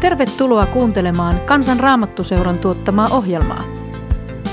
Tervetuloa 0.00 0.66
kuuntelemaan 0.66 1.40
Kansan 1.40 1.80
Raamattuseuran 1.80 2.58
tuottamaa 2.58 3.08
ohjelmaa. 3.12 3.64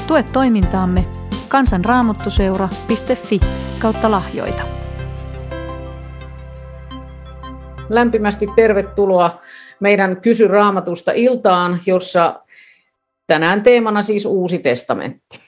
Tue 0.07 0.23
toimintaamme 0.23 1.05
kansanraamattuseura.fi 1.47 3.39
kautta 3.79 4.11
lahjoita. 4.11 4.63
Lämpimästi 7.89 8.47
tervetuloa 8.55 9.41
meidän 9.79 10.21
Kysy 10.21 10.47
Raamatusta 10.47 11.11
iltaan, 11.11 11.79
jossa 11.85 12.43
tänään 13.27 13.63
teemana 13.63 14.01
siis 14.01 14.25
Uusi 14.25 14.59
testamentti. 14.59 15.39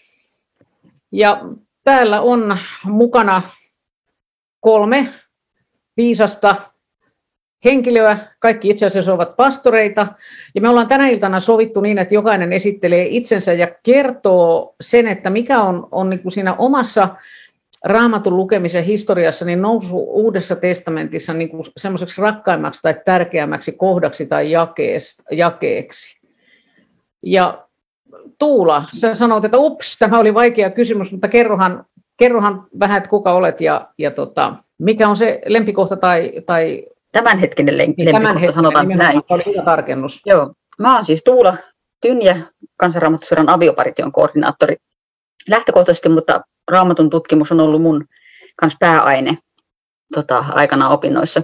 Ja 1.11 1.41
täällä 1.83 2.21
on 2.21 2.57
mukana 2.83 3.41
kolme 4.59 5.09
viisasta 5.97 6.55
henkilöä, 7.65 8.17
kaikki 8.39 8.69
itse 8.69 8.85
asiassa 8.85 9.13
ovat 9.13 9.35
pastoreita, 9.35 10.07
ja 10.55 10.61
me 10.61 10.69
ollaan 10.69 10.87
tänä 10.87 11.07
iltana 11.07 11.39
sovittu 11.39 11.81
niin, 11.81 11.97
että 11.97 12.13
jokainen 12.13 12.53
esittelee 12.53 13.07
itsensä 13.09 13.53
ja 13.53 13.67
kertoo 13.83 14.75
sen, 14.81 15.07
että 15.07 15.29
mikä 15.29 15.61
on, 15.61 15.87
on 15.91 16.09
niin 16.09 16.19
kuin 16.19 16.31
siinä 16.31 16.53
omassa 16.53 17.15
raamatun 17.85 18.37
lukemisen 18.37 18.83
historiassa 18.83 19.45
niin 19.45 19.61
nousu 19.61 19.97
uudessa 19.97 20.55
testamentissa 20.55 21.33
niin 21.33 21.49
kuin 21.49 21.63
semmoiseksi 21.77 22.21
rakkaimmaksi 22.21 22.81
tai 22.81 22.95
tärkeämmäksi 23.05 23.71
kohdaksi 23.71 24.25
tai 24.25 24.51
jakeeksi. 25.31 26.17
Ja 27.23 27.67
Tuula, 28.39 28.83
sä 28.93 29.15
sanoit, 29.15 29.45
että 29.45 29.57
ups, 29.57 29.97
tämä 29.99 30.19
oli 30.19 30.33
vaikea 30.33 30.69
kysymys, 30.69 31.11
mutta 31.11 31.27
kerrohan, 31.27 31.85
kerrohan 32.17 32.67
vähän, 32.79 32.97
että 32.97 33.09
kuka 33.09 33.33
olet 33.33 33.61
ja, 33.61 33.87
ja 33.97 34.11
tota, 34.11 34.55
mikä 34.77 35.09
on 35.09 35.17
se 35.17 35.41
lempikohta 35.45 35.97
tai, 35.97 36.31
tai 36.45 36.85
tämänhetkinen 37.11 37.75
len- 37.75 37.93
niin, 37.97 38.13
lempikohta, 38.13 38.51
sanotaan 38.51 38.87
näin. 38.87 39.21
Oli 39.29 39.43
hyvä 39.45 39.61
tarkennus. 39.61 40.21
Joo. 40.25 40.53
Mä 40.79 40.95
oon 40.95 41.05
siis 41.05 41.21
Tuula 41.23 41.57
Tynjä, 42.01 42.37
kansanraamattusyran 42.77 43.49
avioparition 43.49 44.11
koordinaattori 44.11 44.75
lähtökohtaisesti, 45.49 46.09
mutta 46.09 46.41
raamatun 46.71 47.09
tutkimus 47.09 47.51
on 47.51 47.59
ollut 47.59 47.81
mun 47.81 48.05
kans 48.55 48.75
pääaine 48.79 49.37
tota, 50.13 50.45
aikana 50.49 50.89
opinnoissa. 50.89 51.41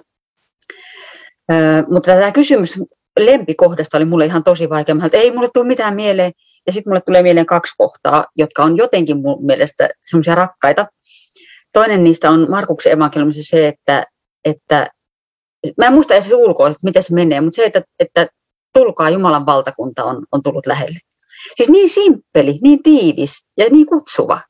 Öö, 1.51 1.83
mutta 1.91 2.11
tämä 2.11 2.31
kysymys 2.31 2.79
lempikohdasta 3.19 3.97
oli 3.97 4.05
mulle 4.05 4.25
ihan 4.25 4.43
tosi 4.43 4.69
vaikea. 4.69 4.95
Mä, 4.95 5.05
että 5.05 5.17
ei 5.17 5.31
mulle 5.31 5.49
tule 5.53 5.67
mitään 5.67 5.95
mieleen. 5.95 6.31
Ja 6.67 6.73
sitten 6.73 6.91
mulle 6.91 7.01
tulee 7.01 7.23
mieleen 7.23 7.45
kaksi 7.45 7.73
kohtaa, 7.77 8.25
jotka 8.35 8.63
on 8.63 8.77
jotenkin 8.77 9.17
mun 9.17 9.45
mielestä 9.45 9.89
semmoisia 10.05 10.35
rakkaita. 10.35 10.87
Toinen 11.73 12.03
niistä 12.03 12.29
on 12.29 12.49
Markuksen 12.49 12.91
evankeliumissa 12.91 13.41
se, 13.43 13.67
että, 13.67 14.03
että 14.45 14.87
mä 15.77 15.85
en 15.85 15.93
muista 15.93 16.13
edes 16.13 16.31
ulkoa, 16.31 16.67
että 16.67 16.79
miten 16.83 17.03
se 17.03 17.13
menee, 17.13 17.41
mutta 17.41 17.55
se, 17.55 17.65
että, 17.65 17.81
että 17.99 18.27
tulkaa 18.73 19.09
Jumalan 19.09 19.45
valtakunta 19.45 20.03
on, 20.03 20.25
on 20.31 20.43
tullut 20.43 20.65
lähelle. 20.65 20.99
Siis 21.55 21.69
niin 21.69 21.89
simppeli, 21.89 22.59
niin 22.61 22.83
tiivis 22.83 23.45
ja 23.57 23.65
niin 23.71 23.85
kutsuva. 23.85 24.41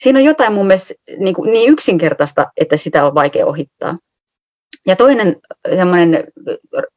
Siinä 0.00 0.18
on 0.18 0.24
jotain 0.24 0.52
mun 0.52 0.66
mielestä 0.66 0.94
niin, 1.18 1.34
kuin, 1.34 1.50
niin 1.50 1.70
yksinkertaista, 1.70 2.46
että 2.56 2.76
sitä 2.76 3.06
on 3.06 3.14
vaikea 3.14 3.46
ohittaa. 3.46 3.94
Ja 4.86 4.96
toinen 4.96 5.36
semmoinen 5.76 6.24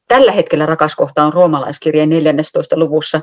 tällä 0.07 0.31
hetkellä 0.31 0.65
rakas 0.65 0.95
kohta 0.95 1.23
on 1.23 1.33
roomalaiskirjeen 1.33 2.09
14. 2.09 2.79
luvussa. 2.79 3.21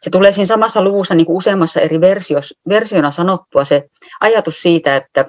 Se 0.00 0.10
tulee 0.10 0.32
siinä 0.32 0.46
samassa 0.46 0.84
luvussa 0.84 1.14
niin 1.14 1.26
kuin 1.26 1.36
useammassa 1.36 1.80
eri 1.80 2.00
versios, 2.00 2.54
versiona 2.68 3.10
sanottua 3.10 3.64
se 3.64 3.82
ajatus 4.20 4.62
siitä, 4.62 4.96
että, 4.96 5.28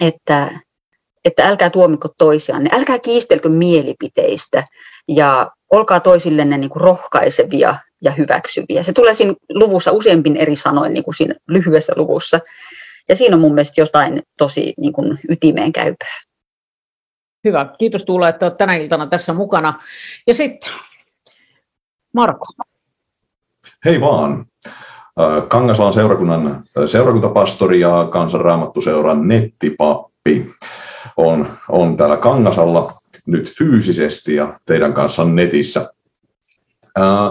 että 0.00 0.50
että 1.26 1.48
älkää 1.48 1.70
tuomiko 1.70 2.08
toisianne, 2.18 2.70
älkää 2.72 2.98
kiistelkö 2.98 3.48
mielipiteistä 3.48 4.64
ja 5.08 5.50
olkaa 5.72 6.00
toisillenne 6.00 6.58
niin 6.58 6.70
kuin 6.70 6.80
rohkaisevia 6.80 7.74
ja 8.02 8.10
hyväksyviä. 8.10 8.82
Se 8.82 8.92
tulee 8.92 9.14
siinä 9.14 9.34
luvussa 9.54 9.92
useampin 9.92 10.36
eri 10.36 10.56
sanoin 10.56 10.92
niin 10.92 11.04
kuin 11.04 11.14
siinä 11.14 11.34
lyhyessä 11.48 11.92
luvussa. 11.96 12.40
Ja 13.08 13.16
siinä 13.16 13.36
on 13.36 13.40
mun 13.40 13.54
mielestä 13.54 13.80
jotain 13.80 14.22
tosi 14.38 14.74
niin 14.80 14.92
kuin 14.92 15.18
ytimeen 15.28 15.72
käypää. 15.72 16.20
Hyvä. 17.44 17.74
Kiitos 17.78 18.04
Tuula, 18.04 18.28
että 18.28 18.46
olet 18.46 18.56
tänä 18.56 18.74
iltana 18.74 19.06
tässä 19.06 19.32
mukana. 19.32 19.74
Ja 20.26 20.34
sitten 20.34 20.72
Marko. 22.14 22.44
Hei 23.84 24.00
vaan. 24.00 24.46
Kangaslaan 25.48 25.92
seurakunnan 25.92 26.64
seurakuntapastori 26.86 27.80
ja 27.80 28.08
kansanraamattuseuran 28.12 29.28
nettipappi 29.28 30.50
on, 31.16 31.48
on 31.68 31.96
täällä 31.96 32.16
Kangasalla 32.16 32.94
nyt 33.26 33.52
fyysisesti 33.58 34.34
ja 34.34 34.58
teidän 34.66 34.94
kanssa 34.94 35.24
netissä. 35.24 35.90
Ää, 36.96 37.30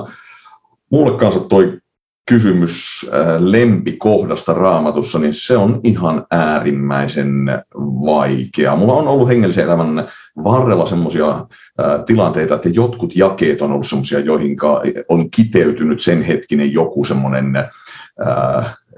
mulle 0.92 1.18
kanssa 1.18 1.40
toi 1.40 1.80
kysymys 2.30 3.06
lempikohdasta 3.40 4.54
raamatussa, 4.54 5.20
niin 5.20 5.34
se 5.34 5.58
on 5.58 5.80
ihan 5.84 6.26
äärimmäisen 6.32 7.46
vaikea. 8.06 8.76
Mulla 8.76 8.94
on 8.94 9.08
ollut 9.08 9.28
hengellisen 9.28 9.64
elämän 9.64 10.08
varrella 10.44 10.86
semmoisia 10.86 11.46
tilanteita, 12.06 12.56
että 12.56 12.70
jotkut 12.70 13.16
jakeet 13.16 13.62
on 13.62 13.72
ollut 13.72 13.88
semmoisia, 13.88 14.20
joihin 14.20 14.58
on 15.10 15.32
kiteytynyt 15.32 16.00
sen 16.00 16.24
hetkinen 16.24 16.74
joku 16.74 17.06
semmoinen 17.06 17.54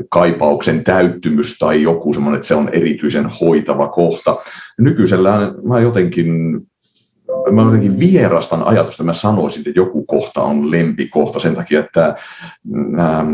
kaipauksen 0.09 0.83
täyttymys 0.83 1.57
tai 1.59 1.81
joku 1.81 2.13
semmoinen, 2.13 2.35
että 2.37 2.47
se 2.47 2.55
on 2.55 2.69
erityisen 2.69 3.29
hoitava 3.41 3.87
kohta. 3.87 4.37
Nykyisellään 4.77 5.55
mä 5.63 5.79
jotenkin 5.79 6.61
mä 7.51 7.61
jotenkin 7.61 7.99
vierastan 7.99 8.63
ajatusta, 8.63 9.03
mä 9.03 9.13
sanoisin, 9.13 9.59
että 9.59 9.79
joku 9.79 10.05
kohta 10.05 10.43
on 10.43 10.71
lempikohta 10.71 11.39
sen 11.39 11.55
takia, 11.55 11.79
että 11.79 12.15
ää, 12.97 13.25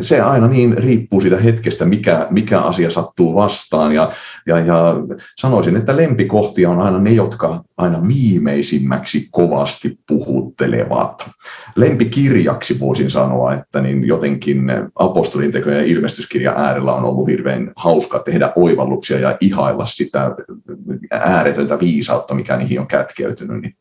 se 0.00 0.20
aina 0.20 0.48
niin 0.48 0.78
riippuu 0.78 1.20
siitä 1.20 1.36
hetkestä, 1.36 1.84
mikä, 1.84 2.26
mikä 2.30 2.60
asia 2.60 2.90
sattuu 2.90 3.34
vastaan. 3.34 3.92
Ja, 3.92 4.12
ja, 4.46 4.58
ja 4.58 4.94
sanoisin, 5.36 5.76
että 5.76 5.96
lempikohtia 5.96 6.70
on 6.70 6.80
aina 6.80 6.98
ne, 6.98 7.10
jotka 7.10 7.64
aina 7.76 8.08
viimeisimmäksi 8.08 9.28
kovasti 9.30 9.98
puhuttelevat. 10.08 11.30
Lempikirjaksi 11.76 12.80
voisin 12.80 13.10
sanoa, 13.10 13.54
että 13.54 13.80
niin 13.80 14.06
jotenkin 14.06 14.72
apostolin 14.94 15.52
teko 15.52 15.70
ja 15.70 15.84
ilmestyskirja 15.84 16.52
äärellä 16.56 16.94
on 16.94 17.04
ollut 17.04 17.28
hirveän 17.28 17.72
hauska 17.76 18.18
tehdä 18.18 18.52
oivalluksia 18.56 19.18
ja 19.18 19.36
ihailla 19.40 19.86
sitä 19.86 20.36
ääretöntä 21.10 21.80
viisautta, 21.80 22.34
mikä 22.34 22.56
niihin 22.56 22.80
on 22.80 22.86
kätkeytynyt. 22.86 23.62
Niin 23.62 23.74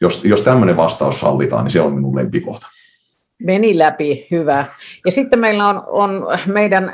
jos, 0.00 0.24
jos 0.24 0.42
tämmöinen 0.42 0.76
vastaus 0.76 1.20
sallitaan, 1.20 1.64
niin 1.64 1.72
se 1.72 1.80
on 1.80 1.94
minun 1.94 2.16
lempikohta. 2.16 2.66
Meni 3.44 3.78
läpi, 3.78 4.26
hyvä. 4.30 4.64
Ja 5.06 5.12
sitten 5.12 5.38
meillä 5.38 5.68
on, 5.68 5.82
on 5.86 6.26
meidän, 6.46 6.92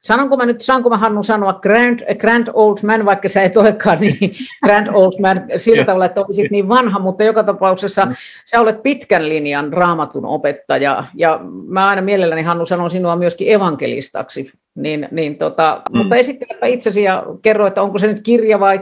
sanonko 0.00 0.36
mä 0.36 0.46
nyt, 0.46 0.60
saanko 0.60 0.90
mä 0.90 0.96
Hannu 0.96 1.22
sanoa 1.22 1.52
grand, 1.52 2.14
grand 2.14 2.48
old 2.52 2.78
man, 2.86 3.04
vaikka 3.04 3.28
sä 3.28 3.42
et 3.42 3.56
olekaan 3.56 3.98
niin 4.00 4.18
grand 4.64 4.86
old 4.92 5.20
man 5.20 5.42
sillä 5.56 5.84
tavalla, 5.84 6.04
että 6.04 6.20
olisit 6.20 6.50
niin 6.50 6.68
vanha, 6.68 6.98
mutta 6.98 7.24
joka 7.24 7.42
tapauksessa 7.42 8.06
mm. 8.06 8.12
sä 8.44 8.60
olet 8.60 8.82
pitkän 8.82 9.28
linjan 9.28 9.72
raamatun 9.72 10.26
opettaja, 10.26 11.04
ja 11.14 11.40
mä 11.68 11.88
aina 11.88 12.02
mielelläni 12.02 12.42
Hannu 12.42 12.66
sanon 12.66 12.90
sinua 12.90 13.16
myöskin 13.16 13.52
evankelistaksi, 13.52 14.52
niin, 14.74 15.08
niin 15.10 15.38
tota, 15.38 15.82
mm. 15.92 15.98
mutta 15.98 16.16
esittelepä 16.16 16.66
itsesi 16.66 17.02
ja 17.02 17.24
kerro, 17.42 17.66
että 17.66 17.82
onko 17.82 17.98
se 17.98 18.06
nyt 18.06 18.20
kirja 18.22 18.60
vai 18.60 18.80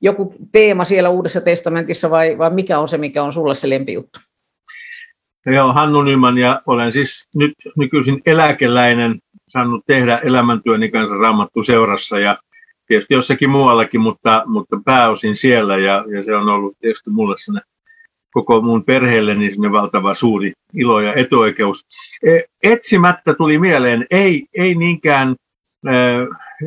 joku 0.00 0.34
teema 0.52 0.84
siellä 0.84 1.08
Uudessa 1.08 1.40
testamentissa 1.40 2.10
vai, 2.10 2.38
vai 2.38 2.50
mikä 2.50 2.78
on 2.78 2.88
se, 2.88 2.98
mikä 2.98 3.22
on 3.22 3.32
sulle 3.32 3.54
se 3.54 3.68
lempijuttu? 3.68 4.20
Joo, 5.46 5.72
Hannu 5.72 6.02
Nyman 6.02 6.38
ja 6.38 6.62
olen 6.66 6.92
siis 6.92 7.28
nyt 7.34 7.52
nykyisin 7.76 8.22
eläkeläinen 8.26 9.18
saanut 9.48 9.84
tehdä 9.86 10.18
elämäntyöni 10.18 10.90
kanssa 10.90 11.16
raamattu 11.16 11.62
seurassa 11.62 12.18
ja 12.18 12.38
tietysti 12.86 13.14
jossakin 13.14 13.50
muuallakin, 13.50 14.00
mutta, 14.00 14.42
mutta 14.46 14.80
pääosin 14.84 15.36
siellä 15.36 15.78
ja, 15.78 16.04
ja 16.14 16.22
se 16.22 16.36
on 16.36 16.48
ollut 16.48 16.76
tietysti 16.80 17.10
mulle 17.10 17.34
sinne 17.38 17.60
koko 18.32 18.62
mun 18.62 18.84
perheelleni 18.84 19.50
sinne 19.50 19.72
valtava 19.72 20.14
suuri 20.14 20.52
ilo 20.74 21.00
ja 21.00 21.14
etuoikeus. 21.14 21.86
E, 22.26 22.40
etsimättä 22.62 23.34
tuli 23.34 23.58
mieleen, 23.58 24.06
ei, 24.10 24.46
ei 24.54 24.74
niinkään 24.74 25.36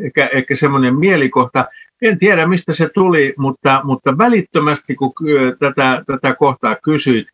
ehkä, 0.06 0.30
ehkä 0.33 0.56
semmoinen 0.56 0.95
mielikohta, 0.95 1.65
en 2.01 2.19
tiedä 2.19 2.47
mistä 2.47 2.74
se 2.74 2.89
tuli, 2.94 3.33
mutta, 3.38 3.81
mutta 3.83 4.18
välittömästi 4.18 4.95
kun 4.95 5.13
tätä, 5.59 6.03
tätä 6.07 6.36
kohtaa 6.36 6.75
kysyit, 6.83 7.27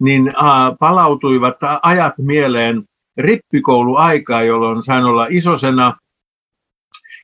niin 0.00 0.32
palautuivat 0.78 1.56
ajat 1.82 2.14
mieleen 2.18 2.82
rippikouluaikaa, 3.16 4.42
jolloin 4.42 4.82
sain 4.82 5.04
olla 5.04 5.26
isosena. 5.30 5.96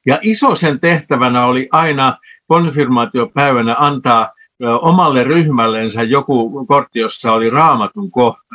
Ja 0.07 0.19
isosen 0.23 0.81
tehtävänä 0.81 1.47
oli 1.47 1.69
aina 1.73 2.19
konfirmaatiopäivänä 2.47 3.77
antaa 3.79 4.33
omalle 4.81 5.25
ryhmällensä 5.25 6.03
joku 6.03 6.67
kortti, 6.67 6.99
jossa 6.99 7.33
oli 7.33 7.51
raamatun 7.51 8.11
kohta. 8.11 8.55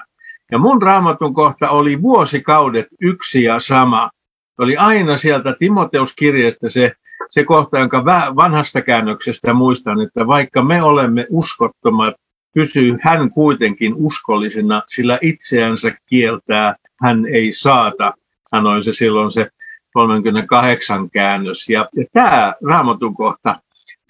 Ja 0.52 0.58
mun 0.58 0.82
raamatun 0.82 1.34
kohta 1.34 1.70
oli 1.70 2.02
vuosikaudet 2.02 2.88
yksi 3.02 3.44
ja 3.44 3.60
sama. 3.60 4.10
Oli 4.58 4.78
aina 4.78 5.18
sieltä 5.18 5.56
Timoteuskirjasta 5.60 6.70
se, 6.70 6.92
se 7.30 7.44
kohta, 7.44 7.80
jonka 7.80 8.06
vanhasta 8.36 8.82
käännöksestä 8.82 9.54
muistan, 9.54 10.02
että 10.02 10.28
vaikka 10.28 10.64
me 10.64 10.84
olemme 10.84 11.26
uskottomat 11.30 12.14
pysyy 12.54 12.98
hän 13.02 13.32
kuitenkin 13.32 13.94
uskollisena, 13.96 14.84
sillä 14.88 15.20
itseänsä 15.22 15.98
kieltää 16.06 16.76
hän 17.02 17.26
ei 17.26 17.52
saata, 17.52 18.14
sanoi 18.50 18.84
se 18.84 18.94
silloin 18.94 19.32
se 19.32 19.50
38 19.94 21.10
käännös. 21.10 21.70
Ja, 21.70 21.90
ja 21.96 22.06
tämä 22.14 22.54
raamatun 22.66 23.16
kohta, 23.16 23.62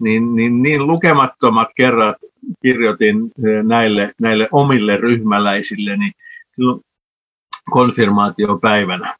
niin, 0.01 0.35
niin, 0.35 0.61
niin 0.61 0.87
lukemattomat 0.87 1.67
kerrat 1.75 2.15
kirjoitin 2.61 3.31
näille, 3.63 4.13
näille 4.21 4.47
omille 4.51 4.97
ryhmäläisille, 4.97 5.97
silloin 6.53 6.81
konfirmaatiopäivänä. 7.71 9.15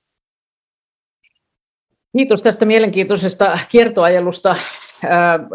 Kiitos 2.18 2.44
tästä 2.44 2.66
mielenkiintoisesta 2.66 3.60
kiertoajelusta. 3.70 4.56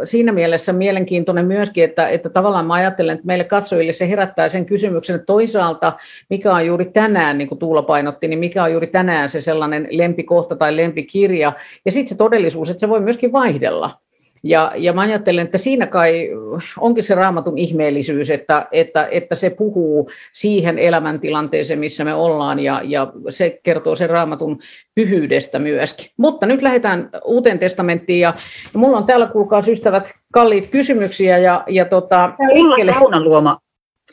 Siinä 0.04 0.32
mielessä 0.32 0.72
mielenkiintoinen 0.72 1.46
myöskin, 1.46 1.84
että, 1.84 2.08
että 2.08 2.28
tavallaan 2.28 2.66
mä 2.66 2.74
ajattelen, 2.74 3.14
että 3.14 3.26
meille 3.26 3.44
katsojille 3.44 3.92
se 3.92 4.08
herättää 4.08 4.48
sen 4.48 4.66
kysymyksen, 4.66 5.16
että 5.16 5.26
toisaalta 5.26 5.92
mikä 6.30 6.52
on 6.54 6.66
juuri 6.66 6.84
tänään, 6.84 7.38
niin 7.38 7.48
kuin 7.48 7.58
Tuula 7.58 7.82
painotti, 7.82 8.28
niin 8.28 8.38
mikä 8.38 8.62
on 8.62 8.72
juuri 8.72 8.86
tänään 8.86 9.28
se 9.28 9.40
sellainen 9.40 9.88
lempikohta 9.90 10.56
tai 10.56 10.76
lempikirja, 10.76 11.52
ja 11.84 11.92
sitten 11.92 12.08
se 12.08 12.14
todellisuus, 12.14 12.70
että 12.70 12.80
se 12.80 12.88
voi 12.88 13.00
myöskin 13.00 13.32
vaihdella. 13.32 13.90
Ja, 14.44 14.72
ja 14.76 14.92
mä 14.92 15.00
ajattelen, 15.00 15.44
että 15.44 15.58
siinä 15.58 15.86
kai 15.86 16.28
onkin 16.78 17.04
se 17.04 17.14
raamatun 17.14 17.58
ihmeellisyys, 17.58 18.30
että, 18.30 18.66
että, 18.72 19.08
että 19.10 19.34
se 19.34 19.50
puhuu 19.50 20.10
siihen 20.32 20.78
elämäntilanteeseen, 20.78 21.78
missä 21.78 22.04
me 22.04 22.14
ollaan, 22.14 22.58
ja, 22.58 22.80
ja 22.84 23.12
se 23.28 23.60
kertoo 23.62 23.94
sen 23.94 24.10
raamatun 24.10 24.58
pyhyydestä 24.94 25.58
myöskin. 25.58 26.06
Mutta 26.16 26.46
nyt 26.46 26.62
lähdetään 26.62 27.10
uuteen 27.24 27.58
testamenttiin, 27.58 28.20
ja, 28.20 28.34
ja 28.74 28.78
mulla 28.78 28.96
on 28.96 29.06
täällä, 29.06 29.26
kuulkaa 29.26 29.62
ystävät, 29.68 30.10
kalliit 30.32 30.70
kysymyksiä. 30.70 31.38
Ja, 31.38 31.64
ja 31.68 31.84
tota, 31.84 32.34
Ulla 32.52 32.76
Saunaluoma, 32.84 33.58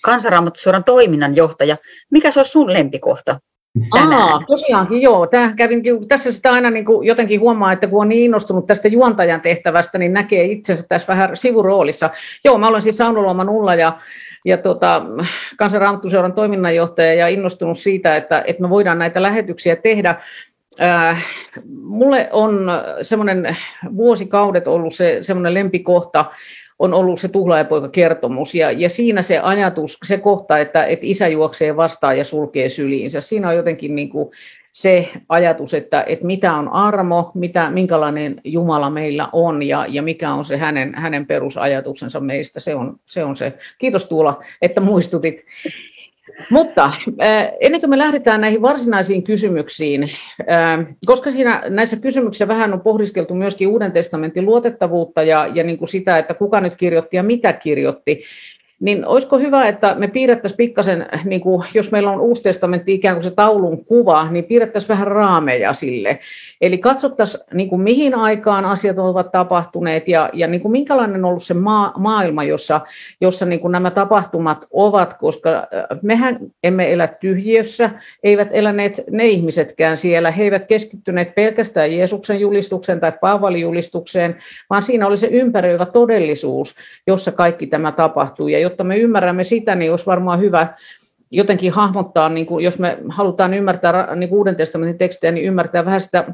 kansanraamattusuoran 0.03 0.83
toiminnanjohtaja. 0.83 1.77
Mikä 2.11 2.31
se 2.31 2.39
on 2.39 2.45
sun 2.45 2.73
lempikohta? 2.73 3.39
Aa, 3.91 4.43
tosiaankin 4.47 5.01
joo. 5.01 5.27
Tämä 5.27 5.53
kävin, 5.55 5.83
tässä 6.07 6.31
sitä 6.31 6.51
aina 6.51 6.69
niin 6.69 6.85
kuin 6.85 7.07
jotenkin 7.07 7.39
huomaa, 7.39 7.71
että 7.71 7.87
kun 7.87 8.01
on 8.01 8.09
niin 8.09 8.23
innostunut 8.23 8.67
tästä 8.67 8.87
juontajan 8.87 9.41
tehtävästä, 9.41 9.97
niin 9.97 10.13
näkee 10.13 10.43
itsensä 10.43 10.85
tässä 10.87 11.07
vähän 11.07 11.37
sivuroolissa. 11.37 12.09
Joo, 12.45 12.57
mä 12.57 12.67
olen 12.67 12.81
siis 12.81 12.97
Saunolooman 12.97 13.49
Ulla 13.49 13.75
ja, 13.75 13.97
ja 14.45 14.57
tota, 14.57 15.01
kansanraamattuseuran 15.57 16.33
toiminnanjohtaja 16.33 17.13
ja 17.13 17.27
innostunut 17.27 17.79
siitä, 17.79 18.15
että, 18.15 18.43
että 18.47 18.61
me 18.61 18.69
voidaan 18.69 18.99
näitä 18.99 19.21
lähetyksiä 19.21 19.75
tehdä. 19.75 20.15
Äh, 20.81 21.25
mulle 21.73 22.29
on 22.31 22.67
semmoinen 23.01 23.57
vuosikaudet 23.95 24.67
ollut 24.67 24.93
se 24.93 25.17
semmoinen 25.21 25.53
lempikohta, 25.53 26.25
on 26.79 26.93
ollut 26.93 27.19
se 27.19 27.27
tuhlaajapoika-kertomus, 27.27 28.55
ja, 28.55 28.71
ja 28.71 28.89
siinä 28.89 29.21
se 29.21 29.39
ajatus, 29.39 29.97
se 30.03 30.17
kohta, 30.17 30.57
että, 30.57 30.85
että 30.85 31.05
isä 31.05 31.27
juoksee 31.27 31.75
vastaan 31.75 32.17
ja 32.17 32.25
sulkee 32.25 32.69
syliinsä, 32.69 33.21
siinä 33.21 33.49
on 33.49 33.55
jotenkin 33.55 33.95
niin 33.95 34.09
kuin 34.09 34.31
se 34.71 35.09
ajatus, 35.29 35.73
että, 35.73 36.03
että 36.07 36.25
mitä 36.25 36.53
on 36.53 36.69
armo, 36.69 37.31
mitä, 37.33 37.69
minkälainen 37.69 38.41
Jumala 38.43 38.89
meillä 38.89 39.29
on 39.33 39.63
ja, 39.63 39.85
ja 39.89 40.01
mikä 40.01 40.33
on 40.33 40.45
se 40.45 40.57
hänen, 40.57 40.95
hänen 40.95 41.25
perusajatuksensa 41.25 42.19
meistä, 42.19 42.59
se 42.59 42.75
on, 42.75 42.99
se 43.05 43.23
on 43.23 43.35
se. 43.35 43.53
Kiitos 43.77 44.09
Tuula, 44.09 44.43
että 44.61 44.81
muistutit. 44.81 45.45
Mutta 46.49 46.91
ennen 47.59 47.81
kuin 47.81 47.89
me 47.89 47.97
lähdetään 47.97 48.41
näihin 48.41 48.61
varsinaisiin 48.61 49.23
kysymyksiin, 49.23 50.09
koska 51.05 51.31
siinä 51.31 51.63
näissä 51.69 51.97
kysymyksissä 51.97 52.47
vähän 52.47 52.73
on 52.73 52.81
pohdiskeltu 52.81 53.33
myöskin 53.33 53.67
Uuden 53.67 53.91
testamentin 53.91 54.45
luotettavuutta 54.45 55.23
ja, 55.23 55.49
ja 55.53 55.63
niin 55.63 55.77
kuin 55.77 55.89
sitä, 55.89 56.17
että 56.17 56.33
kuka 56.33 56.61
nyt 56.61 56.75
kirjoitti 56.75 57.17
ja 57.17 57.23
mitä 57.23 57.53
kirjoitti, 57.53 58.23
niin 58.79 59.05
olisiko 59.05 59.39
hyvä, 59.39 59.67
että 59.67 59.95
me 59.95 60.07
piirrettäisiin 60.07 60.57
pikkasen, 60.57 61.05
niin 61.25 61.41
kuin, 61.41 61.67
jos 61.73 61.91
meillä 61.91 62.11
on 62.11 62.19
Uusi 62.19 62.43
testamentti 62.43 62.93
ikään 62.93 63.15
kuin 63.15 63.23
se 63.23 63.31
taulun 63.31 63.85
kuva, 63.85 64.27
niin 64.31 64.43
piirrettäisiin 64.43 64.89
vähän 64.89 65.07
raameja 65.07 65.73
sille. 65.73 66.19
Eli 66.61 66.77
katsottaisiin, 66.77 67.43
niin 67.53 67.69
kuin, 67.69 67.81
mihin 67.81 68.15
aikaan 68.15 68.65
asiat 68.65 68.97
ovat 68.97 69.31
tapahtuneet 69.31 70.07
ja, 70.07 70.29
ja 70.33 70.47
niin 70.47 70.61
kuin, 70.61 70.71
minkälainen 70.71 71.25
on 71.25 71.29
ollut 71.29 71.43
se 71.43 71.53
maa, 71.53 71.93
maailma, 71.97 72.43
jossa, 72.43 72.81
jossa 73.21 73.45
niin 73.45 73.59
kuin 73.59 73.71
nämä 73.71 73.91
tapahtumat 73.91 74.65
ovat, 74.71 75.13
koska 75.13 75.49
äh, 75.49 75.65
mehän 76.01 76.39
emme 76.63 76.93
elä 76.93 77.07
tyhjiössä, 77.07 77.89
eivät 78.23 78.47
eläneet 78.51 79.01
ne 79.11 79.27
ihmisetkään 79.27 79.97
siellä, 79.97 80.31
he 80.31 80.43
eivät 80.43 80.65
keskittyneet 80.65 81.35
pelkästään 81.35 81.97
Jeesuksen 81.97 82.39
julistukseen 82.39 82.99
tai 82.99 83.11
Paavalin 83.21 83.61
julistukseen, 83.61 84.35
vaan 84.69 84.83
siinä 84.83 85.07
oli 85.07 85.17
se 85.17 85.27
ympäröivä 85.27 85.85
todellisuus, 85.85 86.75
jossa 87.07 87.31
kaikki 87.31 87.67
tämä 87.67 87.91
tapahtuu. 87.91 88.47
Ja 88.47 88.68
jotta 88.69 88.83
me 88.83 88.97
ymmärrämme 88.97 89.43
sitä, 89.43 89.75
niin 89.75 89.91
olisi 89.91 90.05
varmaan 90.05 90.39
hyvä 90.39 90.67
jotenkin 91.31 91.71
hahmottaa, 91.71 92.29
niin 92.29 92.45
kuin, 92.45 92.65
jos 92.65 92.79
me 92.79 92.97
halutaan 93.09 93.53
ymmärtää 93.53 94.15
niin 94.15 94.33
Uuden 94.33 94.55
testamentin 94.55 94.97
tekstejä, 94.97 95.31
niin 95.31 95.45
ymmärtää 95.45 95.85
vähän 95.85 96.01
sitä, 96.01 96.25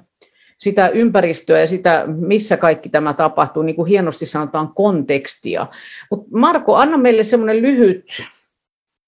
sitä 0.58 0.88
ympäristöä 0.88 1.60
ja 1.60 1.68
sitä, 1.68 2.04
missä 2.08 2.58
kaikki 2.58 2.90
tämä 2.90 3.14
tapahtuu, 3.14 3.64
niin 3.64 3.76
kuin 3.76 3.88
hienosti 3.88 4.26
sanotaan 4.26 4.74
kontekstia. 4.74 5.68
Mutta 6.12 6.28
Marko, 6.38 6.76
anna 6.76 6.98
meille 6.98 7.24
semmoinen 7.24 7.62
lyhyt 7.62 8.06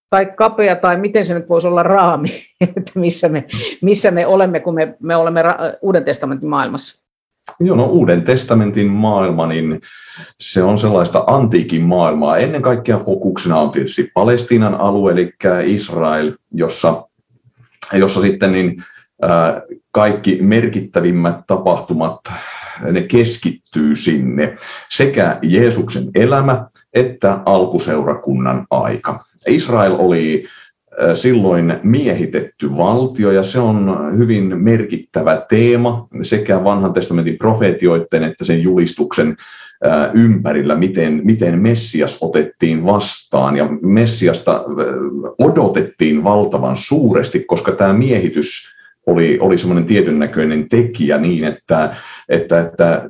tai 0.09 0.25
kapea, 0.25 0.75
tai 0.75 0.97
miten 0.97 1.25
se 1.25 1.33
nyt 1.33 1.49
voisi 1.49 1.67
olla 1.67 1.83
raami, 1.83 2.29
että 2.77 2.91
missä 2.95 3.29
me, 3.29 3.45
missä 3.81 4.11
me 4.11 4.27
olemme, 4.27 4.59
kun 4.59 4.75
me, 4.75 4.95
me 4.99 5.15
olemme 5.15 5.41
Uuden 5.81 6.03
testamentin 6.03 6.49
maailmassa. 6.49 7.06
Joo, 7.59 7.75
no 7.75 7.85
Uuden 7.85 8.21
testamentin 8.21 8.87
maailma, 8.87 9.47
niin 9.47 9.81
se 10.39 10.63
on 10.63 10.77
sellaista 10.77 11.23
antiikin 11.27 11.83
maailmaa. 11.83 12.37
Ennen 12.37 12.61
kaikkea 12.61 12.99
fokuksena 12.99 13.59
on 13.59 13.71
tietysti 13.71 14.11
Palestiinan 14.13 14.75
alue, 14.75 15.11
eli 15.11 15.33
Israel, 15.65 16.33
jossa, 16.51 17.07
jossa 17.93 18.21
sitten 18.21 18.51
niin, 18.51 18.83
ää, 19.21 19.61
kaikki 19.91 20.37
merkittävimmät 20.41 21.35
tapahtumat, 21.47 22.19
ne 22.91 23.01
keskittyy 23.01 23.95
sinne. 23.95 24.57
Sekä 24.89 25.39
Jeesuksen 25.41 26.03
elämä 26.15 26.67
että 26.93 27.39
alkuseurakunnan 27.45 28.67
aika. 28.69 29.23
Israel 29.47 29.95
oli 29.99 30.45
silloin 31.13 31.79
miehitetty 31.83 32.77
valtio, 32.77 33.31
ja 33.31 33.43
se 33.43 33.59
on 33.59 33.97
hyvin 34.17 34.63
merkittävä 34.63 35.45
teema 35.49 36.07
sekä 36.21 36.63
vanhan 36.63 36.93
testamentin 36.93 37.37
profeetioiden 37.37 38.23
että 38.23 38.45
sen 38.45 38.63
julistuksen 38.63 39.37
ympärillä, 40.13 40.75
miten, 40.75 41.21
miten 41.23 41.59
Messias 41.61 42.17
otettiin 42.21 42.85
vastaan. 42.85 43.57
Ja 43.57 43.69
Messiasta 43.81 44.63
odotettiin 45.39 46.23
valtavan 46.23 46.77
suuresti, 46.77 47.39
koska 47.39 47.71
tämä 47.71 47.93
miehitys 47.93 48.75
oli, 49.07 49.37
oli 49.41 49.57
semmoinen 49.57 49.85
tietyn 49.85 50.19
näköinen 50.19 50.69
tekijä 50.69 51.17
niin, 51.17 51.43
että, 51.43 51.95
että, 52.29 52.59
että 52.59 53.09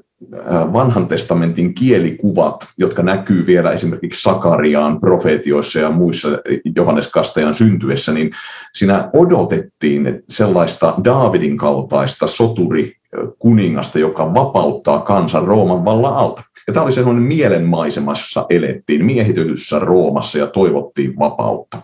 vanhan 0.73 1.07
testamentin 1.07 1.73
kielikuvat, 1.73 2.67
jotka 2.77 3.03
näkyy 3.03 3.45
vielä 3.45 3.71
esimerkiksi 3.71 4.21
Sakariaan 4.21 4.99
profeetioissa 4.99 5.79
ja 5.79 5.91
muissa 5.91 6.29
Johannes 6.75 7.07
Kastajan 7.07 7.55
syntyessä, 7.55 8.13
niin 8.13 8.31
siinä 8.75 9.09
odotettiin 9.13 10.23
sellaista 10.29 10.95
Daavidin 11.03 11.57
kaltaista 11.57 12.27
soturi 12.27 12.93
kuningasta, 13.39 13.99
joka 13.99 14.33
vapauttaa 14.33 14.99
kansan 14.99 15.43
Rooman 15.43 15.85
vallan 15.85 16.15
alta. 16.15 16.43
Ja 16.67 16.73
tämä 16.73 16.83
oli 16.83 16.91
sellainen 16.91 17.23
mielenmaisemassa 17.23 18.45
elettiin, 18.49 19.05
miehitetyssä 19.05 19.79
Roomassa 19.79 20.37
ja 20.37 20.47
toivottiin 20.47 21.19
vapautta. 21.19 21.81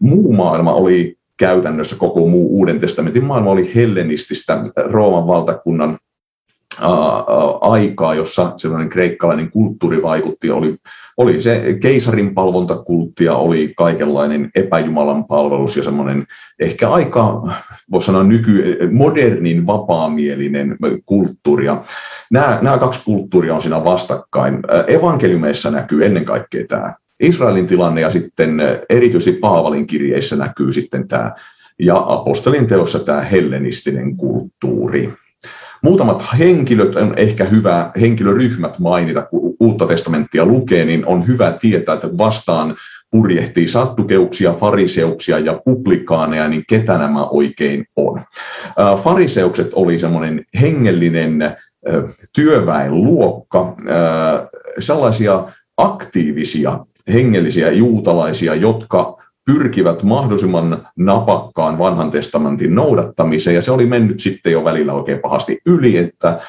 Muu 0.00 0.32
maailma 0.32 0.72
oli 0.72 1.16
käytännössä 1.36 1.96
koko 1.96 2.26
muu 2.26 2.58
Uuden 2.58 2.80
testamentin 2.80 3.24
maailma 3.24 3.50
oli 3.50 3.74
hellenististä 3.74 4.64
Rooman 4.76 5.26
valtakunnan 5.26 5.98
aikaa, 7.60 8.14
jossa 8.14 8.52
sellainen 8.56 8.88
kreikkalainen 8.88 9.50
kulttuuri 9.50 10.02
vaikutti, 10.02 10.50
oli, 10.50 10.76
oli 11.16 11.42
se 11.42 11.76
keisarin 11.80 12.34
palvontakulttia, 12.34 13.34
oli 13.34 13.72
kaikenlainen 13.76 14.50
epäjumalan 14.54 15.24
palvelus 15.24 15.76
ja 15.76 15.84
semmoinen 15.84 16.26
ehkä 16.60 16.90
aika, 16.90 17.42
voisi 17.90 18.06
sanoa 18.06 18.22
nyky, 18.22 18.78
modernin 18.92 19.66
vapaamielinen 19.66 20.76
kulttuuri. 21.06 21.66
Ja 21.66 21.84
nämä, 22.30 22.58
nämä 22.62 22.78
kaksi 22.78 23.04
kulttuuria 23.04 23.54
on 23.54 23.62
siinä 23.62 23.84
vastakkain. 23.84 24.58
Evankeliumeissa 24.86 25.70
näkyy 25.70 26.04
ennen 26.04 26.24
kaikkea 26.24 26.66
tämä 26.68 26.94
Israelin 27.20 27.66
tilanne 27.66 28.00
ja 28.00 28.10
sitten 28.10 28.62
erityisesti 28.88 29.40
Paavalin 29.40 29.86
kirjeissä 29.86 30.36
näkyy 30.36 30.72
sitten 30.72 31.08
tämä 31.08 31.32
ja 31.78 32.04
apostolin 32.06 32.66
teossa 32.66 32.98
tämä 32.98 33.20
hellenistinen 33.20 34.16
kulttuuri. 34.16 35.12
Muutamat 35.82 36.24
henkilöt 36.38 36.96
on 36.96 37.14
ehkä 37.16 37.44
hyvä, 37.44 37.90
henkilöryhmät 38.00 38.78
mainita, 38.78 39.22
kun 39.22 39.56
uutta 39.60 39.86
testamenttia 39.86 40.46
lukee, 40.46 40.84
niin 40.84 41.06
on 41.06 41.26
hyvä 41.26 41.52
tietää, 41.60 41.94
että 41.94 42.18
vastaan 42.18 42.76
purjehtii 43.10 43.68
sattukeuksia, 43.68 44.52
fariseuksia 44.52 45.38
ja 45.38 45.60
publikaaneja, 45.64 46.48
niin 46.48 46.64
ketä 46.68 46.98
nämä 46.98 47.26
oikein 47.26 47.84
on. 47.96 48.20
Fariseukset 49.02 49.70
oli 49.74 49.98
semmoinen 49.98 50.44
hengellinen 50.60 51.56
työväenluokka, 52.34 53.76
sellaisia 54.78 55.44
aktiivisia 55.76 56.78
hengellisiä 57.12 57.70
juutalaisia, 57.70 58.54
jotka 58.54 59.21
pyrkivät 59.46 60.02
mahdollisimman 60.02 60.88
napakkaan 60.96 61.78
vanhan 61.78 62.10
testamentin 62.10 62.74
noudattamiseen, 62.74 63.56
ja 63.56 63.62
se 63.62 63.70
oli 63.70 63.86
mennyt 63.86 64.20
sitten 64.20 64.52
jo 64.52 64.64
välillä 64.64 64.92
oikein 64.92 65.18
pahasti 65.18 65.58
yli, 65.66 65.96
että 65.96 66.40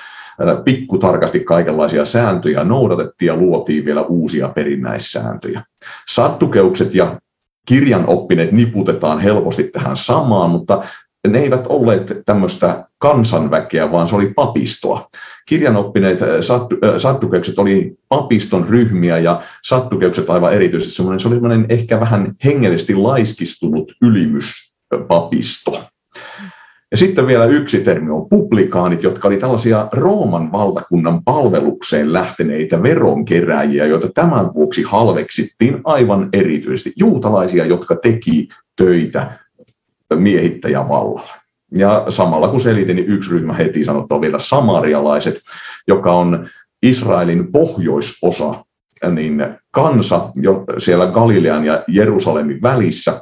pikkutarkasti 0.65 1.39
kaikenlaisia 1.39 2.05
sääntöjä 2.05 2.63
noudatettiin 2.63 3.27
ja 3.27 3.35
luotiin 3.35 3.85
vielä 3.85 4.01
uusia 4.01 4.49
perinnäissääntöjä. 4.49 5.63
Sattukeukset 6.09 6.95
ja 6.95 7.19
kirjanoppineet 7.67 8.51
niputetaan 8.51 9.19
helposti 9.19 9.63
tähän 9.63 9.97
samaan, 9.97 10.49
mutta 10.49 10.83
ne 11.27 11.39
eivät 11.39 11.67
olleet 11.67 12.21
tämmöistä 12.25 12.85
kansanväkeä, 12.97 13.91
vaan 13.91 14.09
se 14.09 14.15
oli 14.15 14.33
papistoa. 14.35 15.09
Kirjanoppineet 15.45 16.19
sattu, 16.39 16.75
sattukeukset 16.97 17.59
oli 17.59 17.95
papiston 18.09 18.69
ryhmiä 18.69 19.19
ja 19.19 19.41
sattukeukset 19.63 20.29
aivan 20.29 20.53
erityisesti 20.53 20.93
semmoinen, 20.93 21.19
se 21.19 21.27
oli 21.27 21.35
semmoinen 21.35 21.65
ehkä 21.69 21.99
vähän 21.99 22.33
hengellisesti 22.45 22.95
laiskistunut 22.95 23.95
ylimyspapisto. 24.01 25.83
Ja 26.91 26.97
sitten 26.97 27.27
vielä 27.27 27.45
yksi 27.45 27.79
termi 27.79 28.11
on 28.11 28.29
publikaanit, 28.29 29.03
jotka 29.03 29.27
oli 29.27 29.37
tällaisia 29.37 29.87
Rooman 29.93 30.51
valtakunnan 30.51 31.23
palvelukseen 31.23 32.13
lähteneitä 32.13 32.83
veronkeräjiä, 32.83 33.85
joita 33.85 34.09
tämän 34.15 34.53
vuoksi 34.53 34.83
halveksittiin 34.83 35.81
aivan 35.83 36.29
erityisesti. 36.33 36.93
Juutalaisia, 36.95 37.65
jotka 37.65 37.95
teki 37.95 38.47
töitä 38.75 39.42
miehittäjävallalla. 40.15 41.29
Ja 41.75 42.05
samalla 42.09 42.47
kun 42.47 42.61
selitin, 42.61 42.95
niin 42.95 43.07
yksi 43.07 43.31
ryhmä 43.31 43.53
heti 43.53 43.85
sanoi, 43.85 44.01
että 44.01 44.15
on 44.15 44.21
vielä 44.21 44.39
samarialaiset, 44.39 45.41
joka 45.87 46.13
on 46.13 46.49
Israelin 46.83 47.51
pohjoisosa, 47.51 48.65
niin 49.11 49.45
kansa 49.71 50.29
jo 50.35 50.63
siellä 50.77 51.07
Galilean 51.07 51.65
ja 51.65 51.83
Jerusalemin 51.87 52.61
välissä, 52.61 53.21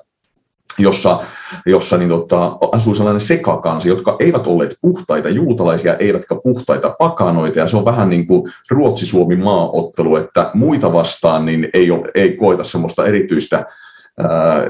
jossa, 0.77 1.23
jossa 1.65 1.97
niin 1.97 2.09
tota, 2.09 2.57
asui 2.71 2.95
sellainen 2.95 3.19
sekakansa, 3.19 3.87
jotka 3.87 4.15
eivät 4.19 4.47
olleet 4.47 4.77
puhtaita 4.81 5.29
juutalaisia, 5.29 5.95
eivätkä 5.95 6.35
puhtaita 6.43 6.95
pakanoita, 6.99 7.59
ja 7.59 7.67
se 7.67 7.77
on 7.77 7.85
vähän 7.85 8.09
niin 8.09 8.27
kuin 8.27 8.51
Ruotsi-Suomi 8.69 9.35
maaottelu, 9.35 10.15
että 10.15 10.51
muita 10.53 10.93
vastaan 10.93 11.45
niin 11.45 11.69
ei, 11.73 11.91
ole, 11.91 12.11
ei 12.15 12.37
koeta 12.37 12.63
semmoista 12.63 13.05
erityistä 13.05 13.65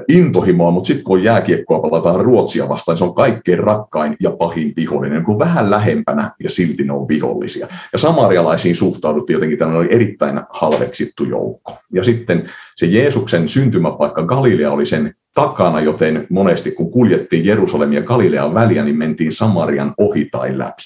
intohimoa, 0.07 0.71
mutta 0.71 0.87
sitten 0.87 1.03
kun 1.03 1.23
jääkiekkoa 1.23 1.79
palataan 1.79 2.25
Ruotsia 2.25 2.69
vastaan, 2.69 2.97
se 2.97 3.03
on 3.03 3.15
kaikkein 3.15 3.59
rakkain 3.59 4.15
ja 4.19 4.31
pahin 4.31 4.73
vihollinen, 4.75 5.23
kun 5.23 5.39
vähän 5.39 5.71
lähempänä 5.71 6.31
ja 6.43 6.49
silti 6.49 6.83
ne 6.83 6.93
on 6.93 7.07
vihollisia. 7.07 7.67
Ja 7.93 7.99
samarialaisiin 7.99 8.75
suhtauduttiin 8.75 9.33
jotenkin, 9.33 9.63
oli 9.63 9.87
erittäin 9.91 10.41
halveksittu 10.49 11.23
joukko. 11.23 11.77
Ja 11.93 12.03
sitten 12.03 12.49
se 12.75 12.85
Jeesuksen 12.85 13.49
syntymäpaikka 13.49 14.23
Galilea 14.23 14.71
oli 14.71 14.85
sen 14.85 15.15
takana, 15.35 15.81
joten 15.81 16.27
monesti 16.29 16.71
kun 16.71 16.91
kuljettiin 16.91 17.45
Jerusalemia 17.45 17.99
ja 17.99 18.05
Galilean 18.05 18.53
väliä, 18.53 18.83
niin 18.83 18.97
mentiin 18.97 19.33
Samarian 19.33 19.93
ohi 19.97 20.25
tai 20.31 20.57
läpi. 20.57 20.81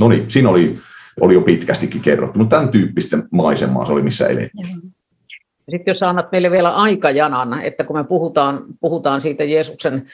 No 0.00 0.08
niin, 0.08 0.30
siinä 0.30 0.48
oli, 0.48 0.78
oli 1.20 1.34
jo 1.34 1.40
pitkästikin 1.40 2.00
kerrottu, 2.00 2.38
mutta 2.38 2.56
tämän 2.56 2.68
tyyppistä 2.68 3.18
maisemaa 3.30 3.86
se 3.86 3.92
oli, 3.92 4.02
missä 4.02 4.26
elettiin. 4.26 4.95
Sitten 5.70 5.92
jos 5.92 6.02
annat 6.02 6.32
meille 6.32 6.50
vielä 6.50 6.74
aikajanan, 6.74 7.62
että 7.62 7.84
kun 7.84 7.96
me 7.96 8.04
puhutaan, 8.04 8.64
puhutaan 8.80 9.20
siitä 9.20 9.44
Jeesuksen 9.44 10.06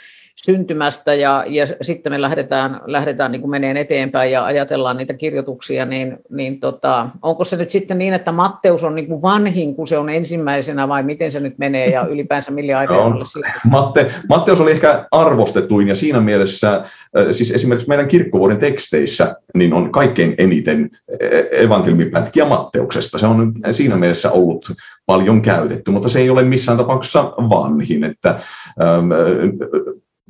syntymästä 0.44 1.14
ja, 1.14 1.44
ja 1.46 1.66
sitten 1.82 2.12
me 2.12 2.20
lähdetään, 2.20 2.80
lähdetään 2.86 3.32
niin 3.32 3.40
kuin 3.40 3.50
meneen 3.50 3.76
eteenpäin 3.76 4.32
ja 4.32 4.44
ajatellaan 4.44 4.96
niitä 4.96 5.14
kirjoituksia, 5.14 5.84
niin, 5.84 6.18
niin 6.30 6.60
tota, 6.60 7.10
onko 7.22 7.44
se 7.44 7.56
nyt 7.56 7.70
sitten 7.70 7.98
niin, 7.98 8.14
että 8.14 8.32
Matteus 8.32 8.84
on 8.84 8.94
niin 8.94 9.06
kuin 9.06 9.22
vanhin, 9.22 9.74
kun 9.74 9.86
se 9.86 9.98
on 9.98 10.08
ensimmäisenä 10.08 10.88
vai 10.88 11.02
miten 11.02 11.32
se 11.32 11.40
nyt 11.40 11.58
menee 11.58 11.90
ja 11.90 12.06
ylipäänsä 12.06 12.50
millä 12.50 12.78
aikajanolla 12.78 13.24
Matte, 13.70 14.10
Matteus 14.28 14.60
oli 14.60 14.70
ehkä 14.70 15.06
arvostetuin 15.10 15.88
ja 15.88 15.94
siinä 15.94 16.20
mielessä, 16.20 16.74
äh, 16.74 17.26
siis 17.30 17.50
esimerkiksi 17.50 17.88
meidän 17.88 18.08
kirkkovuoden 18.08 18.58
teksteissä, 18.58 19.36
niin 19.54 19.74
on 19.74 19.92
kaikkein 19.92 20.34
eniten 20.38 20.90
äh, 20.92 21.64
evankelmipätkiä 21.64 22.44
Matteuksesta. 22.44 23.18
Se 23.18 23.26
on 23.26 23.52
siinä 23.70 23.96
mielessä 23.96 24.30
ollut 24.30 24.72
paljon 25.06 25.42
käytetty, 25.42 25.90
mutta 25.90 26.08
se 26.08 26.18
ei 26.18 26.30
ole 26.30 26.42
missään 26.42 26.78
tapauksessa 26.78 27.24
vanhin, 27.24 28.04
että 28.04 28.30
ähm, 28.82 29.12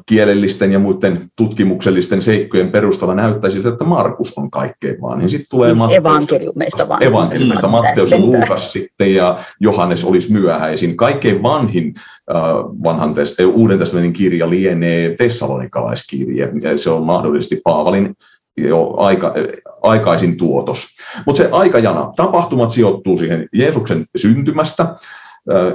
kielellisten 0.07 0.73
ja 0.73 0.79
muiden 0.79 1.31
tutkimuksellisten 1.37 2.23
seikkojen 2.23 2.71
perusteella 2.71 3.15
näyttäisi 3.15 3.55
siltä, 3.55 3.69
että 3.69 3.85
Markus 3.85 4.33
on 4.39 4.51
kaikkein 4.51 5.01
vanhin. 5.01 5.29
Sitten 5.29 5.47
tulee 5.51 5.75
siis 5.75 5.93
evankeliumeista 5.93 6.89
vanhin. 6.89 7.09
Evankeliumeista 7.09 7.69
Matteus 7.69 8.11
ja 8.11 8.19
Luukas 8.19 8.73
sitten 8.73 9.15
ja 9.15 9.39
Johannes 9.61 10.05
olisi 10.05 10.33
myöhäisin. 10.33 10.97
Kaikkein 10.97 11.43
vanhin 11.43 11.95
äh, 12.35 12.43
vanhan 12.83 13.15
test, 13.15 13.41
uuden 13.41 13.79
testamentin 13.79 14.13
kirja 14.13 14.51
lienee 14.51 15.17
Tessalonikalaiskirje. 15.17 16.53
Ja 16.63 16.79
se 16.79 16.91
on 16.91 17.03
mahdollisesti 17.03 17.61
Paavalin 17.65 18.15
jo 18.57 18.95
aika, 18.97 19.35
aikaisin 19.83 20.37
tuotos. 20.37 20.87
Mutta 21.27 21.43
se 21.43 21.49
aikajana, 21.53 22.13
tapahtumat 22.17 22.71
sijoittuu 22.71 23.19
siihen 23.19 23.49
Jeesuksen 23.53 24.07
syntymästä, 24.17 24.95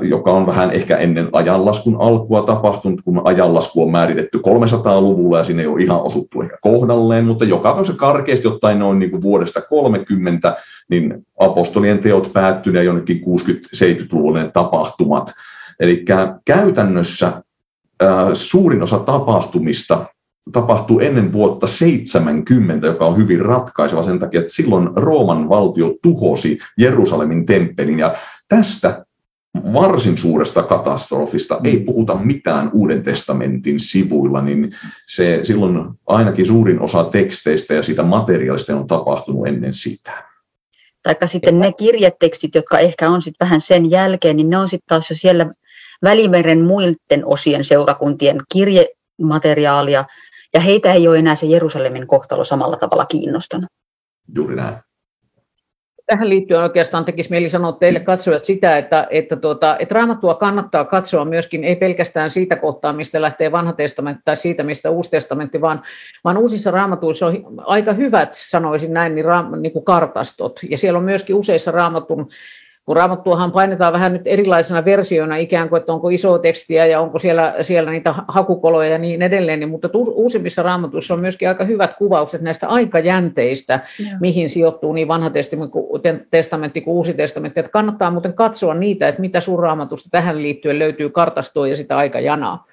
joka 0.02 0.32
on 0.32 0.48
vähän 0.48 0.72
ehkä 0.72 0.98
ennen 0.98 1.30
ajanlaskun 1.32 2.02
alkua 2.02 2.42
tapahtunut, 2.42 3.02
kun 3.02 3.22
ajanlasku 3.24 3.84
on 3.84 3.92
määritetty 3.92 4.38
300-luvulla 4.38 5.38
ja 5.38 5.44
sinne 5.44 5.62
ei 5.62 5.68
ole 5.68 5.82
ihan 5.82 6.02
osuttu 6.02 6.42
ehkä 6.42 6.58
kohdalleen, 6.62 7.26
mutta 7.26 7.46
joka 7.46 7.72
on 7.72 7.86
se 7.86 7.94
karkeasti 7.94 8.48
ottaen 8.48 8.80
noin 8.80 9.00
niin 9.00 9.12
kuin 9.12 9.22
vuodesta 9.22 9.62
30, 9.62 10.56
niin 10.90 11.26
apostolien 11.40 12.00
teot 12.00 12.34
päättyneen 12.34 12.86
jonnekin 12.86 13.22
60-70-luvulle 13.22 14.52
tapahtumat. 14.54 15.32
Eli 15.80 16.06
käytännössä 16.46 17.44
suurin 18.34 18.84
osa 18.84 19.00
tapahtumista 19.00 20.06
tapahtuu 20.52 21.00
ennen 21.00 21.34
vuotta 21.34 21.68
70, 21.68 22.88
joka 22.88 23.06
on 23.06 23.18
hyvin 23.18 23.42
ratkaiseva 23.42 24.04
sen 24.04 24.20
takia, 24.20 24.40
että 24.40 24.54
silloin 24.54 24.90
Rooman 24.96 25.50
valtio 25.50 25.94
tuhosi 26.02 26.60
Jerusalemin 26.78 27.46
temppelin 27.46 28.00
ja 28.00 28.16
tästä 28.48 29.06
varsin 29.74 30.18
suuresta 30.18 30.64
katastrofista 30.64 31.60
ei 31.64 31.80
puhuta 31.80 32.16
mitään 32.16 32.70
Uuden 32.74 33.04
testamentin 33.04 33.80
sivuilla, 33.80 34.42
niin 34.42 34.72
se 35.08 35.40
silloin 35.44 35.90
ainakin 36.08 36.46
suurin 36.46 36.82
osa 36.82 37.04
teksteistä 37.04 37.74
ja 37.74 37.84
sitä 37.84 38.04
materiaalista 38.04 38.76
on 38.76 38.88
tapahtunut 38.88 39.48
ennen 39.48 39.74
sitä. 39.74 40.24
Taikka 41.04 41.28
sitten 41.28 41.60
ne 41.60 41.72
kirjetekstit, 41.72 42.56
jotka 42.56 42.80
ehkä 42.80 43.10
on 43.10 43.22
sitten 43.22 43.46
vähän 43.46 43.62
sen 43.62 43.92
jälkeen, 43.92 44.36
niin 44.36 44.50
ne 44.50 44.58
on 44.58 44.68
sitten 44.68 44.88
taas 44.88 45.10
jo 45.10 45.16
siellä 45.16 45.52
Välimeren 46.04 46.62
muiden 46.62 47.26
osien 47.26 47.64
seurakuntien 47.64 48.38
kirjemateriaalia, 48.54 50.06
ja 50.54 50.60
heitä 50.60 50.94
ei 50.94 51.08
ole 51.08 51.20
enää 51.20 51.36
se 51.36 51.46
Jerusalemin 51.46 52.08
kohtalo 52.08 52.44
samalla 52.44 52.78
tavalla 52.78 53.06
kiinnostanut. 53.06 53.70
Juuri 54.36 54.56
näin 54.56 54.76
tähän 56.08 56.30
liittyen 56.30 56.62
oikeastaan 56.62 57.06
tekisi 57.06 57.30
mieli 57.30 57.50
sanoa 57.50 57.72
teille 57.72 58.00
katsojat 58.00 58.46
sitä, 58.46 58.78
että, 58.78 59.08
että, 59.10 59.36
tuota, 59.36 59.76
että 59.80 59.96
raamattua 59.96 60.36
kannattaa 60.36 60.86
katsoa 60.86 61.26
myöskin 61.26 61.64
ei 61.64 61.76
pelkästään 61.76 62.32
siitä 62.32 62.56
kohtaa, 62.56 62.94
mistä 62.94 63.22
lähtee 63.22 63.52
vanha 63.52 63.74
testamentti 63.74 64.22
tai 64.26 64.38
siitä, 64.38 64.64
mistä 64.64 64.90
uusi 64.90 65.10
testamentti, 65.10 65.62
vaan, 65.62 65.82
vaan 66.24 66.38
uusissa 66.38 66.72
raamatuissa 66.72 67.26
on 67.26 67.44
aika 67.66 67.94
hyvät, 67.94 68.30
sanoisin 68.34 68.94
näin, 68.94 69.16
niin, 69.16 69.26
ra, 69.26 69.50
niin 69.60 69.74
kuin 69.74 69.86
kartastot. 69.86 70.60
Ja 70.70 70.78
siellä 70.78 71.00
on 71.00 71.06
myöskin 71.06 71.36
useissa 71.36 71.72
raamatun 71.72 72.30
kun 72.88 72.96
raamattuahan 72.96 73.52
painetaan 73.52 73.94
vähän 73.94 74.14
nyt 74.14 74.22
erilaisena 74.26 74.86
versioina 74.86 75.36
ikään 75.36 75.70
kuin, 75.70 75.80
että 75.80 75.94
onko 75.94 76.10
iso 76.10 76.38
tekstiä 76.38 76.86
ja 76.86 77.02
onko 77.02 77.20
siellä, 77.20 77.56
siellä 77.62 77.92
niitä 77.92 78.14
hakukoloja 78.28 78.90
ja 78.90 78.98
niin 78.98 79.22
edelleen, 79.22 79.60
niin, 79.60 79.70
mutta 79.70 79.90
uusimmissa 79.94 80.64
raamatuissa 80.64 81.14
on 81.14 81.20
myöskin 81.20 81.50
aika 81.50 81.64
hyvät 81.64 81.94
kuvaukset 81.94 82.42
näistä 82.42 82.68
aikajänteistä, 82.68 83.80
Joo. 84.00 84.10
mihin 84.20 84.50
sijoittuu 84.50 84.94
niin 84.94 85.08
vanha 85.08 85.32
testamentti 86.32 86.82
kuin 86.82 86.96
uusi 86.96 87.14
testamentti, 87.14 87.60
että 87.60 87.72
kannattaa 87.72 88.12
muuten 88.12 88.34
katsoa 88.34 88.74
niitä, 88.74 89.08
että 89.08 89.22
mitä 89.22 89.42
sun 89.42 89.60
raamatusta 89.60 90.10
tähän 90.12 90.42
liittyen 90.42 90.80
löytyy 90.80 91.10
kartastoa 91.10 91.68
ja 91.68 91.76
sitä 91.76 91.98
aikajanaa. 91.98 92.66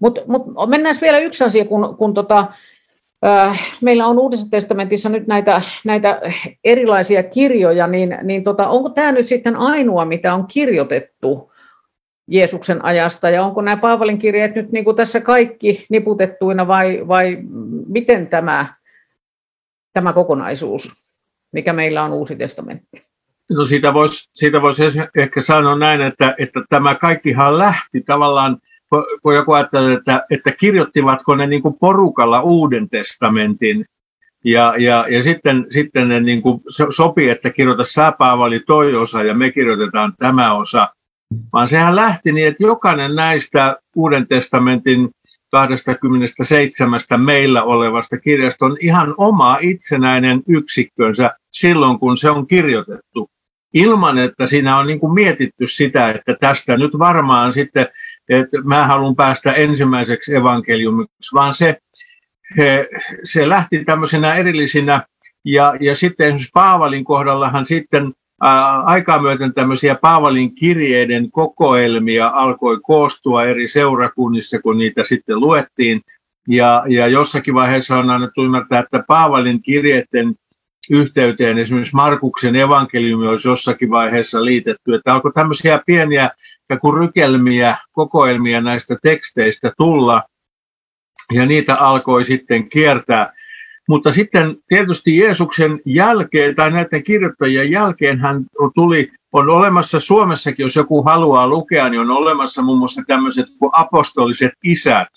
Mutta 0.00 0.20
mut 0.26 0.42
mennään 0.66 0.96
vielä 1.00 1.18
yksi 1.18 1.44
asia, 1.44 1.64
kun, 1.64 1.96
kun 1.96 2.14
tota, 2.14 2.46
meillä 3.82 4.06
on 4.06 4.18
Uudessa 4.18 4.50
testamentissa 4.50 5.08
nyt 5.08 5.26
näitä, 5.26 5.62
näitä 5.84 6.20
erilaisia 6.64 7.22
kirjoja, 7.22 7.86
niin, 7.86 8.18
niin 8.22 8.44
tota, 8.44 8.68
onko 8.68 8.88
tämä 8.88 9.12
nyt 9.12 9.26
sitten 9.26 9.56
ainoa, 9.56 10.04
mitä 10.04 10.34
on 10.34 10.46
kirjoitettu 10.46 11.52
Jeesuksen 12.28 12.84
ajasta, 12.84 13.30
ja 13.30 13.44
onko 13.44 13.62
nämä 13.62 13.76
Paavalin 13.76 14.18
kirjeet 14.18 14.54
nyt 14.54 14.72
niin 14.72 14.84
kuin 14.84 14.96
tässä 14.96 15.20
kaikki 15.20 15.86
niputettuina, 15.90 16.66
vai, 16.66 17.08
vai 17.08 17.38
miten 17.86 18.26
tämä, 18.26 18.66
tämä 19.92 20.12
kokonaisuus, 20.12 20.88
mikä 21.52 21.72
meillä 21.72 22.02
on 22.02 22.12
Uusi 22.12 22.36
testamentti? 22.36 23.02
No 23.50 23.66
siitä 23.66 23.94
voisi 23.94 24.30
siitä 24.32 24.62
vois 24.62 24.78
ehkä 25.16 25.42
sanoa 25.42 25.78
näin, 25.78 26.00
että, 26.00 26.34
että 26.38 26.60
tämä 26.68 26.94
kaikkihan 26.94 27.58
lähti 27.58 28.00
tavallaan 28.06 28.58
kun 29.22 29.34
joku 29.34 29.52
ajattelee, 29.52 29.94
että, 29.94 30.26
että 30.30 30.50
kirjoittivatko 30.52 31.34
ne 31.34 31.46
niin 31.46 31.62
kuin 31.62 31.74
porukalla 31.80 32.42
Uuden 32.42 32.88
testamentin, 32.88 33.84
ja, 34.44 34.74
ja, 34.78 35.06
ja 35.08 35.22
sitten, 35.22 35.66
sitten 35.70 36.08
ne 36.08 36.20
niin 36.20 36.42
kuin 36.42 36.60
sopii, 36.90 37.28
että 37.28 37.50
kirjoita 37.50 37.84
sä 37.84 38.12
Paavali 38.18 38.60
toi 38.60 38.94
osa 38.94 39.22
ja 39.22 39.34
me 39.34 39.50
kirjoitetaan 39.50 40.12
tämä 40.18 40.54
osa, 40.54 40.88
vaan 41.52 41.68
sehän 41.68 41.96
lähti 41.96 42.32
niin, 42.32 42.48
että 42.48 42.62
jokainen 42.62 43.14
näistä 43.14 43.76
Uuden 43.96 44.26
testamentin 44.26 45.10
27 45.50 47.00
meillä 47.16 47.62
olevasta 47.62 48.18
kirjasta 48.18 48.66
on 48.66 48.76
ihan 48.80 49.14
oma 49.16 49.58
itsenäinen 49.60 50.42
yksikkönsä 50.48 51.30
silloin, 51.50 51.98
kun 51.98 52.16
se 52.16 52.30
on 52.30 52.46
kirjoitettu. 52.46 53.30
Ilman, 53.74 54.18
että 54.18 54.46
siinä 54.46 54.78
on 54.78 54.86
niin 54.86 55.00
kuin 55.00 55.14
mietitty 55.14 55.66
sitä, 55.66 56.10
että 56.10 56.36
tästä 56.40 56.76
nyt 56.76 56.98
varmaan 56.98 57.52
sitten, 57.52 57.86
että 58.30 58.56
mä 58.64 58.86
haluan 58.86 59.16
päästä 59.16 59.52
ensimmäiseksi 59.52 60.34
evankeliumiksi, 60.34 61.34
vaan 61.34 61.54
se, 61.54 61.78
se 63.24 63.48
lähti 63.48 63.84
tämmöisenä 63.84 64.34
erillisinä, 64.34 65.02
ja, 65.44 65.74
ja 65.80 65.96
sitten 65.96 66.26
esimerkiksi 66.26 66.50
Paavalin 66.54 67.04
kohdallahan 67.04 67.66
sitten 67.66 68.12
aikaa 68.84 69.22
myöten 69.22 69.54
tämmöisiä 69.54 69.94
Paavalin 69.94 70.54
kirjeiden 70.54 71.30
kokoelmia 71.30 72.28
alkoi 72.28 72.78
koostua 72.82 73.44
eri 73.44 73.68
seurakunnissa, 73.68 74.60
kun 74.62 74.78
niitä 74.78 75.04
sitten 75.04 75.40
luettiin. 75.40 76.00
Ja, 76.48 76.84
ja 76.88 77.06
jossakin 77.06 77.54
vaiheessa 77.54 77.98
on 77.98 78.10
annettu 78.10 78.44
ymmärtää, 78.44 78.80
että 78.80 79.04
Paavalin 79.08 79.62
kirjeiden 79.62 80.34
yhteyteen 80.90 81.58
esimerkiksi 81.58 81.96
Markuksen 81.96 82.56
evankeliumi 82.56 83.26
olisi 83.26 83.48
jossakin 83.48 83.90
vaiheessa 83.90 84.44
liitetty, 84.44 84.94
että 84.94 85.14
alkoi 85.14 85.32
tämmöisiä 85.32 85.80
pieniä 85.86 86.30
kuin 86.76 86.96
rykelmiä, 86.96 87.76
kokoelmia 87.92 88.60
näistä 88.60 88.96
teksteistä 89.02 89.72
tulla, 89.78 90.22
ja 91.32 91.46
niitä 91.46 91.76
alkoi 91.76 92.24
sitten 92.24 92.68
kiertää. 92.68 93.32
Mutta 93.88 94.12
sitten 94.12 94.56
tietysti 94.68 95.16
Jeesuksen 95.16 95.80
jälkeen 95.84 96.56
tai 96.56 96.70
näiden 96.70 97.02
kirjoittajien 97.02 97.70
jälkeen 97.70 98.18
hän 98.18 98.44
tuli, 98.74 99.12
on 99.32 99.48
olemassa 99.48 100.00
Suomessakin, 100.00 100.64
jos 100.64 100.76
joku 100.76 101.02
haluaa 101.02 101.48
lukea, 101.48 101.88
niin 101.88 102.00
on 102.00 102.10
olemassa 102.10 102.62
muun 102.62 102.78
muassa 102.78 103.02
tämmöiset 103.06 103.46
kuin 103.58 103.70
apostoliset 103.74 104.52
isät, 104.64 105.08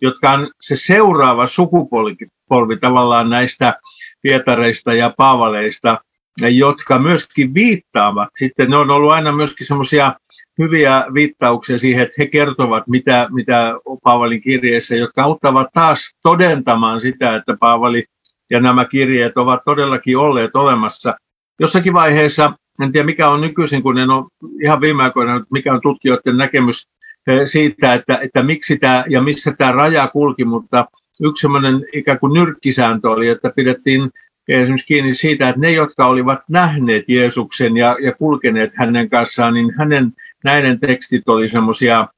jotka 0.00 0.30
on 0.32 0.50
se 0.60 0.76
seuraava 0.76 1.46
sukupolvi 1.46 2.76
tavallaan 2.80 3.30
näistä 3.30 3.80
Pietareista 4.22 4.94
ja 4.94 5.14
Paavaleista, 5.16 5.98
jotka 6.40 6.98
myöskin 6.98 7.54
viittaavat. 7.54 8.28
Sitten 8.36 8.70
ne 8.70 8.76
on 8.76 8.90
ollut 8.90 9.12
aina 9.12 9.32
myöskin 9.32 9.66
semmoisia 9.66 10.14
hyviä 10.58 11.04
viittauksia 11.14 11.78
siihen, 11.78 12.02
että 12.02 12.14
he 12.18 12.26
kertovat, 12.26 12.86
mitä, 12.86 13.28
mitä 13.30 13.74
Paavalin 14.02 14.40
kirjeessä, 14.40 14.96
jotka 14.96 15.22
auttavat 15.22 15.66
taas 15.74 16.16
todentamaan 16.22 17.00
sitä, 17.00 17.36
että 17.36 17.56
Paavali 17.60 18.04
ja 18.50 18.60
nämä 18.60 18.84
kirjeet 18.84 19.38
ovat 19.38 19.60
todellakin 19.64 20.18
olleet 20.18 20.56
olemassa. 20.56 21.14
Jossakin 21.60 21.92
vaiheessa, 21.92 22.52
en 22.82 22.92
tiedä 22.92 23.06
mikä 23.06 23.28
on 23.28 23.40
nykyisin, 23.40 23.82
kun 23.82 23.98
en 23.98 24.10
ole 24.10 24.24
ihan 24.62 24.80
viime 24.80 25.02
aikoina, 25.02 25.44
mikä 25.52 25.74
on 25.74 25.80
tutkijoiden 25.80 26.36
näkemys 26.36 26.88
eh, 27.26 27.40
siitä, 27.44 27.94
että, 27.94 28.18
että 28.22 28.42
miksi 28.42 28.78
tämä 28.78 29.04
ja 29.08 29.22
missä 29.22 29.54
tämä 29.58 29.72
raja 29.72 30.08
kulki, 30.08 30.44
mutta 30.44 30.86
yksi 31.22 31.40
sellainen 31.40 31.84
ikään 31.92 32.18
kuin 32.18 32.32
nyrkkisääntö 32.32 33.10
oli, 33.10 33.28
että 33.28 33.52
pidettiin 33.56 34.10
esimerkiksi 34.48 34.86
kiinni 34.86 35.14
siitä, 35.14 35.48
että 35.48 35.60
ne, 35.60 35.70
jotka 35.70 36.06
olivat 36.06 36.38
nähneet 36.48 37.04
Jeesuksen 37.08 37.76
ja, 37.76 37.96
ja 38.02 38.12
kulkeneet 38.12 38.72
hänen 38.74 39.10
kanssaan, 39.10 39.54
niin 39.54 39.74
hänen 39.78 40.12
näiden 40.44 40.80
tekstit 40.80 41.28
oli 41.28 41.48
semmoisia 41.48 42.08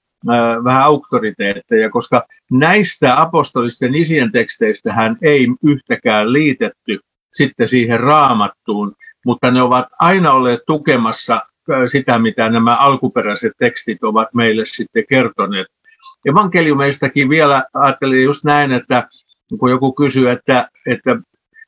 vähän 0.64 0.82
auktoriteetteja, 0.82 1.90
koska 1.90 2.26
näistä 2.50 3.20
apostolisten 3.20 3.94
isien 3.94 4.32
teksteistä 4.32 4.92
hän 4.92 5.16
ei 5.22 5.46
yhtäkään 5.64 6.32
liitetty 6.32 7.00
sitten 7.34 7.68
siihen 7.68 8.00
raamattuun, 8.00 8.96
mutta 9.26 9.50
ne 9.50 9.62
ovat 9.62 9.86
aina 10.00 10.32
olleet 10.32 10.60
tukemassa 10.66 11.42
sitä, 11.86 12.18
mitä 12.18 12.48
nämä 12.48 12.76
alkuperäiset 12.76 13.52
tekstit 13.58 14.04
ovat 14.04 14.28
meille 14.34 14.66
sitten 14.66 15.04
kertoneet. 15.08 15.66
Evankeliumeistakin 16.26 17.28
vielä 17.28 17.64
ajattelin 17.74 18.24
just 18.24 18.44
näin, 18.44 18.72
että 18.72 19.08
kun 19.58 19.70
joku 19.70 19.92
kysyy, 19.92 20.30
että, 20.30 20.68
että 20.86 21.16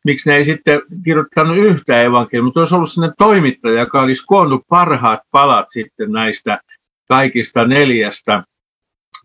miksi 0.05 0.31
ne 0.31 0.37
ei 0.37 0.45
sitten 0.45 0.83
kirjoittanut 1.05 1.57
yhtä 1.57 2.03
evankeliumia, 2.03 2.47
mutta 2.47 2.61
olisi 2.61 2.75
ollut 2.75 2.91
sellainen 2.93 3.17
toimittaja, 3.19 3.81
joka 3.81 4.03
olisi 4.03 4.25
koonnut 4.27 4.63
parhaat 4.69 5.21
palat 5.31 5.67
sitten 5.71 6.13
näistä 6.13 6.61
kaikista 7.09 7.67
neljästä, 7.67 8.45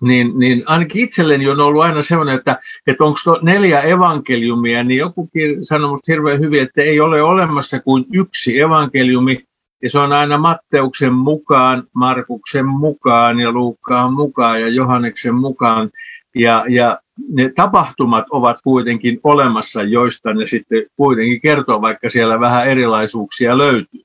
niin, 0.01 0.39
niin 0.39 0.63
ainakin 0.65 1.01
itselleni 1.01 1.49
on 1.49 1.59
ollut 1.59 1.83
aina 1.83 2.01
sellainen, 2.01 2.35
että, 2.35 2.59
että 2.87 3.03
onko 3.03 3.17
neljä 3.41 3.81
evankeliumia, 3.81 4.83
niin 4.83 4.97
joku 4.97 5.29
sanoi 5.61 5.87
minusta 5.87 6.11
hirveän 6.11 6.39
hyvin, 6.39 6.61
että 6.61 6.81
ei 6.81 6.99
ole 6.99 7.21
olemassa 7.21 7.79
kuin 7.79 8.05
yksi 8.13 8.59
evankeliumi, 8.59 9.43
ja 9.83 9.89
se 9.89 9.99
on 9.99 10.11
aina 10.11 10.37
Matteuksen 10.37 11.13
mukaan, 11.13 11.83
Markuksen 11.93 12.65
mukaan 12.65 13.39
ja 13.39 13.51
Luukkaan 13.51 14.13
mukaan 14.13 14.61
ja 14.61 14.67
Johanneksen 14.67 15.35
mukaan. 15.35 15.89
Ja, 16.37 16.65
ja 16.69 16.99
ne 17.29 17.51
tapahtumat 17.55 18.25
ovat 18.29 18.57
kuitenkin 18.63 19.19
olemassa, 19.23 19.83
joista 19.83 20.33
ne 20.33 20.47
sitten 20.47 20.85
kuitenkin 20.95 21.41
kertoo, 21.41 21.81
vaikka 21.81 22.09
siellä 22.09 22.39
vähän 22.39 22.67
erilaisuuksia 22.67 23.57
löytyy. 23.57 24.01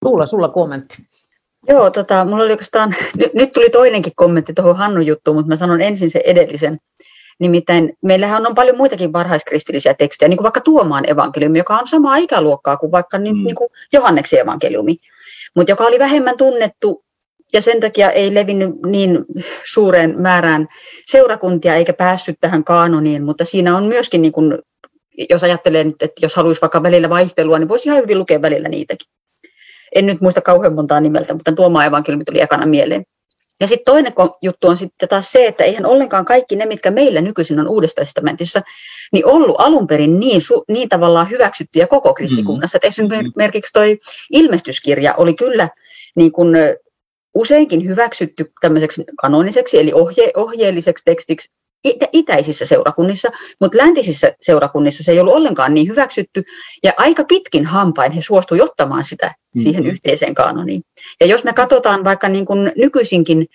Tuula, 0.00 0.26
sulla 0.26 0.48
kommentti. 0.48 0.96
Joo, 1.68 1.90
tota, 1.90 2.24
mulla 2.24 2.42
oli 2.42 2.50
oikeastaan, 2.50 2.94
nyt, 3.16 3.34
nyt 3.34 3.52
tuli 3.52 3.70
toinenkin 3.70 4.12
kommentti 4.16 4.52
tuohon 4.52 4.76
Hannun 4.76 5.06
juttuun, 5.06 5.36
mutta 5.36 5.48
mä 5.48 5.56
sanon 5.56 5.80
ensin 5.80 6.10
sen 6.10 6.22
edellisen. 6.24 6.76
Nimittäin 7.40 7.92
meillähän 8.02 8.46
on 8.46 8.54
paljon 8.54 8.76
muitakin 8.76 9.12
varhaiskristillisiä 9.12 9.94
tekstejä, 9.94 10.28
niin 10.28 10.36
kuin 10.36 10.42
vaikka 10.42 10.60
Tuomaan 10.60 11.10
evankeliumi, 11.10 11.58
joka 11.58 11.78
on 11.78 11.86
samaa 11.86 12.16
ikäluokkaa 12.16 12.76
kuin 12.76 12.92
vaikka 12.92 13.18
mm. 13.18 13.24
niin, 13.24 13.44
niin 13.44 13.54
kuin 13.54 13.70
Johanneksen 13.92 14.40
evankeliumi, 14.40 14.96
mutta 15.54 15.72
joka 15.72 15.84
oli 15.84 15.98
vähemmän 15.98 16.36
tunnettu 16.36 17.04
ja 17.52 17.60
sen 17.60 17.80
takia 17.80 18.10
ei 18.10 18.34
levinnyt 18.34 18.70
niin 18.86 19.24
suureen 19.64 20.20
määrään 20.20 20.66
seurakuntia 21.06 21.74
eikä 21.74 21.92
päässyt 21.92 22.36
tähän 22.40 22.64
kaanoniin, 22.64 23.24
mutta 23.24 23.44
siinä 23.44 23.76
on 23.76 23.84
myöskin, 23.84 24.22
niin 24.22 24.32
kuin, 24.32 24.58
jos 25.30 25.44
ajattelee 25.44 25.84
nyt, 25.84 26.02
että 26.02 26.24
jos 26.24 26.36
haluaisi 26.36 26.60
vaikka 26.60 26.82
välillä 26.82 27.08
vaihtelua, 27.08 27.58
niin 27.58 27.68
voisi 27.68 27.88
ihan 27.88 28.02
hyvin 28.02 28.18
lukea 28.18 28.42
välillä 28.42 28.68
niitäkin. 28.68 29.10
En 29.94 30.06
nyt 30.06 30.20
muista 30.20 30.40
kauhean 30.40 30.74
montaa 30.74 31.00
nimeltä, 31.00 31.34
mutta 31.34 31.52
Tuomaa 31.52 31.84
evankeliumi 31.84 32.24
tuli 32.24 32.40
ekana 32.40 32.66
mieleen. 32.66 33.04
Ja 33.60 33.68
sitten 33.68 33.84
toinen 33.84 34.12
juttu 34.42 34.68
on 34.68 34.76
sitten 34.76 35.08
taas 35.08 35.32
se, 35.32 35.46
että 35.46 35.64
eihän 35.64 35.86
ollenkaan 35.86 36.24
kaikki 36.24 36.56
ne, 36.56 36.66
mitkä 36.66 36.90
meillä 36.90 37.20
nykyisin 37.20 37.60
on 37.60 37.68
Uudessa 37.68 37.94
testamentissa, 37.94 38.62
niin 39.12 39.26
ollut 39.26 39.56
alun 39.58 39.86
perin 39.86 40.20
niin, 40.20 40.42
su, 40.42 40.64
niin 40.68 40.88
tavallaan 40.88 41.30
hyväksyttyjä 41.30 41.86
koko 41.86 42.14
kristikunnassa. 42.14 42.78
Mm. 42.82 42.88
esimerkiksi 42.88 43.72
toi 43.72 43.98
ilmestyskirja 44.30 45.14
oli 45.14 45.34
kyllä 45.34 45.68
niin 46.16 46.32
kuin 46.32 46.56
useinkin 47.34 47.86
hyväksytty 47.86 48.52
tämmöiseksi 48.60 49.04
kanoniseksi, 49.20 49.78
eli 49.78 49.92
ohje, 49.92 50.30
ohjeelliseksi 50.36 51.04
tekstiksi 51.04 51.50
itä, 51.84 52.06
itäisissä 52.12 52.66
seurakunnissa, 52.66 53.30
mutta 53.60 53.78
läntisissä 53.78 54.32
seurakunnissa 54.42 55.02
se 55.02 55.12
ei 55.12 55.20
ollut 55.20 55.34
ollenkaan 55.34 55.74
niin 55.74 55.88
hyväksytty, 55.88 56.42
ja 56.82 56.92
aika 56.96 57.24
pitkin 57.24 57.66
hampain 57.66 58.12
he 58.12 58.20
suostuivat 58.20 58.68
ottamaan 58.70 59.04
sitä 59.04 59.34
siihen 59.62 59.82
mm-hmm. 59.82 59.92
yhteiseen 59.92 60.34
kanoniin. 60.34 60.82
Ja 61.20 61.26
jos 61.26 61.44
me 61.44 61.52
katsotaan 61.52 62.04
vaikka 62.04 62.28
niin 62.28 62.46
kuin 62.46 62.72
nykyisinkin 62.76 63.46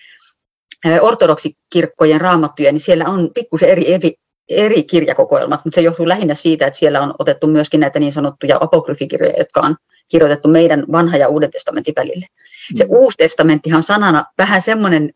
ortodoksikirkkojen 1.00 2.20
raamattuja, 2.20 2.72
niin 2.72 2.80
siellä 2.80 3.04
on 3.04 3.30
pikkusen 3.34 3.68
eri, 3.68 3.94
eri, 3.94 4.14
eri 4.48 4.82
kirjakokoelmat, 4.82 5.64
mutta 5.64 5.74
se 5.74 5.80
johtuu 5.80 6.08
lähinnä 6.08 6.34
siitä, 6.34 6.66
että 6.66 6.78
siellä 6.78 7.00
on 7.00 7.14
otettu 7.18 7.46
myöskin 7.46 7.80
näitä 7.80 8.00
niin 8.00 8.12
sanottuja 8.12 8.58
apokryfikirjoja, 8.60 9.38
jotka 9.38 9.60
on 9.60 9.76
kirjoitettu 10.08 10.48
meidän 10.48 10.84
vanha 10.92 11.16
ja 11.16 11.28
uuden 11.28 11.50
testamentin 11.50 11.94
välille. 11.96 12.26
Se 12.74 12.84
mm. 12.84 12.90
uusi 12.90 13.16
testamenttihan 13.16 13.76
on 13.76 13.82
sanana 13.82 14.24
vähän 14.38 14.62
semmoinen, 14.62 15.12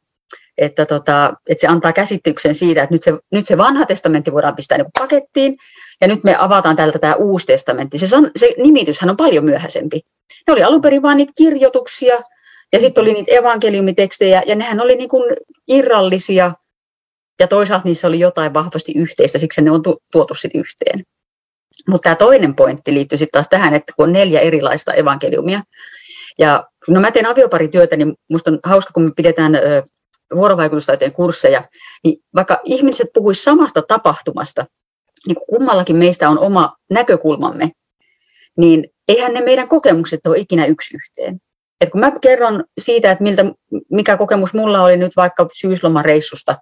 että, 0.58 0.86
tota, 0.86 1.34
että 1.46 1.60
se 1.60 1.66
antaa 1.66 1.92
käsityksen 1.92 2.54
siitä, 2.54 2.82
että 2.82 2.94
nyt 2.94 3.02
se, 3.02 3.12
nyt 3.30 3.46
se 3.46 3.58
vanha 3.58 3.86
testamentti 3.86 4.32
voidaan 4.32 4.56
pistää 4.56 4.78
niin 4.78 4.86
pakettiin, 4.98 5.56
ja 6.00 6.08
nyt 6.08 6.24
me 6.24 6.36
avataan 6.38 6.76
täältä 6.76 6.98
tämä 6.98 7.14
uusi 7.14 7.46
testamentti. 7.46 7.98
Se, 7.98 8.06
san, 8.06 8.30
se 8.36 8.54
nimityshän 8.58 9.10
on 9.10 9.16
paljon 9.16 9.44
myöhäisempi. 9.44 10.00
Ne 10.46 10.52
oli 10.52 10.62
alun 10.62 10.82
perin 10.82 11.02
vain 11.02 11.16
niitä 11.16 11.32
kirjoituksia, 11.36 12.20
ja 12.72 12.80
sitten 12.80 13.02
oli 13.02 13.12
niitä 13.12 13.32
evankeliumitekstejä, 13.32 14.42
ja 14.46 14.54
nehän 14.54 14.80
oli 14.80 14.96
niin 14.96 15.08
kuin 15.08 15.36
irrallisia, 15.68 16.54
ja 17.40 17.48
toisaalta 17.48 17.88
niissä 17.88 18.08
oli 18.08 18.20
jotain 18.20 18.54
vahvasti 18.54 18.92
yhteistä, 18.96 19.38
siksi 19.38 19.62
ne 19.62 19.70
on 19.70 19.82
tuotu 20.12 20.34
sitten 20.34 20.60
yhteen. 20.60 21.02
Mutta 21.88 22.02
tämä 22.02 22.14
toinen 22.14 22.54
pointti 22.54 22.94
liittyy 22.94 23.18
sitten 23.18 23.32
taas 23.32 23.48
tähän, 23.48 23.74
että 23.74 23.92
kun 23.96 24.04
on 24.04 24.12
neljä 24.12 24.40
erilaista 24.40 24.92
evankeliumia, 24.92 25.60
ja 26.38 26.64
no 26.88 27.00
mä 27.00 27.10
teen 27.10 27.26
avioparityötä, 27.26 27.96
niin 27.96 28.14
musta 28.30 28.50
on 28.50 28.58
hauska, 28.64 28.92
kun 28.92 29.02
me 29.02 29.10
pidetään 29.16 29.52
vuorovaikutustaiteen 30.34 31.12
kursseja, 31.12 31.64
niin 32.04 32.18
vaikka 32.34 32.60
ihmiset 32.64 33.06
puhuisivat 33.14 33.44
samasta 33.44 33.82
tapahtumasta, 33.82 34.64
niin 35.26 35.34
kun 35.34 35.46
kummallakin 35.50 35.96
meistä 35.96 36.28
on 36.28 36.38
oma 36.38 36.76
näkökulmamme, 36.90 37.70
niin 38.58 38.84
eihän 39.08 39.34
ne 39.34 39.40
meidän 39.40 39.68
kokemukset 39.68 40.26
ole 40.26 40.38
ikinä 40.38 40.66
yksi 40.66 40.96
yhteen. 40.96 41.38
Et 41.80 41.90
kun 41.90 42.00
mä 42.00 42.12
kerron 42.20 42.64
siitä, 42.80 43.10
että 43.10 43.24
miltä, 43.24 43.44
mikä 43.90 44.16
kokemus 44.16 44.54
mulla 44.54 44.82
oli 44.82 44.96
nyt 44.96 45.16
vaikka 45.16 45.48
syyslomareissusta 45.52 46.56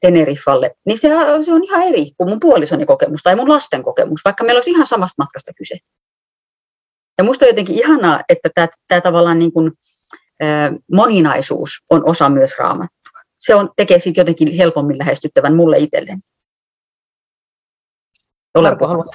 Teneriffalle, 0.00 0.74
niin 0.86 0.98
se, 0.98 1.08
se 1.44 1.52
on 1.52 1.64
ihan 1.64 1.82
eri 1.82 2.10
kuin 2.16 2.28
mun 2.28 2.40
puolisoni 2.40 2.86
kokemus 2.86 3.22
tai 3.22 3.36
mun 3.36 3.48
lasten 3.48 3.82
kokemus, 3.82 4.20
vaikka 4.24 4.44
meillä 4.44 4.58
olisi 4.58 4.70
ihan 4.70 4.86
samasta 4.86 5.22
matkasta 5.22 5.52
kyse. 5.58 5.76
Ja 7.18 7.24
musta 7.24 7.44
on 7.44 7.48
jotenkin 7.48 7.78
ihanaa, 7.78 8.20
että 8.28 8.50
tämä, 8.54 8.68
tämä 8.88 9.00
tavallaan 9.00 9.38
niin 9.38 9.52
kuin 9.52 9.72
moninaisuus 10.92 11.70
on 11.90 12.08
osa 12.08 12.28
myös 12.28 12.58
raamattua. 12.58 13.20
Se 13.38 13.54
on, 13.54 13.70
tekee 13.76 13.98
siitä 13.98 14.20
jotenkin 14.20 14.56
helpommin 14.56 14.98
lähestyttävän 14.98 15.56
mulle 15.56 15.78
itselleni. 15.78 16.20
Marko, 18.62 18.88
haluatko, 18.88 19.12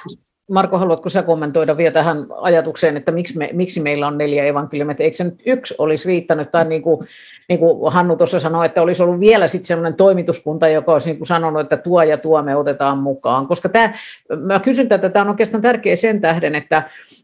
Marko, 0.50 0.78
haluatko 0.78 1.08
sä 1.08 1.22
kommentoida 1.22 1.76
vielä 1.76 1.92
tähän 1.92 2.26
ajatukseen, 2.40 2.96
että 2.96 3.12
miksi, 3.12 3.38
me, 3.38 3.50
miksi 3.52 3.80
meillä 3.80 4.06
on 4.06 4.18
neljä 4.18 4.44
evankeliumia? 4.44 4.96
Eikö 4.98 5.16
se 5.16 5.24
nyt 5.24 5.42
yksi 5.46 5.74
olisi 5.78 6.08
riittänyt, 6.08 6.50
tai 6.50 6.64
niin 6.64 6.82
kuin, 6.82 7.06
niin 7.48 7.58
kuin 7.58 7.92
Hannu 7.92 8.16
tuossa 8.16 8.40
sanoi, 8.40 8.66
että 8.66 8.82
olisi 8.82 9.02
ollut 9.02 9.20
vielä 9.20 9.48
sitten 9.48 9.66
sellainen 9.66 9.94
toimituskunta, 9.94 10.68
joka 10.68 10.92
olisi 10.92 11.08
niin 11.08 11.18
kuin 11.18 11.26
sanonut, 11.26 11.60
että 11.60 11.76
tuo 11.76 12.02
ja 12.02 12.16
tuo 12.16 12.42
me 12.42 12.56
otetaan 12.56 12.98
mukaan. 12.98 13.46
Koska 13.46 13.68
tämä, 13.68 13.92
mä 14.36 14.60
kysyn 14.60 14.88
tätä, 14.88 15.08
tämä 15.08 15.22
on 15.22 15.28
oikeastaan 15.28 15.62
tärkeä 15.62 15.96
sen 15.96 16.20
tähden, 16.20 16.54
että, 16.54 16.82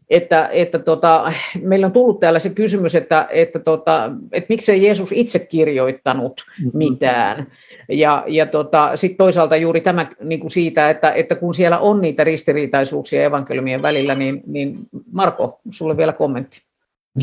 että, 0.09 0.49
että 0.51 0.79
tota, 0.79 1.33
meillä 1.61 1.85
on 1.85 1.91
tullut 1.91 2.19
täällä 2.19 2.39
se 2.39 2.49
kysymys, 2.49 2.95
että, 2.95 3.27
että, 3.29 3.59
tota, 3.59 4.11
että 4.31 4.47
miksei 4.49 4.83
Jeesus 4.83 5.11
itse 5.11 5.39
kirjoittanut 5.39 6.45
mm-hmm. 6.47 6.77
mitään. 6.77 7.47
Ja, 7.89 8.23
ja 8.27 8.45
tota, 8.45 8.95
sitten 8.95 9.17
toisaalta 9.17 9.55
juuri 9.55 9.81
tämä 9.81 10.05
niin 10.23 10.39
kuin 10.39 10.51
siitä, 10.51 10.89
että, 10.89 11.11
että 11.11 11.35
kun 11.35 11.53
siellä 11.53 11.79
on 11.79 12.01
niitä 12.01 12.23
ristiriitaisuuksia 12.23 13.08
evankeliumien 13.17 13.81
välillä, 13.81 14.15
niin, 14.15 14.41
niin 14.47 14.77
Marko, 15.11 15.59
sulle 15.71 15.97
vielä 15.97 16.13
kommentti. 16.13 16.61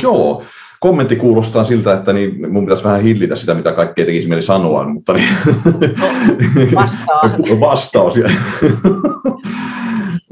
Joo, 0.02 0.42
kommentti 0.80 1.16
kuulostaa 1.16 1.64
siltä, 1.64 1.92
että 1.92 2.12
niin 2.12 2.52
mun 2.52 2.64
pitäisi 2.64 2.84
vähän 2.84 3.02
hillitä 3.02 3.36
sitä, 3.36 3.54
mitä 3.54 3.72
kaikkea 3.72 4.06
tekisi 4.06 4.28
mieli 4.28 4.42
sanoa, 4.42 4.88
mutta 4.88 5.12
niin... 5.12 5.28
No. 6.00 6.08
Vastaus. 7.60 8.14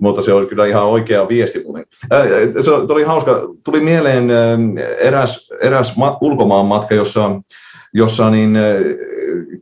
mutta 0.00 0.22
se 0.22 0.32
olisi 0.32 0.48
kyllä 0.48 0.66
ihan 0.66 0.84
oikea 0.84 1.28
viesti. 1.28 1.64
Se 2.64 2.70
oli 2.70 3.04
hauska. 3.04 3.40
Tuli 3.64 3.80
mieleen 3.80 4.30
eräs, 4.98 5.50
eräs 5.60 5.94
ulkomaan 6.20 6.66
matka, 6.66 6.94
jossa, 6.94 7.30
jossa 7.94 8.30
niin, 8.30 8.58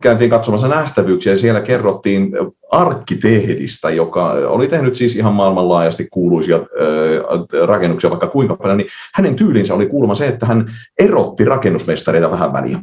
käytiin 0.02 0.30
katsomassa 0.30 0.68
nähtävyyksiä 0.68 1.32
ja 1.32 1.36
siellä 1.36 1.60
kerrottiin 1.60 2.32
arkkitehdistä, 2.70 3.90
joka 3.90 4.30
oli 4.30 4.68
tehnyt 4.68 4.94
siis 4.94 5.16
ihan 5.16 5.34
maailmanlaajasti 5.34 6.08
kuuluisia 6.10 6.60
rakennuksia 7.66 8.10
vaikka 8.10 8.26
kuinka 8.26 8.56
paljon, 8.56 8.78
niin 8.78 8.88
hänen 9.14 9.36
tyylinsä 9.36 9.74
oli 9.74 9.86
kuulemma 9.86 10.14
se, 10.14 10.26
että 10.26 10.46
hän 10.46 10.72
erotti 10.98 11.44
rakennusmestareita 11.44 12.30
vähän 12.30 12.52
väliä 12.52 12.78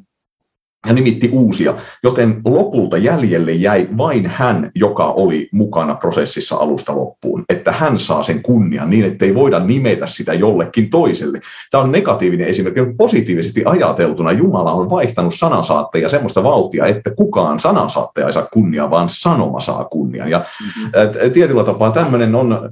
hän 0.85 0.95
nimitti 0.95 1.29
uusia, 1.33 1.73
joten 2.03 2.41
lopulta 2.45 2.97
jäljelle 2.97 3.51
jäi 3.51 3.87
vain 3.97 4.25
hän, 4.27 4.71
joka 4.75 5.05
oli 5.11 5.49
mukana 5.51 5.95
prosessissa 5.95 6.55
alusta 6.55 6.95
loppuun, 6.95 7.45
että 7.49 7.71
hän 7.71 7.99
saa 7.99 8.23
sen 8.23 8.41
kunnian 8.41 8.89
niin, 8.89 9.05
että 9.05 9.25
ei 9.25 9.35
voida 9.35 9.59
nimetä 9.59 10.07
sitä 10.07 10.33
jollekin 10.33 10.89
toiselle. 10.89 11.41
Tämä 11.71 11.83
on 11.83 11.91
negatiivinen 11.91 12.47
esimerkki. 12.47 12.81
Positiivisesti 12.97 13.61
ajateltuna 13.65 14.31
Jumala 14.31 14.71
on 14.71 14.89
vaihtanut 14.89 15.35
sanansaattajia 15.35 16.09
semmoista 16.09 16.43
vauhtia, 16.43 16.85
että 16.85 17.11
kukaan 17.15 17.59
sanansaattaja 17.59 18.27
ei 18.27 18.33
saa 18.33 18.47
kunniaa, 18.53 18.89
vaan 18.89 19.09
sanoma 19.09 19.61
saa 19.61 19.85
kunnian. 19.85 20.29
Ja 20.29 20.37
mm-hmm. 20.39 21.31
tietyllä 21.31 21.63
tapaa 21.63 21.91
tämmöinen 21.91 22.35
on 22.35 22.69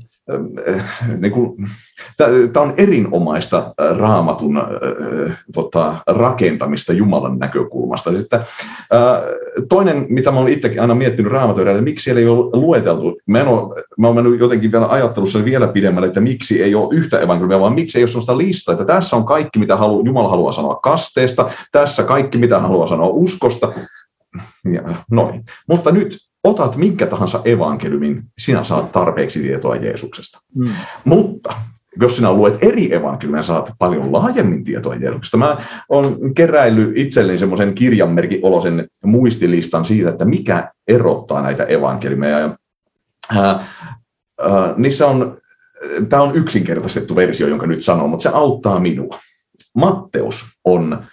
niin 1.17 1.31
kuin, 1.31 1.67
Tämä 2.53 2.65
on 2.65 2.73
erinomaista 2.77 3.73
raamatun 3.97 4.61
tota, 5.53 5.95
rakentamista 6.07 6.93
Jumalan 6.93 7.37
näkökulmasta. 7.37 8.19
Sitten, 8.19 8.39
toinen, 9.69 10.05
mitä 10.09 10.31
olen 10.31 10.53
itsekin 10.53 10.81
aina 10.81 10.95
miettinyt 10.95 11.31
raamatun 11.31 11.67
että 11.67 11.81
miksi 11.81 12.03
siellä 12.03 12.19
ei 12.19 12.27
ole 12.27 12.49
lueteltu. 12.53 13.17
Mä, 13.25 13.41
en 13.41 13.47
ole, 13.47 13.83
mä 13.97 14.07
olen 14.07 14.23
mennyt 14.23 14.39
jotenkin 14.39 14.71
vielä 14.71 14.87
ajattelussa 14.87 15.45
vielä 15.45 15.67
pidemmälle, 15.67 16.07
että 16.07 16.21
miksi 16.21 16.63
ei 16.63 16.75
ole 16.75 16.95
yhtä 16.95 17.19
evankeliumia, 17.19 17.59
vaan 17.59 17.73
miksi 17.73 17.97
ei 17.97 18.03
ole 18.03 18.07
sellaista 18.07 18.37
listaa, 18.37 18.73
että 18.73 18.85
tässä 18.85 19.15
on 19.15 19.25
kaikki, 19.25 19.59
mitä 19.59 19.77
halu, 19.77 20.05
Jumala 20.05 20.29
haluaa 20.29 20.51
sanoa 20.51 20.75
kasteesta, 20.75 21.49
tässä 21.71 22.03
kaikki, 22.03 22.37
mitä 22.37 22.59
haluaa 22.59 22.87
sanoa 22.87 23.09
uskosta. 23.09 23.73
Ja, 24.73 24.81
noin. 25.11 25.43
Mutta 25.67 25.91
nyt 25.91 26.26
otat 26.43 26.75
minkä 26.75 27.05
tahansa 27.05 27.41
evankeliumin, 27.45 28.23
sinä 28.39 28.63
saat 28.63 28.91
tarpeeksi 28.91 29.41
tietoa 29.41 29.75
Jeesuksesta. 29.75 30.39
Mm. 30.55 30.67
Mutta 31.05 31.53
jos 32.01 32.15
sinä 32.15 32.33
luet 32.33 32.57
eri 32.61 32.95
evankeliumia, 32.95 33.43
saat 33.43 33.71
paljon 33.79 34.13
laajemmin 34.13 34.63
tietoa 34.63 34.95
Jeesuksesta. 34.95 35.37
Mä 35.37 35.57
olen 35.89 36.33
keräillyt 36.33 36.97
itselleni 36.97 37.37
semmoisen 37.37 37.75
kirjanmerkin 37.75 38.39
olosen 38.43 38.87
muistilistan 39.03 39.85
siitä, 39.85 40.09
että 40.09 40.25
mikä 40.25 40.69
erottaa 40.87 41.41
näitä 41.41 41.63
evankeliumeja. 41.63 42.39
Ja, 42.39 42.55
niissä 44.77 45.07
on, 45.07 45.37
tämä 46.09 46.21
on 46.21 46.35
yksinkertaistettu 46.35 47.15
versio, 47.15 47.47
jonka 47.47 47.67
nyt 47.67 47.83
sanon, 47.83 48.09
mutta 48.09 48.23
se 48.23 48.29
auttaa 48.29 48.79
minua. 48.79 49.19
Matteus 49.75 50.45
on 50.65 51.05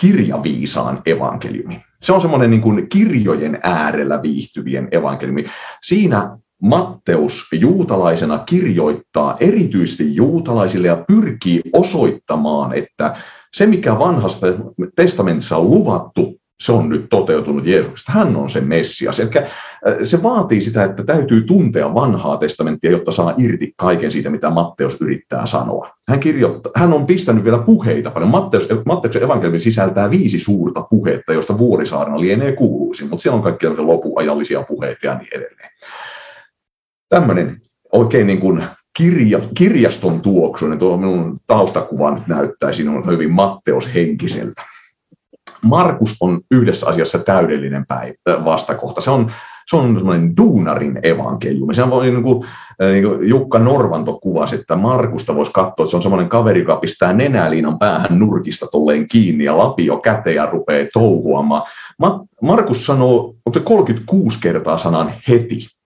kirjaviisaan 0.00 1.02
evankeliumi. 1.06 1.82
Se 2.02 2.12
on 2.12 2.20
semmoinen 2.20 2.50
niin 2.50 2.60
kuin 2.60 2.88
kirjojen 2.88 3.58
äärellä 3.62 4.22
viihtyvien 4.22 4.88
evankeliumi. 4.90 5.44
Siinä 5.82 6.38
Matteus 6.62 7.48
juutalaisena 7.52 8.38
kirjoittaa 8.38 9.36
erityisesti 9.40 10.14
juutalaisille 10.14 10.88
ja 10.88 11.04
pyrkii 11.08 11.60
osoittamaan, 11.72 12.74
että 12.74 13.16
se 13.56 13.66
mikä 13.66 13.98
vanhasta 13.98 14.46
testamentissa 14.96 15.56
on 15.56 15.70
luvattu, 15.70 16.37
se 16.60 16.72
on 16.72 16.88
nyt 16.88 17.06
toteutunut 17.10 17.66
Jeesuksesta. 17.66 18.12
Hän 18.12 18.36
on 18.36 18.50
se 18.50 18.60
Messias. 18.60 19.20
Eli 19.20 19.30
äh, 19.36 19.44
se 20.02 20.22
vaatii 20.22 20.60
sitä, 20.60 20.84
että 20.84 21.04
täytyy 21.04 21.42
tuntea 21.42 21.94
vanhaa 21.94 22.36
testamenttia, 22.36 22.90
jotta 22.90 23.12
saa 23.12 23.34
irti 23.38 23.72
kaiken 23.76 24.12
siitä, 24.12 24.30
mitä 24.30 24.50
Matteus 24.50 25.00
yrittää 25.00 25.46
sanoa. 25.46 25.90
Hän, 26.08 26.20
kirjoittaa, 26.20 26.72
hän 26.76 26.92
on 26.92 27.06
pistänyt 27.06 27.44
vielä 27.44 27.58
puheita 27.58 28.10
paljon. 28.10 28.30
Matteus, 28.30 28.68
Matteuksen 28.86 29.22
evankeliumi 29.22 29.60
sisältää 29.60 30.10
viisi 30.10 30.38
suurta 30.38 30.82
puhetta, 30.82 31.32
joista 31.32 31.58
Vuorisaarna 31.58 32.20
lienee 32.20 32.52
kuuluisin, 32.52 33.08
mutta 33.08 33.22
siellä 33.22 33.36
on 33.36 33.42
kaikki 33.42 33.66
lopuajallisia 33.68 34.62
puheita 34.62 35.06
ja 35.06 35.18
niin 35.18 35.28
edelleen. 35.32 35.70
Tämmöinen 37.08 37.60
oikein 37.92 38.26
niin 38.26 38.40
kuin 38.40 38.64
kirja, 38.96 39.40
kirjaston 39.54 40.20
tuoksuinen, 40.20 40.78
tuo 40.78 40.96
minun 40.96 41.40
taustakuva 41.46 42.10
nyt 42.10 42.26
näyttää 42.26 42.72
sinun 42.72 43.06
hyvin 43.06 43.30
Matteus 43.30 43.94
henkiseltä. 43.94 44.62
Markus 45.62 46.16
on 46.20 46.40
yhdessä 46.50 46.86
asiassa 46.86 47.18
täydellinen 47.18 47.86
päivä, 47.86 48.44
vastakohta. 48.44 49.00
Se 49.00 49.10
on, 49.10 49.32
se 49.70 49.76
on 49.76 49.94
semmoinen 49.94 50.36
duunarin 50.36 51.00
evankeliumi. 51.02 51.74
Se 51.74 51.82
on 51.82 52.02
niin 52.02 52.22
kuin, 52.22 52.44
niin 52.92 53.04
kuin 53.04 53.28
Jukka 53.28 53.58
Norvanto 53.58 54.18
kuvasi, 54.22 54.54
että 54.54 54.76
Markusta 54.76 55.34
voisi 55.34 55.52
katsoa, 55.52 55.84
että 55.84 55.90
se 55.90 55.96
on 55.96 56.02
semmoinen 56.02 56.28
kaveri, 56.28 56.60
joka 56.60 56.76
pistää 56.76 57.12
nenäliinan 57.12 57.78
päähän 57.78 58.18
nurkista 58.18 58.66
tolleen 58.66 59.08
kiinni 59.08 59.44
ja 59.44 59.58
lapio 59.58 59.96
käteen 59.96 60.36
ja 60.36 60.46
rupeaa 60.46 60.86
touhuamaan. 60.92 61.62
Markus 62.42 62.86
sanoo, 62.86 63.34
onko 63.46 63.54
se 63.54 63.60
36 63.60 64.40
kertaa 64.40 64.78
sanan 64.78 65.14
heti 65.28 65.77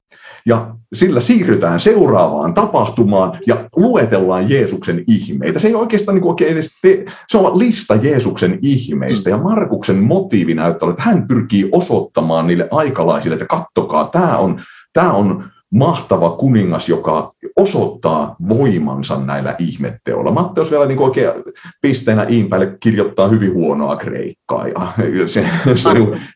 ja 0.47 0.75
sillä 0.93 1.21
siirrytään 1.21 1.81
seuraavaan 1.81 2.55
tapahtumaan 2.55 3.39
ja 3.47 3.69
luetellaan 3.77 4.51
Jeesuksen 4.51 5.05
ihmeitä. 5.07 5.59
Se 5.59 5.69
ei 5.69 5.75
oikeastaan 5.75 6.15
niin 6.15 6.29
oikein 6.29 6.53
edes 6.53 6.71
te, 6.83 7.05
se 7.29 7.39
on 7.39 7.59
lista 7.59 7.95
Jeesuksen 7.95 8.59
ihmeistä 8.63 9.31
ja 9.31 9.39
Markuksen 9.39 9.97
motiivi 9.97 10.55
näyttää, 10.55 10.91
että 10.91 11.03
hän 11.03 11.29
pyrkii 11.29 11.69
osoittamaan 11.73 12.47
niille 12.47 12.69
aikalaisille, 12.71 13.35
että 13.35 13.47
kattokaa, 13.47 14.09
tämä 14.09 14.39
on, 14.39 14.61
tämä 14.93 15.13
on 15.13 15.45
mahtava 15.73 16.31
kuningas, 16.31 16.89
joka 16.89 17.33
osoittaa 17.57 18.37
voimansa 18.49 19.21
näillä 19.21 19.57
ihmetteoilla. 19.59 20.33
Matteus 20.33 20.71
vielä 20.71 20.87
niin 20.87 20.99
oikein 20.99 21.33
pisteenä 21.81 22.27
iin 22.29 22.49
päälle 22.49 22.77
kirjoittaa 22.81 23.29
hyvin 23.29 23.55
huonoa 23.55 23.97
kreikkaa 23.97 24.69
ja 24.69 24.93
se, 25.27 25.47
se 25.75 25.91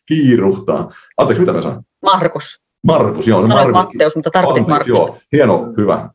kiiruhtaa. 0.07 0.93
Anteeksi, 1.19 1.41
mitä 1.41 1.53
mä 1.53 1.63
sanon? 1.63 1.83
Markus. 2.03 2.66
Markus, 2.87 3.29
joo. 3.29 3.47
Sanoit 3.47 3.73
Markus, 3.73 3.85
Matteus, 3.85 4.17
mutta 4.17 4.31
tarkoitit 4.31 4.69
Markus. 4.69 4.89
Joo, 4.89 5.19
hieno, 5.33 5.73
hyvä. 5.77 6.11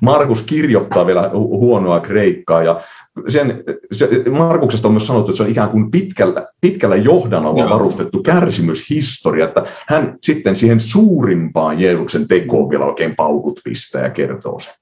Markus 0.00 0.42
kirjoittaa 0.42 1.06
vielä 1.06 1.30
huonoa 1.32 2.00
kreikkaa 2.00 2.62
ja 2.62 2.80
sen, 3.28 3.64
se, 3.92 4.08
Markuksesta 4.30 4.88
on 4.88 4.94
myös 4.94 5.06
sanottu, 5.06 5.30
että 5.30 5.36
se 5.36 5.42
on 5.42 5.48
ikään 5.48 5.70
kuin 5.70 5.90
pitkällä, 5.90 6.46
pitkällä 6.60 6.96
johdannolla 6.96 7.60
Joo. 7.60 7.70
varustettu 7.70 8.22
kärsimyshistoria, 8.22 9.44
että 9.44 9.64
hän 9.88 10.16
sitten 10.22 10.56
siihen 10.56 10.80
suurimpaan 10.80 11.80
Jeesuksen 11.80 12.28
tekoon 12.28 12.70
vielä 12.70 12.84
oikein 12.84 13.16
paukut 13.16 13.60
pistää 13.64 14.02
ja 14.02 14.10
kertoo 14.10 14.58
sen. 14.58 14.74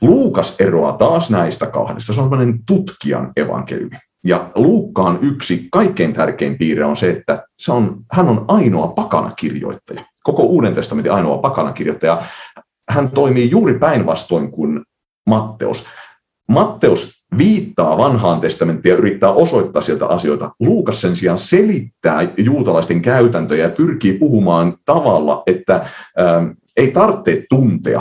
Luukas 0.00 0.56
eroaa 0.58 0.92
taas 0.92 1.30
näistä 1.30 1.66
kahdesta. 1.66 2.12
Se 2.12 2.20
on 2.20 2.28
sellainen 2.28 2.58
tutkijan 2.66 3.32
evankeliumi. 3.36 3.96
Ja 4.24 4.48
Luukkaan 4.54 5.18
yksi 5.22 5.68
kaikkein 5.72 6.12
tärkein 6.12 6.58
piirre 6.58 6.84
on 6.84 6.96
se, 6.96 7.10
että 7.10 7.44
se 7.58 7.72
on, 7.72 7.96
hän 8.12 8.28
on 8.28 8.44
ainoa 8.48 8.88
pakana 8.88 9.30
kirjoittaja 9.30 10.04
koko 10.24 10.42
Uuden 10.42 10.74
testamentin 10.74 11.12
ainoa 11.12 11.38
pakanakirjoittaja, 11.38 12.22
hän 12.88 13.10
toimii 13.10 13.50
juuri 13.50 13.78
päinvastoin 13.78 14.50
kuin 14.50 14.80
Matteus. 15.26 15.86
Matteus 16.48 17.24
viittaa 17.38 17.98
vanhaan 17.98 18.40
testamenttiin 18.40 18.90
ja 18.90 18.98
yrittää 18.98 19.32
osoittaa 19.32 19.82
sieltä 19.82 20.06
asioita. 20.06 20.50
Luukas 20.60 21.00
sen 21.00 21.16
sijaan 21.16 21.38
selittää 21.38 22.28
juutalaisten 22.36 23.02
käytäntöjä 23.02 23.64
ja 23.64 23.70
pyrkii 23.70 24.18
puhumaan 24.18 24.76
tavalla, 24.84 25.42
että 25.46 25.86
ää, 26.16 26.54
ei 26.76 26.90
tarvitse 26.90 27.46
tuntea 27.50 28.00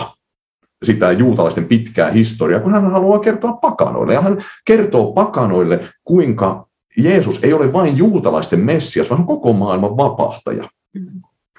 sitä 0.84 1.12
juutalaisten 1.12 1.66
pitkää 1.66 2.12
historiaa, 2.12 2.60
kun 2.60 2.72
hän 2.72 2.92
haluaa 2.92 3.20
kertoa 3.20 3.54
pakanoille. 3.54 4.14
Ja 4.14 4.22
hän 4.22 4.44
kertoo 4.66 5.14
pakanoille, 5.14 5.80
kuinka 6.04 6.68
Jeesus 6.98 7.44
ei 7.44 7.54
ole 7.54 7.74
vain 7.74 7.98
juutalaisten 7.98 8.60
Messias, 8.60 9.10
vaan 9.10 9.26
koko 9.26 9.54
maailman 9.54 9.98
vapahtaja. 9.98 10.70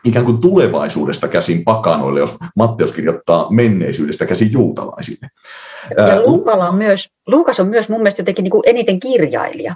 Ikään 0.05 0.25
kuin 0.25 0.41
tulevaisuudesta 0.41 1.29
käsin 1.29 1.65
pakanoille, 1.65 2.21
jos 2.21 2.37
Matteus 2.57 2.93
kirjoittaa 2.93 3.51
menneisyydestä 3.51 4.27
käsin 4.27 4.53
juutalaisille. 4.53 5.29
Ja 5.97 6.23
on 6.69 6.77
myös, 6.77 7.09
Luukas 7.27 7.61
on 7.61 7.69
myös 7.69 7.89
mun 7.89 8.01
mielestä 8.01 8.21
jotenkin 8.21 8.43
niin 8.43 8.51
kuin 8.51 8.63
eniten 8.67 9.01
kirjailija 9.01 9.75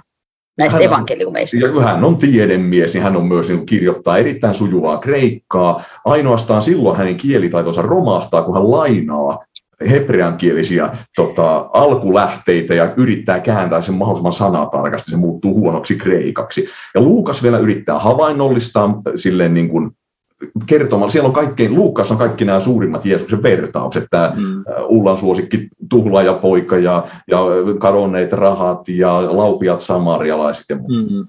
näistä 0.59 0.77
hän 0.77 0.87
on, 0.87 0.93
evankeliumeista. 0.93 1.57
Ja 1.57 1.81
hän 1.81 2.03
on 2.03 2.17
tiedemies, 2.17 2.93
niin 2.93 3.03
hän 3.03 3.15
on 3.15 3.25
myös 3.25 3.49
niin 3.49 3.65
kirjoittaa 3.65 4.17
erittäin 4.17 4.53
sujuvaa 4.53 4.97
kreikkaa. 4.97 5.83
Ainoastaan 6.05 6.61
silloin 6.61 6.97
hänen 6.97 7.17
kielitaitonsa 7.17 7.81
romahtaa, 7.81 8.41
kun 8.41 8.55
hän 8.55 8.71
lainaa 8.71 9.39
hebreankielisiä 9.89 10.89
tota, 11.15 11.69
alkulähteitä 11.73 12.73
ja 12.73 12.93
yrittää 12.97 13.39
kääntää 13.39 13.81
sen 13.81 13.95
mahdollisimman 13.95 14.33
sanatarkasti, 14.33 15.11
se 15.11 15.17
muuttuu 15.17 15.53
huonoksi 15.53 15.95
kreikaksi. 15.95 16.69
Ja 16.95 17.01
Luukas 17.01 17.43
vielä 17.43 17.57
yrittää 17.57 17.99
havainnollistaa 17.99 19.01
silleen 19.15 19.53
niin 19.53 19.69
kuin 19.69 19.91
kertomalla. 20.65 21.09
Siellä 21.09 21.27
on 21.27 21.33
kaikkein, 21.33 21.75
Luukas 21.75 22.11
on 22.11 22.17
kaikki 22.17 22.45
nämä 22.45 22.59
suurimmat 22.59 23.05
Jeesuksen 23.05 23.43
vertaukset, 23.43 24.05
tämä 24.11 24.33
mm. 24.35 24.63
Ullan 24.87 25.17
suosikki 25.17 25.67
tuhlaajapoika 25.89 26.77
ja, 26.77 27.03
ja 27.27 27.39
kadonneet 27.79 28.33
rahat 28.33 28.89
ja 28.89 29.37
laupiat 29.37 29.81
samarialaiset 29.81 30.65
ja 30.69 30.75
muut. 30.75 30.91
Mm. 30.91 31.25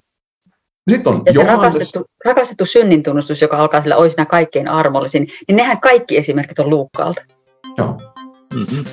Sitten 0.90 1.12
on 1.12 1.22
ja 1.26 1.32
se 1.32 1.40
Johannes... 1.40 1.74
rakastettu, 1.74 2.04
rakastettu 2.24 2.64
synnintunnustus, 2.64 3.42
joka 3.42 3.56
alkaa 3.56 3.82
sillä 3.82 3.96
olisi 3.96 4.16
kaikkein 4.28 4.68
armollisin, 4.68 5.26
niin 5.48 5.56
nehän 5.56 5.80
kaikki 5.80 6.18
esimerkit 6.18 6.58
on 6.58 6.70
Luukkaalta. 6.70 7.22
Joo. 7.78 7.98
Mm-hmm. 8.54 8.84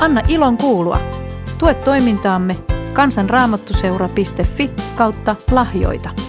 Anna 0.00 0.20
ilon 0.28 0.56
kuulua. 0.56 1.00
Tue 1.58 1.74
toimintaamme 1.74 2.56
kansanraamattuseura.fi 2.92 4.70
kautta 4.96 5.36
lahjoita. 5.50 6.27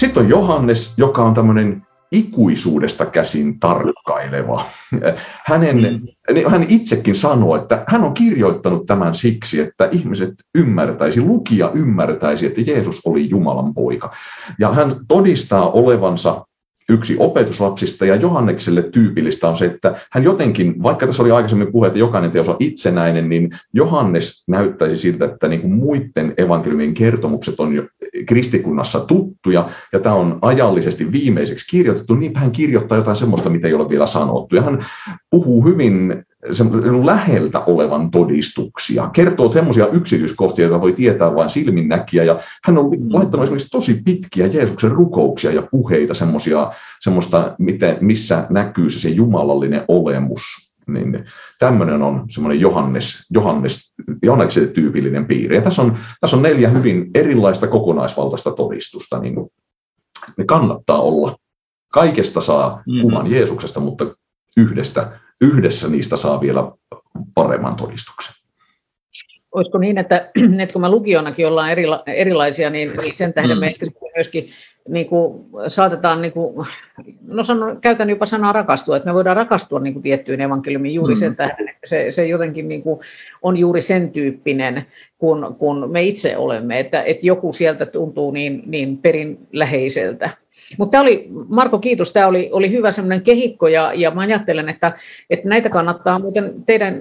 Sitten 0.00 0.22
on 0.22 0.28
Johannes, 0.28 0.94
joka 0.96 1.22
on 1.22 1.34
tämmöinen 1.34 1.82
ikuisuudesta 2.12 3.06
käsin 3.06 3.60
tarkkaileva. 3.60 4.64
Hänen, 5.46 5.76
mm. 5.76 6.34
Niin 6.34 6.50
hän 6.50 6.64
itsekin 6.68 7.16
sanoi, 7.16 7.58
että 7.58 7.84
hän 7.86 8.04
on 8.04 8.14
kirjoittanut 8.14 8.86
tämän 8.86 9.14
siksi, 9.14 9.60
että 9.60 9.88
ihmiset 9.92 10.34
ymmärtäisi, 10.54 11.20
lukija 11.20 11.70
ymmärtäisi, 11.74 12.46
että 12.46 12.60
Jeesus 12.60 13.00
oli 13.04 13.30
Jumalan 13.30 13.74
poika. 13.74 14.10
Ja 14.58 14.72
hän 14.72 14.96
todistaa 15.08 15.70
olevansa 15.70 16.46
yksi 16.90 17.16
opetuslapsista, 17.18 18.04
ja 18.04 18.16
Johannekselle 18.16 18.82
tyypillistä 18.82 19.48
on 19.48 19.56
se, 19.56 19.64
että 19.64 19.94
hän 20.10 20.24
jotenkin, 20.24 20.82
vaikka 20.82 21.06
tässä 21.06 21.22
oli 21.22 21.30
aikaisemmin 21.30 21.72
puhe, 21.72 21.86
että 21.86 21.98
jokainen 21.98 22.30
teos 22.30 22.48
on 22.48 22.56
itsenäinen, 22.58 23.28
niin 23.28 23.50
Johannes 23.72 24.44
näyttäisi 24.48 24.96
siltä, 24.96 25.24
että 25.24 25.48
niin 25.48 25.60
kuin 25.60 25.72
muiden 25.72 26.34
evankeliumien 26.36 26.94
kertomukset 26.94 27.60
on 27.60 27.74
jo 27.74 27.82
kristikunnassa 28.26 29.00
tuttuja, 29.00 29.68
ja 29.92 30.00
tämä 30.00 30.14
on 30.14 30.38
ajallisesti 30.42 31.12
viimeiseksi 31.12 31.66
kirjoitettu, 31.70 32.14
niin 32.14 32.36
hän 32.36 32.50
kirjoittaa 32.50 32.98
jotain 32.98 33.16
sellaista, 33.16 33.50
mitä 33.50 33.68
ei 33.68 33.74
ole 33.74 33.88
vielä 33.88 34.06
sanottu. 34.06 34.56
Ja 34.56 34.62
hän 34.62 34.84
puhuu 35.30 35.64
hyvin 35.64 36.24
läheltä 37.04 37.60
olevan 37.60 38.10
todistuksia, 38.10 39.10
kertoo 39.12 39.52
semmoisia 39.52 39.86
yksityiskohtia, 39.86 40.64
joita 40.64 40.80
voi 40.80 40.92
tietää 40.92 41.34
vain 41.34 41.50
silminnäkijä, 41.50 42.24
ja 42.24 42.40
hän 42.64 42.78
on 42.78 42.90
mm. 42.90 43.12
laittanut 43.12 43.44
esimerkiksi 43.44 43.70
tosi 43.70 44.00
pitkiä 44.04 44.46
Jeesuksen 44.46 44.90
rukouksia 44.90 45.52
ja 45.52 45.62
puheita, 45.70 46.14
semmoisia, 46.14 46.72
semmoista, 47.00 47.54
miten, 47.58 47.96
missä 48.00 48.46
näkyy 48.50 48.90
se, 48.90 49.00
se 49.00 49.08
jumalallinen 49.08 49.84
olemus, 49.88 50.42
niin 50.86 51.24
tämmöinen 51.58 52.02
on 52.02 52.24
semmoinen 52.30 52.60
Johannes, 52.60 53.26
Johannes, 53.30 53.92
Johanneksen 54.22 54.68
tyypillinen 54.68 55.26
piiri. 55.26 55.56
Ja 55.56 55.62
tässä 55.62 55.82
on, 55.82 55.96
tässä 56.20 56.36
on 56.36 56.42
neljä 56.42 56.68
hyvin 56.68 57.10
erilaista 57.14 57.66
kokonaisvaltaista 57.66 58.50
todistusta, 58.50 59.18
niin 59.18 59.34
ne 60.36 60.44
kannattaa 60.44 61.00
olla. 61.00 61.36
Kaikesta 61.92 62.40
saa 62.40 62.82
mm. 62.86 63.00
kuvan 63.00 63.30
Jeesuksesta, 63.30 63.80
mutta 63.80 64.06
yhdestä 64.56 65.20
yhdessä 65.40 65.88
niistä 65.88 66.16
saa 66.16 66.40
vielä 66.40 66.72
paremman 67.34 67.76
todistuksen. 67.76 68.34
Olisiko 69.52 69.78
niin, 69.78 69.98
että, 69.98 70.30
että 70.62 70.72
kun 70.72 70.82
me 70.82 70.88
lukionakin 70.88 71.46
ollaan 71.46 71.70
erila, 71.70 72.02
erilaisia, 72.06 72.70
niin, 72.70 72.92
niin 73.02 73.14
sen 73.14 73.32
tähden 73.32 73.56
mm. 73.56 73.60
me 73.60 73.72
myöskin 74.16 74.50
niin 74.88 75.06
kuin, 75.06 75.44
saatetaan, 75.68 76.22
niin 76.22 76.32
kuin, 76.32 76.66
no 77.26 77.44
sanon, 77.44 77.80
käytän 77.80 78.10
jopa 78.10 78.26
sanaa 78.26 78.52
rakastua, 78.52 78.96
että 78.96 79.08
me 79.08 79.14
voidaan 79.14 79.36
rakastua 79.36 79.80
niin 79.80 79.92
kuin, 79.92 80.02
tiettyyn 80.02 80.40
evankeliumiin 80.40 80.94
juuri 80.94 81.14
mm. 81.14 81.18
sen 81.18 81.36
tähden, 81.36 81.68
että 81.68 81.86
se, 81.86 82.10
se 82.10 82.26
jotenkin 82.26 82.68
niin 82.68 82.82
kuin, 82.82 83.00
on 83.42 83.56
juuri 83.56 83.82
sen 83.82 84.10
tyyppinen, 84.10 84.86
kun, 85.18 85.56
kun 85.58 85.90
me 85.90 86.02
itse 86.02 86.36
olemme, 86.36 86.80
että, 86.80 87.02
että 87.02 87.26
joku 87.26 87.52
sieltä 87.52 87.86
tuntuu 87.86 88.30
niin, 88.30 88.62
niin 88.66 88.98
perinläheiseltä. 88.98 90.30
Mutta 90.78 90.90
tämä 90.90 91.02
oli, 91.02 91.28
Marko 91.48 91.78
kiitos, 91.78 92.12
tämä 92.12 92.26
oli, 92.26 92.48
oli 92.52 92.70
hyvä 92.70 92.92
semmoinen 92.92 93.22
kehikko 93.22 93.68
ja, 93.68 93.92
ja 93.94 94.10
mä 94.10 94.20
ajattelen, 94.20 94.68
että, 94.68 94.92
että 95.30 95.48
näitä 95.48 95.68
kannattaa 95.68 96.18
muuten 96.18 96.54
teidän 96.66 97.00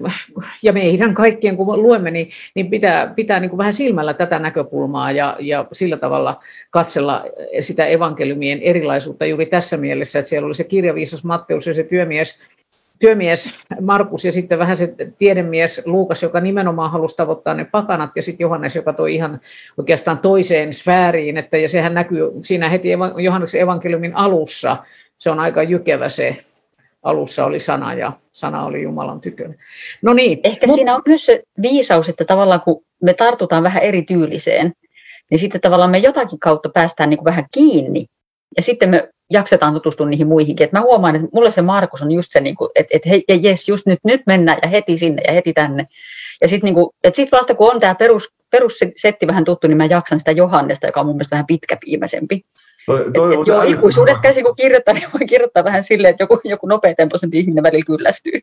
ja 0.64 0.74
meidän 0.74 1.14
kaikkien, 1.14 1.58
kun 1.58 1.84
luemme, 1.84 2.12
niin, 2.12 2.30
niin 2.56 2.70
pitää, 2.70 3.14
pitää 3.16 3.40
niin 3.40 3.50
kuin 3.50 3.58
vähän 3.58 3.74
silmällä 3.74 4.14
tätä 4.14 4.40
näkökulmaa 4.40 5.12
ja, 5.12 5.38
ja 5.40 5.66
sillä 5.72 5.98
tavalla 5.98 6.40
katsella 6.70 7.26
sitä 7.62 7.86
evankeliumien 7.86 8.62
erilaisuutta 8.62 9.26
juuri 9.26 9.46
tässä 9.46 9.78
mielessä, 9.78 10.20
että 10.20 10.30
siellä 10.30 10.46
oli 10.46 10.56
se 10.56 10.64
kirjaviisas 10.64 11.24
Matteus 11.24 11.68
ja 11.68 11.74
se 11.74 11.84
työmies 11.84 12.40
työmies 13.00 13.54
Markus 13.82 14.26
ja 14.26 14.32
sitten 14.32 14.60
vähän 14.60 14.78
se 14.78 14.94
tiedemies 15.18 15.82
Luukas, 15.86 16.24
joka 16.24 16.40
nimenomaan 16.40 16.92
halusi 16.92 17.16
tavoittaa 17.16 17.54
ne 17.54 17.66
pakanat, 17.66 18.12
ja 18.16 18.22
sitten 18.22 18.44
Johannes, 18.44 18.76
joka 18.76 18.94
toi 18.94 19.16
ihan 19.16 19.42
oikeastaan 19.78 20.20
toiseen 20.20 20.74
sfääriin, 20.74 21.38
että 21.38 21.58
ja 21.58 21.70
sehän 21.70 21.94
näkyy 21.94 22.32
siinä 22.44 22.70
heti 22.70 22.90
Johanneksen 23.24 23.62
evankeliumin 23.62 24.16
alussa, 24.16 24.78
se 25.18 25.30
on 25.30 25.40
aika 25.40 25.64
jykevä 25.64 26.10
se 26.10 26.38
alussa 27.04 27.46
oli 27.46 27.60
sana 27.60 27.94
ja 27.94 28.12
sana 28.32 28.66
oli 28.66 28.82
Jumalan 28.82 29.22
tykön. 29.22 29.56
No 30.02 30.14
niin. 30.14 30.40
Ehkä 30.44 30.68
mut... 30.68 30.76
siinä 30.76 30.96
on 30.96 31.02
myös 31.06 31.26
se 31.26 31.44
viisaus, 31.62 32.10
että 32.10 32.26
tavallaan 32.26 32.62
kun 32.62 32.84
me 33.04 33.14
tartutaan 33.14 33.64
vähän 33.64 33.84
erityyliseen, 33.84 34.74
niin 35.32 35.40
sitten 35.40 35.62
tavallaan 35.62 35.92
me 35.92 35.98
jotakin 35.98 36.40
kautta 36.40 36.70
päästään 36.70 37.10
niin 37.10 37.18
kuin 37.18 37.26
vähän 37.26 37.46
kiinni. 37.54 38.06
Ja 38.58 38.64
sitten 38.64 38.90
me 38.90 39.10
jaksetaan 39.32 39.74
tutustua 39.74 40.08
niihin 40.08 40.28
muihinkin. 40.28 40.64
Et 40.64 40.72
mä 40.72 40.82
huomaan, 40.82 41.16
että 41.16 41.28
mulle 41.34 41.52
se 41.52 41.62
Markus 41.62 42.02
on 42.02 42.12
just 42.12 42.32
se, 42.32 42.40
niin 42.40 42.56
että, 42.76 42.98
että 42.98 43.10
hei, 43.10 43.24
jes, 43.42 43.70
just 43.70 43.86
nyt, 43.86 44.00
nyt 44.04 44.22
mennään 44.26 44.58
ja 44.62 44.70
heti 44.70 44.98
sinne 44.98 45.22
ja 45.28 45.34
heti 45.34 45.54
tänne. 45.54 45.86
Ja 46.42 46.48
sitten 46.48 46.74
niin 46.74 47.14
sit 47.14 47.32
vasta 47.32 47.56
kun 47.56 47.72
on 47.72 47.80
tämä 47.80 47.96
perus, 47.96 48.30
perussetti 48.50 49.28
vähän 49.28 49.46
tuttu, 49.46 49.68
niin 49.68 49.78
mä 49.78 49.86
jaksan 49.86 50.20
sitä 50.20 50.32
Johannesta, 50.32 50.88
joka 50.88 51.00
on 51.00 51.06
mun 51.06 51.16
mielestä 51.16 51.34
vähän 51.34 51.48
pitkäpiimäisempi. 51.48 52.42
Toi, 52.86 53.12
toi, 53.14 53.34
et, 53.34 53.40
et 53.40 53.48
joo, 53.48 53.64
ikuisuudesta 53.64 54.22
käsin 54.22 54.44
kun 54.44 54.56
kirjoittaa, 54.56 54.94
niin 54.94 55.08
voi 55.14 55.28
kirjoittaa 55.28 55.64
vähän 55.64 55.84
silleen, 55.84 56.12
että 56.12 56.24
joku, 56.24 56.40
joku 56.44 56.68
nopeatempoisempi 56.68 57.38
ihminen 57.38 57.64
välillä 57.64 57.86
kyllästyy. 57.86 58.40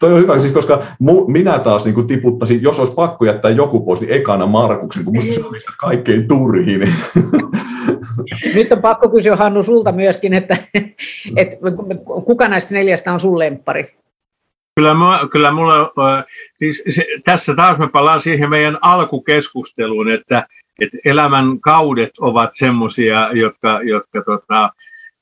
Toi 0.00 0.12
on 0.12 0.20
hyvä, 0.20 0.40
siis 0.40 0.52
koska 0.52 0.82
mu, 0.98 1.26
minä 1.26 1.58
taas 1.58 1.84
niin 1.84 1.94
kuin 1.94 2.06
tiputtaisin, 2.06 2.62
jos 2.62 2.78
olisi 2.78 2.94
pakko 2.94 3.24
jättää 3.24 3.50
joku 3.50 3.84
pois, 3.84 4.00
niin 4.00 4.12
ekana 4.12 4.46
Markuksen, 4.46 5.04
kun 5.04 5.14
musta 5.16 5.34
se 5.34 5.44
olisi 5.44 5.66
kaikkein 5.80 6.28
turhin. 6.28 6.80
Nyt 8.54 8.72
on 8.72 8.82
pakko 8.82 9.08
kysyä 9.08 9.36
Hannu 9.36 9.62
sulta 9.62 9.92
myöskin, 9.92 10.34
että, 10.34 10.56
että 11.36 11.56
kuka 12.24 12.48
näistä 12.48 12.74
neljästä 12.74 13.12
on 13.12 13.20
sun 13.20 13.38
lemppari? 13.38 13.84
Kyllä, 14.76 14.94
mä, 14.94 15.20
kyllä 15.32 15.52
mulla, 15.52 15.92
siis 16.54 16.82
se, 16.90 17.06
tässä 17.24 17.54
taas 17.54 17.78
mä 17.78 17.88
palaan 17.88 18.20
siihen 18.20 18.50
meidän 18.50 18.78
alkukeskusteluun, 18.80 20.10
että, 20.10 20.46
että 20.80 20.98
elämän 21.04 21.60
kaudet 21.60 22.10
ovat 22.20 22.50
semmoisia, 22.52 23.28
jotka, 23.32 23.80
jotka 23.82 24.22
tota, 24.22 24.70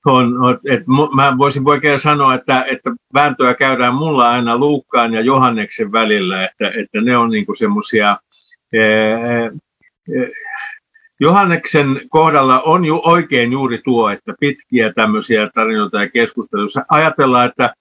on, 0.07 0.35
että 0.71 0.85
mä 1.15 1.39
voisin 1.39 1.69
oikein 1.69 1.99
sanoa, 1.99 2.35
että, 2.35 2.65
että 2.71 2.91
vääntöä 3.15 3.55
käydään 3.55 3.95
mulla 3.95 4.31
aina 4.31 4.59
Luukkaan 4.59 5.13
ja 5.13 5.21
Johanneksen 5.21 5.93
välillä, 5.93 6.45
että, 6.45 6.69
että 6.69 7.01
ne 7.01 7.17
on 7.17 7.31
niinku 7.31 7.55
semmoisia 7.55 8.17
Johanneksen 11.21 12.01
kohdalla 12.09 12.61
on 12.61 12.85
ju 12.85 13.01
oikein 13.05 13.53
juuri 13.53 13.81
tuo, 13.85 14.11
että 14.11 14.35
pitkiä 14.41 14.93
tämmöisiä 14.93 15.51
tarinoita 15.55 16.01
ja 16.01 16.11
keskusteluja. 16.11 16.85
Ajatellaan, 16.89 17.47
että, 17.47 17.75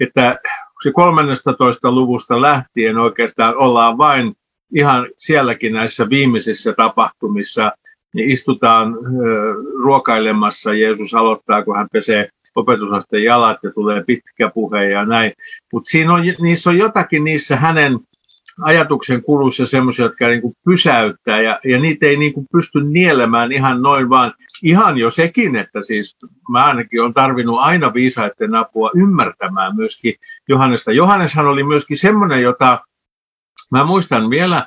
että 0.00 0.38
se 0.82 0.92
13. 0.92 1.90
luvusta 1.90 2.42
lähtien 2.42 2.98
oikeastaan 2.98 3.56
ollaan 3.56 3.98
vain 3.98 4.34
ihan 4.74 5.06
sielläkin 5.18 5.72
näissä 5.72 6.08
viimeisissä 6.08 6.72
tapahtumissa, 6.72 7.72
niin 8.14 8.30
istutaan 8.30 8.94
ruokailemassa. 9.82 10.74
Jeesus 10.74 11.14
aloittaa, 11.14 11.64
kun 11.64 11.76
hän 11.76 11.88
pesee 11.92 12.28
opetusasteen 12.56 13.24
jalat 13.24 13.58
ja 13.62 13.70
tulee 13.70 14.04
pitkä 14.06 14.50
puhe 14.54 14.84
ja 14.84 15.04
näin. 15.04 15.32
Mutta 15.72 15.90
niissä 16.40 16.70
on 16.70 16.78
jotakin 16.78 17.24
niissä 17.24 17.56
hänen 17.56 17.98
ajatuksen 18.62 19.22
kulussa 19.22 19.66
semmoisia, 19.66 20.04
jotka 20.04 20.28
niin 20.28 20.40
kuin 20.40 20.54
pysäyttää 20.64 21.40
ja, 21.40 21.60
ja 21.64 21.78
niitä 21.78 22.06
ei 22.06 22.16
niin 22.16 22.32
kuin 22.32 22.46
pysty 22.52 22.80
nielemään 22.84 23.52
ihan 23.52 23.82
noin 23.82 24.08
vaan. 24.08 24.32
Ihan 24.62 24.98
jo 24.98 25.10
sekin, 25.10 25.56
että 25.56 25.82
siis 25.82 26.16
mä 26.50 26.64
ainakin 26.64 27.02
olen 27.02 27.14
tarvinnut 27.14 27.58
aina 27.60 27.94
viisaiden 27.94 28.54
apua 28.54 28.90
ymmärtämään 28.94 29.76
myöskin 29.76 30.14
Johannesta. 30.48 30.92
Johanneshan 30.92 31.46
oli 31.46 31.62
myöskin 31.64 31.96
semmoinen, 31.96 32.42
jota 32.42 32.78
mä 33.70 33.84
muistan 33.84 34.30
vielä, 34.30 34.66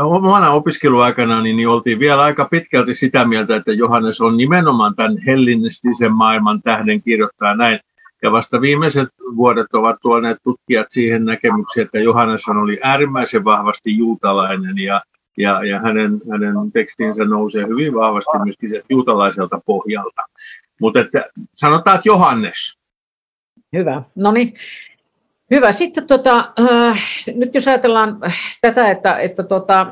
omana 0.00 0.50
opiskeluaikana 0.50 1.42
niin 1.42 1.68
oltiin 1.68 1.98
vielä 1.98 2.22
aika 2.22 2.44
pitkälti 2.44 2.94
sitä 2.94 3.24
mieltä, 3.24 3.56
että 3.56 3.72
Johannes 3.72 4.20
on 4.20 4.36
nimenomaan 4.36 4.94
tämän 4.94 5.18
hellinistisen 5.26 6.12
maailman 6.12 6.62
tähden 6.62 7.02
kirjoittaa 7.02 7.56
näin. 7.56 7.80
Ja 8.22 8.32
vasta 8.32 8.60
viimeiset 8.60 9.08
vuodet 9.36 9.66
ovat 9.72 9.96
tuoneet 10.02 10.38
tutkijat 10.44 10.86
siihen 10.90 11.24
näkemykseen, 11.24 11.84
että 11.84 11.98
Johannes 11.98 12.48
oli 12.48 12.78
äärimmäisen 12.82 13.44
vahvasti 13.44 13.96
juutalainen 13.96 14.78
ja, 14.78 15.02
ja, 15.38 15.64
ja 15.64 15.80
hänen, 15.80 16.20
hänen 16.30 16.54
tekstinsä 16.72 17.24
nousee 17.24 17.66
hyvin 17.66 17.94
vahvasti 17.94 18.38
myöskin 18.44 18.82
juutalaiselta 18.90 19.60
pohjalta. 19.66 20.22
Mutta 20.80 21.00
sanotaan, 21.52 21.96
että 21.96 22.08
Johannes. 22.08 22.78
Hyvä. 23.72 24.02
No 24.16 24.32
niin, 24.32 24.54
Hyvä. 25.52 25.72
Sitten 25.72 26.06
tota, 26.06 26.52
äh, 26.60 27.00
nyt 27.34 27.54
jos 27.54 27.68
ajatellaan 27.68 28.18
tätä, 28.60 28.90
että, 28.90 29.16
että 29.16 29.42
tota, 29.42 29.86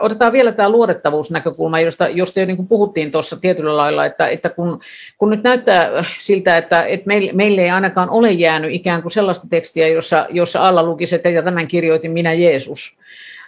otetaan 0.00 0.32
vielä 0.32 0.52
tämä 0.52 0.70
luotettavuusnäkökulma, 0.70 1.80
josta, 1.80 2.08
josta 2.08 2.40
jo 2.40 2.46
niin 2.46 2.56
kuin 2.56 2.68
puhuttiin 2.68 3.12
tuossa 3.12 3.36
tietyllä 3.36 3.76
lailla, 3.76 4.06
että, 4.06 4.28
että 4.28 4.48
kun, 4.48 4.80
kun 5.18 5.30
nyt 5.30 5.42
näyttää 5.42 6.04
siltä, 6.18 6.56
että, 6.56 6.84
että 6.84 7.06
meille, 7.06 7.32
meille 7.32 7.62
ei 7.62 7.70
ainakaan 7.70 8.10
ole 8.10 8.32
jäänyt 8.32 8.74
ikään 8.74 9.02
kuin 9.02 9.12
sellaista 9.12 9.46
tekstiä, 9.50 9.88
jossa, 9.88 10.26
jossa 10.30 10.68
alla 10.68 10.82
lukisi, 10.82 11.14
että 11.14 11.28
ja 11.28 11.42
tämän 11.42 11.68
kirjoitin 11.68 12.12
minä 12.12 12.32
Jeesus, 12.32 12.96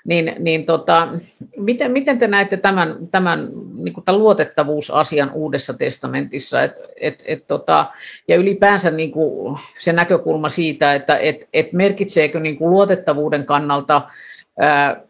niin, 0.08 0.34
niin 0.38 0.66
tota, 0.66 1.08
miten, 1.56 1.92
miten 1.92 2.18
te 2.18 2.26
näette 2.26 2.56
tämän, 2.56 2.96
tämän, 3.10 3.48
niin 3.74 3.94
kuin 3.94 4.04
tämän 4.04 4.20
luotettavuusasian 4.20 5.30
Uudessa 5.32 5.74
testamentissa? 5.74 6.62
Et, 6.62 6.72
et, 7.00 7.22
et 7.24 7.46
tota, 7.46 7.86
ja 8.28 8.36
ylipäänsä 8.36 8.90
niin 8.90 9.10
kuin 9.10 9.58
se 9.78 9.92
näkökulma 9.92 10.48
siitä, 10.48 10.94
että 10.94 11.16
et, 11.16 11.48
et 11.52 11.72
merkitseekö 11.72 12.40
niin 12.40 12.58
kuin 12.58 12.70
luotettavuuden 12.70 13.46
kannalta 13.46 14.02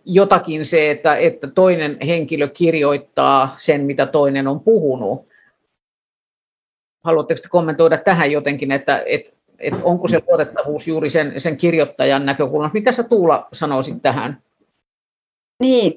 jotakin 0.04 0.64
se, 0.64 0.90
että, 0.90 1.16
että 1.16 1.46
toinen 1.46 1.96
henkilö 2.06 2.48
kirjoittaa 2.48 3.54
sen, 3.58 3.84
mitä 3.84 4.06
toinen 4.06 4.48
on 4.48 4.60
puhunut. 4.60 5.28
Haluatteko 7.04 7.40
te 7.42 7.48
kommentoida 7.48 7.96
tähän 7.96 8.32
jotenkin, 8.32 8.72
että 8.72 9.02
et, 9.06 9.34
et 9.58 9.74
onko 9.82 10.08
se 10.08 10.22
luotettavuus 10.28 10.88
juuri 10.88 11.10
sen, 11.10 11.40
sen 11.40 11.56
kirjoittajan 11.56 12.26
näkökulmasta? 12.26 12.74
Mitä 12.74 12.92
sä 12.92 13.02
Tuula 13.02 13.48
sanoisit 13.52 14.02
tähän? 14.02 14.42
Niin, 15.60 15.92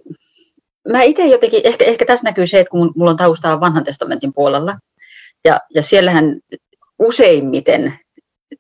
mä 0.90 1.02
itse 1.02 1.26
jotenkin, 1.26 1.62
ehkä, 1.64 1.86
ehkä 1.86 2.06
tässä 2.06 2.28
näkyy 2.28 2.48
se, 2.48 2.60
että 2.60 2.72
kun 2.72 2.94
mulla 2.96 3.12
on 3.12 3.18
taustaa 3.18 3.60
vanhan 3.60 3.84
testamentin 3.84 4.34
puolella, 4.34 4.78
ja, 5.46 5.60
ja 5.76 5.82
siellähän 5.82 6.40
useimmiten, 7.00 7.94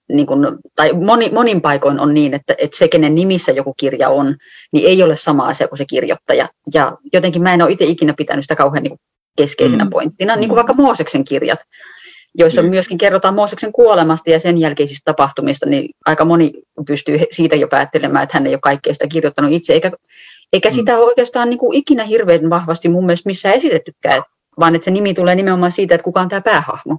niin 0.09 0.27
kun, 0.27 0.59
tai 0.75 0.93
moni, 0.93 1.29
monin 1.29 1.61
paikoin 1.61 1.99
on 1.99 2.13
niin, 2.13 2.33
että, 2.33 2.55
että 2.57 2.77
se, 2.77 2.87
kenen 2.87 3.15
nimissä 3.15 3.51
joku 3.51 3.73
kirja 3.73 4.09
on, 4.09 4.35
niin 4.73 4.89
ei 4.89 5.03
ole 5.03 5.17
sama 5.17 5.47
asia 5.47 5.67
kuin 5.67 5.77
se 5.77 5.85
kirjoittaja. 5.85 6.47
Ja 6.73 6.97
jotenkin 7.13 7.43
mä 7.43 7.53
en 7.53 7.61
ole 7.61 7.71
itse 7.71 7.85
ikinä 7.85 8.13
pitänyt 8.17 8.45
sitä 8.45 8.55
kauhean 8.55 8.83
niin 8.83 8.97
keskeisenä 9.37 9.83
mm. 9.83 9.89
pointtina, 9.89 10.35
niin 10.35 10.49
kuin 10.49 10.55
vaikka 10.55 10.73
Mooseksen 10.73 11.23
kirjat, 11.23 11.59
joissa 12.35 12.61
mm. 12.61 12.69
myöskin 12.69 12.97
kerrotaan 12.97 13.35
Mooseksen 13.35 13.71
kuolemasta 13.71 14.29
ja 14.29 14.39
sen 14.39 14.57
jälkeisistä 14.57 15.11
tapahtumista, 15.11 15.65
niin 15.65 15.89
aika 16.05 16.25
moni 16.25 16.51
pystyy 16.87 17.17
siitä 17.31 17.55
jo 17.55 17.67
päättelemään, 17.67 18.23
että 18.23 18.37
hän 18.37 18.47
ei 18.47 18.53
ole 18.53 18.59
kaikkea 18.61 18.93
sitä 18.93 19.07
kirjoittanut 19.07 19.51
itse, 19.51 19.73
eikä, 19.73 19.91
eikä 20.53 20.69
mm. 20.69 20.73
sitä 20.73 20.97
ole 20.97 21.05
oikeastaan 21.05 21.49
niin 21.49 21.57
kuin 21.57 21.77
ikinä 21.77 22.03
hirveän 22.03 22.49
vahvasti 22.49 22.89
mun 22.89 23.05
mielestä 23.05 23.29
missään 23.29 23.55
esitettykään, 23.55 24.23
vaan 24.59 24.75
että 24.75 24.85
se 24.85 24.91
nimi 24.91 25.13
tulee 25.13 25.35
nimenomaan 25.35 25.71
siitä, 25.71 25.95
että 25.95 26.05
kuka 26.05 26.21
on 26.21 26.29
tämä 26.29 26.41
päähahmo. 26.41 26.97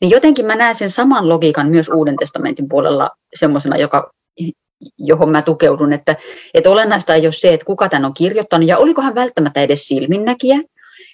Niin 0.00 0.10
jotenkin 0.10 0.46
mä 0.46 0.56
näen 0.56 0.74
sen 0.74 0.90
saman 0.90 1.28
logiikan 1.28 1.70
myös 1.70 1.88
Uuden 1.88 2.16
testamentin 2.16 2.68
puolella 2.68 3.10
semmoisena, 3.34 3.76
joka, 3.76 4.12
johon 4.98 5.30
mä 5.32 5.42
tukeudun, 5.42 5.92
että, 5.92 6.16
että 6.54 6.70
olennaista 6.70 7.14
ei 7.14 7.26
ole 7.26 7.32
se, 7.32 7.54
että 7.54 7.66
kuka 7.66 7.88
tämän 7.88 8.04
on 8.04 8.14
kirjoittanut 8.14 8.68
ja 8.68 8.78
oliko 8.78 9.02
hän 9.02 9.14
välttämättä 9.14 9.62
edes 9.62 9.88
silminnäkijä, 9.88 10.58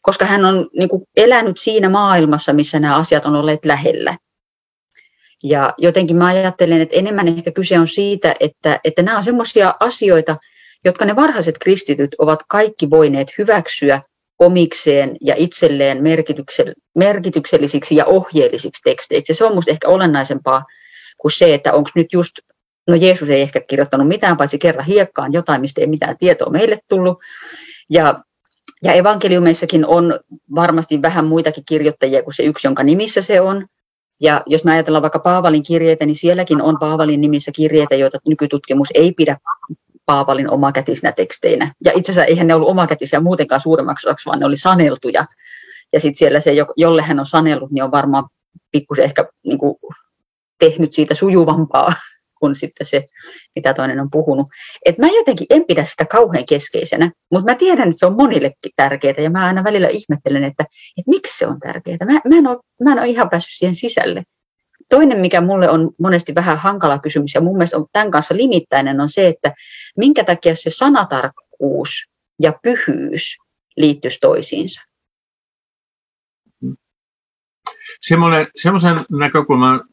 koska 0.02 0.24
hän 0.24 0.44
on 0.44 0.68
niin 0.78 0.88
kuin, 0.88 1.02
elänyt 1.16 1.58
siinä 1.58 1.88
maailmassa, 1.88 2.52
missä 2.52 2.80
nämä 2.80 2.96
asiat 2.96 3.26
on 3.26 3.36
olleet 3.36 3.64
lähellä. 3.64 4.16
Ja 5.42 5.74
jotenkin 5.78 6.16
mä 6.16 6.26
ajattelen, 6.26 6.80
että 6.80 6.96
enemmän 6.96 7.28
ehkä 7.28 7.52
kyse 7.52 7.78
on 7.78 7.88
siitä, 7.88 8.34
että, 8.40 8.80
että 8.84 9.02
nämä 9.02 9.18
on 9.18 9.24
semmoisia 9.24 9.74
asioita, 9.80 10.36
jotka 10.84 11.04
ne 11.04 11.16
varhaiset 11.16 11.58
kristityt 11.58 12.14
ovat 12.18 12.40
kaikki 12.48 12.90
voineet 12.90 13.28
hyväksyä 13.38 14.02
omikseen 14.38 15.16
ja 15.20 15.34
itselleen 15.38 16.02
merkityksellisiksi 16.94 17.96
ja 17.96 18.04
ohjeellisiksi 18.04 18.82
teksteiksi. 18.84 19.32
Ja 19.32 19.34
se 19.34 19.44
on 19.44 19.52
minusta 19.52 19.70
ehkä 19.70 19.88
olennaisempaa 19.88 20.64
kuin 21.18 21.32
se, 21.32 21.54
että 21.54 21.72
onko 21.72 21.90
nyt 21.94 22.06
just, 22.12 22.32
no 22.88 22.94
Jeesus 22.94 23.28
ei 23.28 23.40
ehkä 23.40 23.60
kirjoittanut 23.60 24.08
mitään, 24.08 24.36
paitsi 24.36 24.58
kerran 24.58 24.86
hiekkaan 24.86 25.32
jotain, 25.32 25.60
mistä 25.60 25.80
ei 25.80 25.86
mitään 25.86 26.18
tietoa 26.18 26.50
meille 26.50 26.78
tullut. 26.88 27.18
Ja, 27.90 28.22
ja 28.82 28.92
evankeliumeissakin 28.92 29.86
on 29.86 30.20
varmasti 30.54 31.02
vähän 31.02 31.24
muitakin 31.24 31.64
kirjoittajia 31.68 32.22
kuin 32.22 32.34
se 32.34 32.42
yksi, 32.42 32.66
jonka 32.66 32.82
nimissä 32.82 33.22
se 33.22 33.40
on. 33.40 33.66
Ja 34.20 34.42
jos 34.46 34.64
me 34.64 34.72
ajatellaan 34.72 35.02
vaikka 35.02 35.18
Paavalin 35.18 35.62
kirjeitä, 35.62 36.06
niin 36.06 36.16
sielläkin 36.16 36.62
on 36.62 36.78
Paavalin 36.80 37.20
nimissä 37.20 37.52
kirjeitä, 37.52 37.94
joita 37.94 38.18
nykytutkimus 38.28 38.88
ei 38.94 39.12
pidä 39.12 39.36
Paavalin 40.06 40.50
omakätisinä 40.50 41.12
teksteinä. 41.12 41.72
Ja 41.84 41.92
itse 41.94 42.12
asiassa 42.12 42.24
eihän 42.24 42.46
ne 42.46 42.54
ollut 42.54 42.68
omakätisiä 42.68 43.20
muutenkaan 43.20 43.60
suuremmaksi 43.60 44.08
osaksi, 44.08 44.26
vaan 44.26 44.38
ne 44.38 44.46
oli 44.46 44.56
saneltuja. 44.56 45.24
Ja 45.92 46.00
sitten 46.00 46.18
siellä 46.18 46.40
se, 46.40 46.52
jolle 46.76 47.02
hän 47.02 47.20
on 47.20 47.26
sanellut, 47.26 47.70
niin 47.70 47.84
on 47.84 47.90
varmaan 47.90 48.24
pikkusen 48.72 49.04
ehkä 49.04 49.26
niin 49.46 49.58
kuin, 49.58 49.76
tehnyt 50.58 50.92
siitä 50.92 51.14
sujuvampaa 51.14 51.92
kuin 52.40 52.56
sitten 52.56 52.86
se, 52.86 53.06
mitä 53.56 53.74
toinen 53.74 54.00
on 54.00 54.10
puhunut. 54.10 54.46
Et 54.84 54.98
mä 54.98 55.06
jotenkin 55.06 55.46
en 55.50 55.64
pidä 55.68 55.84
sitä 55.84 56.04
kauhean 56.04 56.46
keskeisenä, 56.48 57.10
mutta 57.30 57.50
mä 57.50 57.54
tiedän, 57.54 57.88
että 57.88 57.98
se 57.98 58.06
on 58.06 58.16
monillekin 58.16 58.72
tärkeää 58.76 59.14
ja 59.18 59.30
mä 59.30 59.46
aina 59.46 59.64
välillä 59.64 59.88
ihmettelen, 59.88 60.44
että, 60.44 60.64
että 60.96 61.10
miksi 61.10 61.38
se 61.38 61.46
on 61.46 61.60
tärkeää. 61.60 61.98
Mä, 62.04 62.12
mä, 62.12 62.36
en 62.36 62.46
ole, 62.46 62.58
mä 62.84 62.92
en 62.92 62.98
ole 62.98 63.08
ihan 63.08 63.30
päässyt 63.30 63.58
siihen 63.58 63.74
sisälle. 63.74 64.22
Toinen, 64.88 65.18
mikä 65.18 65.40
mulle 65.40 65.70
on 65.70 65.90
monesti 65.98 66.34
vähän 66.34 66.58
hankala 66.58 66.98
kysymys 66.98 67.34
ja 67.34 67.40
mun 67.40 67.56
mielestä 67.56 67.76
on 67.76 67.86
tämän 67.92 68.10
kanssa 68.10 68.36
limittäinen, 68.36 69.00
on 69.00 69.08
se, 69.08 69.28
että 69.28 69.52
minkä 69.96 70.24
takia 70.24 70.54
se 70.54 70.70
sanatarkkuus 70.70 71.90
ja 72.42 72.52
pyhyys 72.62 73.36
liittyisi 73.76 74.18
toisiinsa. 74.20 74.82
Semmoinen, 78.00 78.46
semmoisen 78.56 79.04
näkökulman 79.10 79.84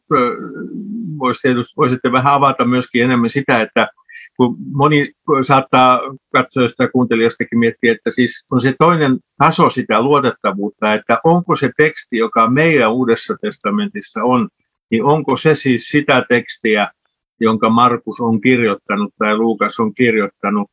voisi 1.18 1.40
tietysti, 1.42 1.72
voisitte 1.76 2.12
vähän 2.12 2.32
avata 2.32 2.64
myöskin 2.64 3.04
enemmän 3.04 3.30
sitä, 3.30 3.60
että 3.60 3.88
kun 4.36 4.56
moni 4.72 5.12
saattaa 5.42 6.00
katsojasta 6.32 6.82
ja 6.82 6.88
kuuntelijastakin 6.88 7.58
miettiä, 7.58 7.92
että 7.92 8.10
siis 8.10 8.46
on 8.50 8.60
se 8.60 8.74
toinen 8.78 9.18
taso 9.38 9.70
sitä 9.70 10.02
luotettavuutta, 10.02 10.94
että 10.94 11.18
onko 11.24 11.56
se 11.56 11.70
teksti, 11.76 12.16
joka 12.16 12.50
meidän 12.50 12.92
Uudessa 12.92 13.36
testamentissa 13.40 14.22
on, 14.22 14.48
niin 14.92 15.04
onko 15.04 15.36
se 15.36 15.54
siis 15.54 15.84
sitä 15.84 16.24
tekstiä, 16.28 16.88
jonka 17.40 17.70
Markus 17.70 18.20
on 18.20 18.40
kirjoittanut 18.40 19.14
tai 19.18 19.36
Luukas 19.36 19.80
on 19.80 19.94
kirjoittanut. 19.94 20.70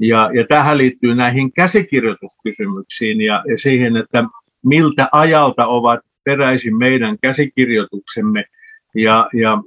Ja, 0.00 0.30
ja 0.34 0.46
tähän 0.48 0.78
liittyy 0.78 1.14
näihin 1.14 1.52
käsikirjoituskysymyksiin 1.52 3.20
ja, 3.20 3.44
ja 3.48 3.58
siihen, 3.58 3.96
että 3.96 4.24
miltä 4.64 5.08
ajalta 5.12 5.66
ovat 5.66 6.00
peräisin 6.24 6.76
meidän 6.76 7.18
käsikirjoituksemme. 7.22 8.44
Ja, 8.94 9.28
ja 9.32 9.62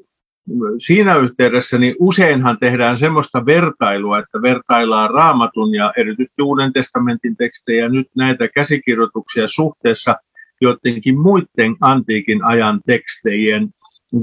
siinä 0.77 1.15
yhteydessä 1.15 1.77
niin 1.77 1.95
useinhan 1.99 2.57
tehdään 2.59 2.97
semmoista 2.97 3.45
vertailua, 3.45 4.19
että 4.19 4.41
vertaillaan 4.41 5.09
raamatun 5.09 5.73
ja 5.73 5.93
erityisesti 5.97 6.41
Uuden 6.41 6.73
testamentin 6.73 7.37
tekstejä 7.37 7.89
nyt 7.89 8.07
näitä 8.15 8.47
käsikirjoituksia 8.47 9.47
suhteessa 9.47 10.15
jotenkin 10.61 11.19
muiden 11.19 11.75
antiikin 11.81 12.43
ajan 12.43 12.81
tekstejen 12.85 13.69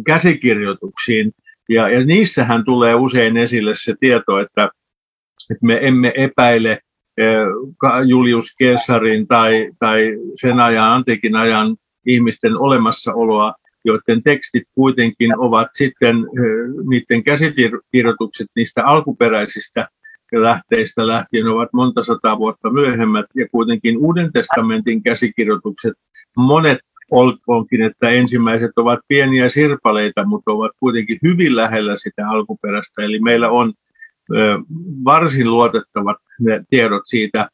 käsikirjoituksiin. 0.07 1.32
Ja, 1.68 1.89
ja 1.89 2.05
niissähän 2.05 2.64
tulee 2.64 2.95
usein 2.95 3.37
esille 3.37 3.72
se 3.74 3.95
tieto, 4.01 4.39
että, 4.39 4.68
että 5.51 5.66
me 5.66 5.78
emme 5.82 6.12
epäile 6.16 6.78
Julius 8.07 8.57
Caesarin 8.62 9.26
tai, 9.26 9.70
tai 9.78 10.12
sen 10.41 10.61
ajan, 10.61 10.93
antiikin 10.93 11.37
ajan 11.37 11.76
ihmisten 12.07 12.59
olemassaoloa, 12.59 13.55
joiden 13.84 14.22
tekstit 14.22 14.62
kuitenkin 14.74 15.39
ovat 15.39 15.68
sitten, 15.72 16.16
niiden 16.89 17.24
käsikirjoitukset 17.24 18.47
niistä 18.57 18.87
alkuperäisistä 18.87 19.89
lähteistä 20.32 21.07
lähtien 21.07 21.47
ovat 21.47 21.68
monta 21.72 22.03
sataa 22.03 22.39
vuotta 22.39 22.70
myöhemmät, 22.70 23.26
ja 23.34 23.49
kuitenkin 23.49 23.99
Uuden 23.99 24.32
testamentin 24.32 25.03
käsikirjoitukset, 25.03 25.93
monet 26.37 26.78
olkoonkin, 27.11 27.82
että 27.82 28.09
ensimmäiset 28.09 28.70
ovat 28.76 29.00
pieniä 29.09 29.48
sirpaleita, 29.48 30.26
mutta 30.26 30.52
ovat 30.52 30.72
kuitenkin 30.80 31.18
hyvin 31.22 31.57
lähellä 31.57 31.96
sitä 31.96 32.28
alkuperäistä. 32.28 33.02
Eli 33.02 33.20
meillä 33.20 33.50
on 33.50 33.72
varsin 35.04 35.50
luotettavat 35.50 36.16
tiedot 36.70 37.02
siitä, 37.04 37.48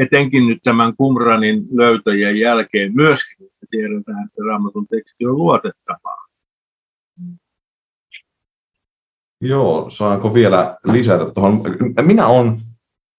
etenkin 0.00 0.46
nyt 0.46 0.58
tämän 0.62 0.92
Qumranin 0.92 1.66
löytöjen 1.72 2.38
jälkeen 2.38 2.94
myöskin 2.94 3.48
tiedetään, 3.70 4.26
että 4.26 4.42
raamatun 4.46 4.86
teksti 4.86 5.26
on 5.26 5.38
luotettavaa. 5.38 6.26
Joo, 9.40 9.90
saanko 9.90 10.34
vielä 10.34 10.76
lisätä 10.84 11.24
tuohon? 11.34 11.62
Minä 12.02 12.26
olen 12.26 12.60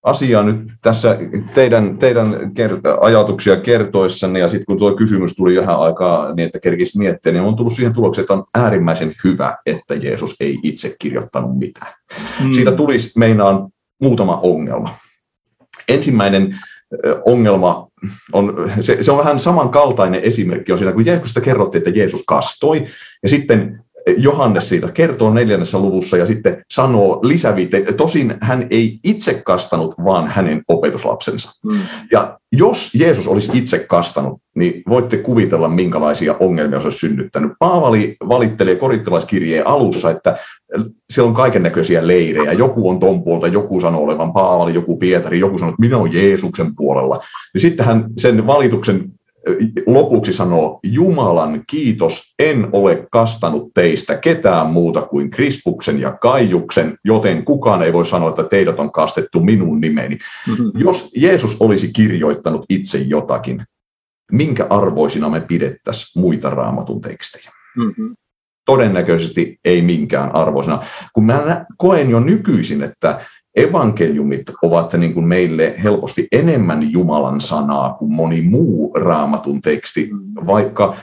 asiaa 0.04 0.43
nyt 0.43 0.58
tässä 0.82 1.18
teidän, 1.54 1.98
teidän 1.98 2.28
kert- 2.28 2.98
ajatuksia 3.02 3.56
kertoessanne, 3.56 4.39
ja 4.39 4.50
sitten 4.50 4.66
kun 4.66 4.78
tuo 4.78 4.95
kysymys 4.95 5.34
tuli 5.34 5.54
ihan 5.54 5.80
aikaa 5.80 6.34
niin, 6.34 6.45
että 6.45 6.60
kerkisi 6.60 6.98
miettiä, 6.98 7.32
niin 7.32 7.43
on 7.43 7.56
tullut 7.56 7.74
siihen 7.74 7.93
tulokseen, 7.93 8.24
että 8.24 8.34
on 8.34 8.43
äärimmäisen 8.56 9.16
hyvä, 9.24 9.58
että 9.66 9.95
Jeesus 9.95 10.36
ei 10.39 10.60
itse 10.64 10.95
kirjoittanut 11.00 11.58
mitään. 11.58 11.93
Mm. 12.43 12.54
Siitä 12.54 12.72
tulisi 12.72 13.20
meinaan 13.20 13.68
muutama 14.02 14.39
ongelma. 14.43 14.95
Ensimmäinen 15.88 16.56
ongelma 17.26 17.88
on, 18.34 18.72
se, 18.82 19.04
se 19.04 19.12
on 19.12 19.18
vähän 19.18 19.39
samankaltainen 19.39 20.24
esimerkki 20.24 20.72
on 20.72 20.78
siinä, 20.78 20.93
kun 20.93 21.06
Jeesusta 21.06 21.41
kerrottiin, 21.41 21.80
että 21.80 22.00
Jeesus 22.00 22.24
kastoi, 22.28 22.88
ja 23.24 23.30
sitten 23.30 23.84
Johannes 24.18 24.70
siitä 24.70 24.91
kertoo 24.91 25.34
neljännessä 25.34 25.80
luvussa 25.80 26.18
ja 26.18 26.26
sitten 26.26 26.64
sanoo 26.74 27.20
lisävite, 27.24 27.82
tosin 27.97 28.36
hän 28.41 28.68
ei 28.70 28.97
itse 29.03 29.41
kastanut, 29.45 29.95
vaan 30.05 30.28
hänen 30.28 30.62
opetuslapsensa. 30.68 31.51
Mm. 31.72 31.80
Ja 32.12 32.39
jos 32.51 32.95
Jeesus 32.95 33.28
olisi 33.28 33.51
itse 33.53 33.80
kastanut, 33.80 34.41
niin 34.55 34.84
voitte 34.89 35.18
kuvitella, 35.18 35.70
minkälaisia 35.70 36.36
ongelmia 36.39 36.80
se 36.80 36.88
olisi 36.88 36.99
synnyttänyt. 36.99 37.51
Paavali 37.60 38.16
valittelee 38.30 38.76
korittalaiskirjeen 38.76 39.68
alussa, 39.68 40.12
että 40.12 40.38
siellä 41.10 41.30
on 41.30 41.36
kaiken 41.36 41.64
näköisiä 41.64 42.08
leirejä. 42.08 42.53
Joku 42.53 42.89
on 42.89 42.99
ton 42.99 43.24
puolta, 43.24 43.47
joku 43.47 43.82
sanoo 43.82 44.03
olevan 44.03 44.34
Paavali, 44.34 44.74
joku 44.74 44.97
Pietari, 44.97 45.39
joku 45.39 45.58
sanoo, 45.58 45.70
että 45.70 45.82
minä 45.82 45.97
olen 45.97 46.14
Jeesuksen 46.14 46.76
puolella. 46.76 47.20
Ja 47.53 47.60
sitten 47.60 47.86
hän 47.86 48.05
sen 48.18 48.47
valituksen 48.47 49.12
lopuksi 49.86 50.34
sanoo, 50.34 50.80
Jumalan 50.84 51.64
kiitos, 51.68 52.34
en 52.39 52.70
ole 52.72 53.08
kastanut 53.12 53.72
teistä 53.74 54.18
ketään 54.18 54.68
muuta 54.68 55.02
kuin 55.02 55.30
Krispuksen 55.30 56.00
ja 56.02 56.18
Kaijuksen, 56.22 56.98
joten 57.04 57.45
kukaan 57.45 57.84
ei 57.84 57.93
voi 57.93 58.06
sanoa, 58.06 58.30
että 58.30 58.43
teidät 58.43 58.80
on 58.80 58.91
kastettu 58.91 59.39
minun 59.39 59.82
nimeni. 59.82 60.18
Mm-hmm. 60.48 60.72
Jos 60.76 61.12
Jeesus 61.16 61.58
olisi 61.62 61.93
kirjoittanut 61.93 62.66
itse 62.70 62.98
jotakin, 62.98 63.66
minkä 64.32 64.68
arvoisina 64.70 65.30
me 65.30 65.41
pidettäisiin 65.41 66.22
muita 66.22 66.50
raamatun 66.50 67.02
tekstejä? 67.02 67.52
Mm-hmm. 67.78 68.16
Todennäköisesti 68.66 69.60
ei 69.66 69.82
minkään 69.82 70.36
arvoisina. 70.36 70.84
Kun 71.14 71.26
mä 71.26 71.66
koen 71.78 72.10
jo 72.10 72.20
nykyisin, 72.20 72.84
että 72.84 73.22
evankeliumit 73.58 74.43
ovat 74.62 74.93
niin 74.93 75.14
kuin 75.14 75.28
meille 75.28 75.76
helposti 75.84 76.28
enemmän 76.32 76.91
Jumalan 76.91 77.41
sanaa 77.41 77.93
kuin 77.93 78.12
moni 78.12 78.41
muu 78.41 78.93
raamatun 78.93 79.62
teksti, 79.62 80.10
vaikka 80.47 80.95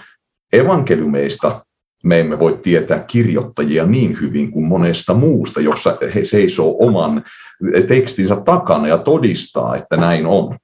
evankeliumeista 0.52 1.64
me 2.05 2.20
emme 2.20 2.38
voi 2.38 2.59
tietää 2.62 2.98
kirjoittajia 2.98 3.86
niin 3.86 4.16
hyvin 4.20 4.50
kuin 4.50 4.64
monesta 4.64 5.14
muusta, 5.14 5.61
jossa 5.61 5.96
he 6.14 6.24
seisoo 6.24 6.76
oman 6.78 7.24
tekstinsä 7.88 8.36
takana 8.36 8.88
ja 8.88 8.98
todistaa, 8.98 9.76
että 9.76 9.96
näin 9.96 10.26
on. 10.26 10.57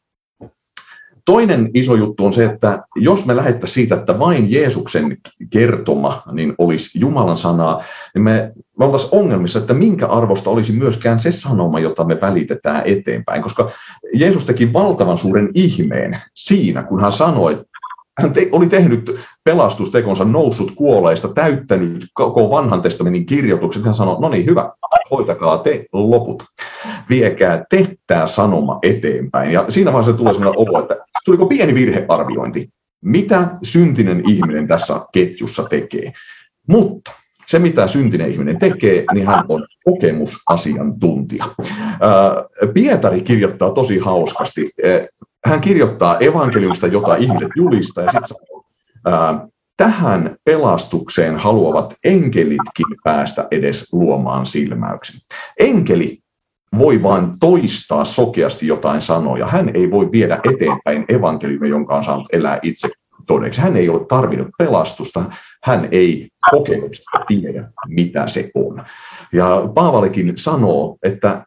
Toinen 1.24 1.70
iso 1.74 1.94
juttu 1.94 2.26
on 2.26 2.32
se, 2.32 2.44
että 2.44 2.82
jos 2.96 3.26
me 3.26 3.36
lähettäisiin 3.36 3.74
siitä, 3.74 3.94
että 3.94 4.18
vain 4.18 4.52
Jeesuksen 4.52 5.16
kertoma 5.50 6.22
niin 6.32 6.54
olisi 6.58 7.00
Jumalan 7.00 7.38
sanaa, 7.38 7.82
niin 8.14 8.22
me, 8.22 8.52
me 8.78 8.84
oltaisiin 8.84 9.14
ongelmissa, 9.14 9.58
että 9.58 9.74
minkä 9.74 10.06
arvosta 10.06 10.50
olisi 10.50 10.72
myöskään 10.72 11.20
se 11.20 11.30
sanoma, 11.30 11.80
jota 11.80 12.04
me 12.04 12.20
välitetään 12.20 12.82
eteenpäin. 12.84 13.42
Koska 13.42 13.70
Jeesus 14.14 14.44
teki 14.44 14.72
valtavan 14.72 15.18
suuren 15.18 15.48
ihmeen 15.54 16.20
siinä, 16.34 16.82
kun 16.82 17.00
hän 17.00 17.12
sanoi, 17.12 17.64
hän 18.20 18.32
te, 18.32 18.48
oli 18.52 18.66
tehnyt 18.66 19.20
pelastustekonsa, 19.44 20.24
noussut 20.24 20.70
kuoleista, 20.70 21.28
täyttänyt 21.28 22.06
koko 22.14 22.50
vanhan 22.50 22.82
testamentin 22.82 23.26
kirjoitukset. 23.26 23.84
Hän 23.84 23.94
sanoi, 23.94 24.20
no 24.20 24.28
niin, 24.28 24.46
hyvä, 24.46 24.72
hoitakaa 25.10 25.58
te 25.58 25.86
loput. 25.92 26.42
Viekää 27.08 27.64
te 27.70 27.88
tämä 28.06 28.26
sanoma 28.26 28.78
eteenpäin. 28.82 29.52
Ja 29.52 29.64
siinä 29.68 29.92
vaiheessa 29.92 30.18
tulee 30.18 30.34
sellainen 30.34 30.60
olo, 30.60 30.78
että 30.82 30.96
tuliko 31.24 31.46
pieni 31.46 31.74
virhearviointi. 31.74 32.68
Mitä 33.04 33.48
syntinen 33.62 34.22
ihminen 34.28 34.68
tässä 34.68 35.00
ketjussa 35.12 35.62
tekee? 35.62 36.12
Mutta 36.66 37.12
se, 37.46 37.58
mitä 37.58 37.86
syntinen 37.86 38.30
ihminen 38.30 38.58
tekee, 38.58 39.04
niin 39.14 39.26
hän 39.26 39.44
on 39.48 39.66
kokemusasiantuntija. 39.84 41.44
Pietari 42.74 43.20
kirjoittaa 43.20 43.70
tosi 43.70 43.98
hauskasti 43.98 44.70
hän 45.44 45.60
kirjoittaa 45.60 46.18
evankeliumista, 46.18 46.86
jota 46.86 47.16
ihmiset 47.16 47.50
julistaa, 47.56 48.04
ja 48.04 48.10
sitten 48.10 48.28
sanoo, 48.28 48.64
tähän 49.76 50.36
pelastukseen 50.44 51.38
haluavat 51.38 51.94
enkelitkin 52.04 52.86
päästä 53.04 53.48
edes 53.50 53.92
luomaan 53.92 54.46
silmäyksen. 54.46 55.20
Enkeli 55.58 56.18
voi 56.78 57.02
vain 57.02 57.38
toistaa 57.40 58.04
sokeasti 58.04 58.66
jotain 58.66 59.02
sanoja. 59.02 59.46
Hän 59.46 59.70
ei 59.74 59.90
voi 59.90 60.08
viedä 60.12 60.40
eteenpäin 60.44 61.04
evankeliumia, 61.08 61.70
jonka 61.70 61.96
on 61.96 62.04
saanut 62.04 62.26
elää 62.32 62.58
itse 62.62 62.88
todeksi. 63.26 63.60
Hän 63.60 63.76
ei 63.76 63.88
ole 63.88 64.06
tarvinnut 64.06 64.48
pelastusta, 64.58 65.24
hän 65.64 65.88
ei 65.90 66.28
kokemuksesta 66.50 67.10
tiedä, 67.26 67.70
mitä 67.88 68.28
se 68.28 68.50
on. 68.54 68.84
Ja 69.32 69.68
Paavalikin 69.74 70.32
sanoo, 70.36 70.96
että 71.02 71.44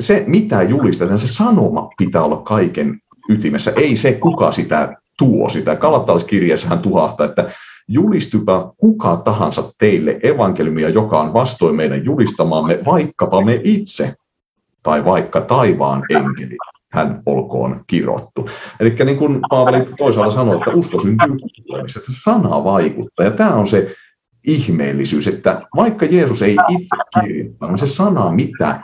se, 0.00 0.24
mitä 0.26 0.62
julistetaan, 0.62 1.18
se 1.18 1.28
sanoma 1.28 1.88
pitää 1.98 2.22
olla 2.22 2.36
kaiken 2.36 2.98
ytimessä, 3.28 3.72
ei 3.76 3.96
se, 3.96 4.12
kuka 4.12 4.52
sitä 4.52 4.96
tuo 5.18 5.50
sitä. 5.50 5.76
Kalattaliskirjassa 5.76 6.68
hän 6.68 6.78
tuhahtaa, 6.78 7.26
että 7.26 7.52
julistupa 7.88 8.72
kuka 8.76 9.16
tahansa 9.16 9.72
teille 9.78 10.20
evankeliumia, 10.22 10.88
joka 10.88 11.20
on 11.20 11.32
vastoin 11.32 11.76
meidän 11.76 12.04
julistamaamme, 12.04 12.78
vaikkapa 12.84 13.44
me 13.44 13.60
itse, 13.64 14.14
tai 14.82 15.04
vaikka 15.04 15.40
taivaan 15.40 16.02
enkeli, 16.10 16.56
hän 16.92 17.22
olkoon 17.26 17.84
kirottu. 17.86 18.48
Eli 18.80 18.96
niin 19.04 19.18
kuin 19.18 19.40
Paavali 19.50 19.88
toisaalta 19.98 20.34
sanoi, 20.34 20.56
että 20.56 20.70
usko 20.70 21.00
syntyy 21.00 21.36
kuulemisesta, 21.66 22.12
sana 22.24 22.64
vaikuttaa. 22.64 23.26
Ja 23.26 23.30
tämä 23.30 23.54
on 23.54 23.66
se 23.66 23.94
ihmeellisyys, 24.46 25.26
että 25.26 25.62
vaikka 25.76 26.06
Jeesus 26.06 26.42
ei 26.42 26.56
itse 26.68 26.96
kirjoittanut, 27.20 27.80
se 27.80 27.86
sana, 27.86 28.32
mitä 28.32 28.82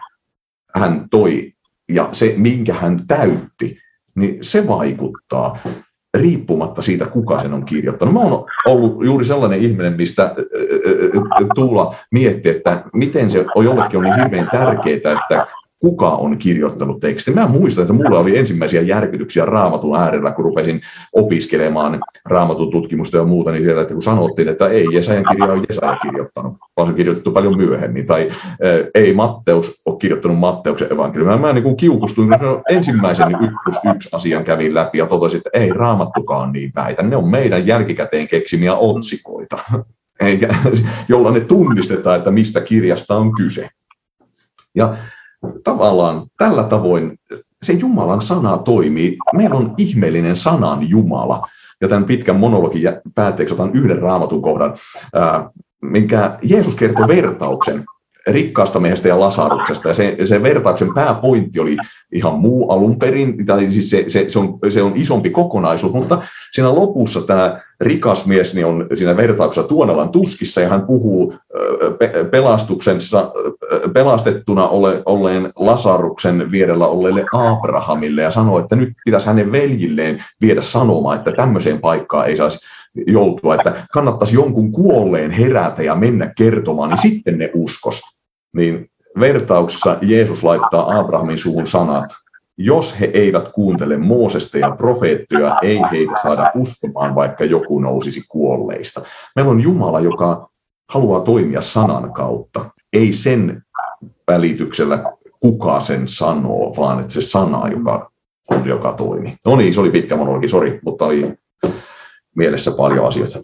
hän 0.74 1.06
toi 1.10 1.52
ja 1.88 2.08
se, 2.12 2.34
minkä 2.36 2.74
hän 2.74 3.06
täytti, 3.06 3.78
niin 4.14 4.38
se 4.40 4.68
vaikuttaa 4.68 5.58
riippumatta 6.18 6.82
siitä, 6.82 7.06
kuka 7.06 7.42
sen 7.42 7.52
on 7.52 7.64
kirjoittanut. 7.64 8.14
Mä 8.14 8.20
oon 8.20 8.46
ollut 8.66 9.04
juuri 9.04 9.24
sellainen 9.24 9.60
ihminen, 9.60 9.92
mistä 9.92 10.34
Tuula 11.54 11.94
mietti, 12.12 12.48
että 12.48 12.82
miten 12.92 13.30
se 13.30 13.44
on 13.54 13.64
jollekin 13.64 13.98
on 13.98 14.04
niin 14.04 14.16
hirveän 14.16 14.48
tärkeää, 14.52 14.96
että 14.96 15.46
kuka 15.80 16.10
on 16.10 16.38
kirjoittanut 16.38 17.00
tekstin. 17.00 17.34
Mä 17.34 17.46
muistan, 17.46 17.82
että 17.82 17.92
mulla 17.92 18.18
oli 18.18 18.38
ensimmäisiä 18.38 18.82
järkytyksiä 18.82 19.44
raamatun 19.44 19.96
äärellä, 19.96 20.32
kun 20.32 20.44
rupesin 20.44 20.80
opiskelemaan 21.12 22.00
raamatun 22.24 22.70
tutkimusta 22.70 23.16
ja 23.16 23.24
muuta, 23.24 23.52
niin 23.52 23.64
siellä, 23.64 23.82
että 23.82 23.94
kun 23.94 24.02
sanottiin, 24.02 24.48
että 24.48 24.68
ei 24.68 24.86
Jesajan 24.92 25.24
kirja 25.30 25.52
on 25.52 25.64
Jesaja 25.68 25.96
kirjoittanut, 25.96 26.56
vaan 26.76 26.86
se 26.86 26.90
on 26.90 26.96
kirjoitettu 26.96 27.32
paljon 27.32 27.56
myöhemmin, 27.56 28.06
tai 28.06 28.28
ei 28.94 29.12
Matteus 29.12 29.82
ole 29.86 29.96
kirjoittanut 29.98 30.38
Matteuksen 30.38 30.92
evankeliumia. 30.92 31.38
Mä 31.38 31.52
niin 31.52 31.76
kiukustuin, 31.76 32.28
kun 32.28 32.38
se 32.38 32.74
ensimmäisen 32.76 33.34
yksi 33.34 33.56
plus 33.64 33.76
yksi 33.94 34.08
asian 34.12 34.44
kävin 34.44 34.74
läpi 34.74 34.98
ja 34.98 35.06
totesin, 35.06 35.38
että 35.38 35.50
ei 35.52 35.72
raamattukaan 35.72 36.52
niin 36.52 36.72
väitä, 36.74 37.02
ne 37.02 37.16
on 37.16 37.28
meidän 37.28 37.66
jälkikäteen 37.66 38.28
keksimiä 38.28 38.74
otsikoita, 38.74 39.58
jolla 41.08 41.30
ne 41.30 41.40
tunnistetaan, 41.40 42.18
että 42.18 42.30
mistä 42.30 42.60
kirjasta 42.60 43.16
on 43.16 43.32
kyse. 43.34 43.68
Ja 44.74 44.96
tavallaan 45.64 46.26
tällä 46.36 46.64
tavoin 46.64 47.18
se 47.62 47.72
Jumalan 47.72 48.22
sana 48.22 48.58
toimii. 48.58 49.16
Meillä 49.36 49.56
on 49.56 49.74
ihmeellinen 49.78 50.36
sanan 50.36 50.88
Jumala. 50.88 51.48
Ja 51.80 51.88
tämän 51.88 52.04
pitkän 52.04 52.36
monologin 52.36 52.82
päätteeksi 53.14 53.54
otan 53.54 53.70
yhden 53.74 53.98
raamatun 53.98 54.42
kohdan, 54.42 54.74
minkä 55.82 56.38
Jeesus 56.42 56.74
kertoi 56.74 57.08
vertauksen 57.08 57.84
rikkaasta 58.26 58.80
miehestä 58.80 59.08
ja 59.08 59.20
Lasaruksesta. 59.20 59.88
Ja 59.88 59.94
se, 59.94 60.16
se 60.24 60.42
vertauksen 60.42 60.94
pääpointti 60.94 61.60
oli 61.60 61.76
ihan 62.12 62.34
muu 62.34 62.70
alun 62.70 62.98
perin, 62.98 63.46
tai 63.46 63.70
siis 63.70 63.90
se, 63.90 64.04
se, 64.08 64.24
se, 64.28 64.38
on, 64.38 64.58
se 64.68 64.82
on 64.82 64.92
isompi 64.96 65.30
kokonaisuus, 65.30 65.92
mutta 65.92 66.22
siinä 66.52 66.74
lopussa 66.74 67.20
tämä 67.20 67.60
rikas 67.80 68.26
mies 68.26 68.54
niin 68.54 68.66
on 68.66 68.86
siinä 68.94 69.16
vertauksessa 69.16 69.68
Tuonelan 69.68 70.08
tuskissa, 70.08 70.60
ja 70.60 70.68
hän 70.68 70.86
puhuu 70.86 71.34
pelastuksensa, 72.30 73.32
pelastettuna 73.94 74.68
ole, 74.68 75.02
olleen 75.06 75.52
Lasaruksen 75.56 76.50
vierellä 76.50 76.86
olleelle 76.86 77.24
Abrahamille, 77.32 78.22
ja 78.22 78.30
sanoo, 78.30 78.58
että 78.58 78.76
nyt 78.76 78.92
pitäisi 79.04 79.26
hänen 79.26 79.52
veljilleen 79.52 80.24
viedä 80.40 80.62
sanomaan, 80.62 81.18
että 81.18 81.32
tämmöiseen 81.32 81.78
paikkaan 81.78 82.26
ei 82.26 82.36
saisi 82.36 82.58
joutua, 83.06 83.54
että 83.54 83.86
kannattaisi 83.92 84.34
jonkun 84.34 84.72
kuolleen 84.72 85.30
herätä 85.30 85.82
ja 85.82 85.94
mennä 85.94 86.32
kertomaan, 86.36 86.88
niin 86.88 87.02
sitten 87.02 87.38
ne 87.38 87.50
uskos. 87.54 88.00
Niin 88.56 88.90
vertauksessa 89.20 89.98
Jeesus 90.02 90.42
laittaa 90.42 90.98
Abrahamin 90.98 91.38
suvun 91.38 91.66
sanat, 91.66 92.04
jos 92.58 93.00
he 93.00 93.10
eivät 93.14 93.48
kuuntele 93.48 93.96
Moosesta 93.98 94.58
ja 94.58 94.70
profeettoja, 94.70 95.58
ei 95.62 95.80
heitä 95.92 96.12
saada 96.22 96.50
uskomaan, 96.54 97.14
vaikka 97.14 97.44
joku 97.44 97.80
nousisi 97.80 98.22
kuolleista. 98.28 99.02
Meillä 99.36 99.50
on 99.50 99.60
Jumala, 99.60 100.00
joka 100.00 100.50
haluaa 100.88 101.20
toimia 101.20 101.60
sanan 101.60 102.12
kautta, 102.12 102.70
ei 102.92 103.12
sen 103.12 103.62
välityksellä, 104.28 105.04
kuka 105.40 105.80
sen 105.80 106.08
sanoo, 106.08 106.74
vaan 106.76 107.00
että 107.00 107.12
se 107.12 107.20
sana, 107.20 107.68
joka 107.68 108.10
joka 108.64 108.92
toimii. 108.92 109.36
No 109.44 109.56
niin, 109.56 109.74
se 109.74 109.80
oli 109.80 109.90
pitkä 109.90 110.16
monologi, 110.16 110.48
sori, 110.48 110.80
mutta 110.84 111.04
oli 111.04 111.34
mielessä 112.36 112.70
paljon 112.70 113.06
asioita 113.06 113.38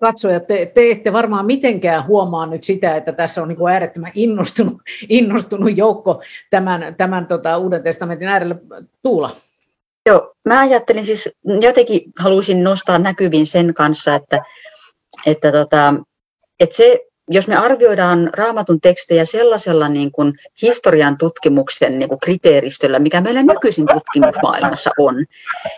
katsojat, 0.00 0.46
te, 0.46 0.72
te 0.74 0.90
ette 0.90 1.12
varmaan 1.12 1.46
mitenkään 1.46 2.06
huomaa 2.06 2.46
nyt 2.46 2.64
sitä, 2.64 2.96
että 2.96 3.12
tässä 3.12 3.42
on 3.42 3.48
niin 3.48 3.56
kuin 3.56 3.72
äärettömän 3.72 4.12
innostunut, 4.14 4.82
innostunut 5.08 5.76
joukko 5.76 6.22
tämän, 6.50 6.94
tämän 6.94 7.26
tota, 7.26 7.58
Uuden 7.58 7.82
testamentin 7.82 8.28
äärellä. 8.28 8.56
Tuula. 9.02 9.30
Joo, 10.06 10.34
mä 10.44 10.60
ajattelin 10.60 11.04
siis, 11.04 11.30
jotenkin 11.60 12.02
halusin 12.18 12.64
nostaa 12.64 12.98
näkyviin 12.98 13.46
sen 13.46 13.74
kanssa, 13.74 14.14
että, 14.14 14.40
että, 15.26 15.52
tota, 15.52 15.94
että 16.60 16.76
se 16.76 17.00
jos 17.28 17.48
me 17.48 17.56
arvioidaan 17.56 18.30
raamatun 18.32 18.80
tekstejä 18.80 19.24
sellaisella 19.24 19.88
niin 19.88 20.12
kuin 20.12 20.32
historian 20.62 21.18
tutkimuksen 21.18 21.98
niin 21.98 22.08
kuin 22.08 22.20
kriteeristöllä, 22.20 22.98
mikä 22.98 23.20
meillä 23.20 23.42
nykyisin 23.42 23.86
tutkimusmaailmassa 23.94 24.90
on, 24.98 25.14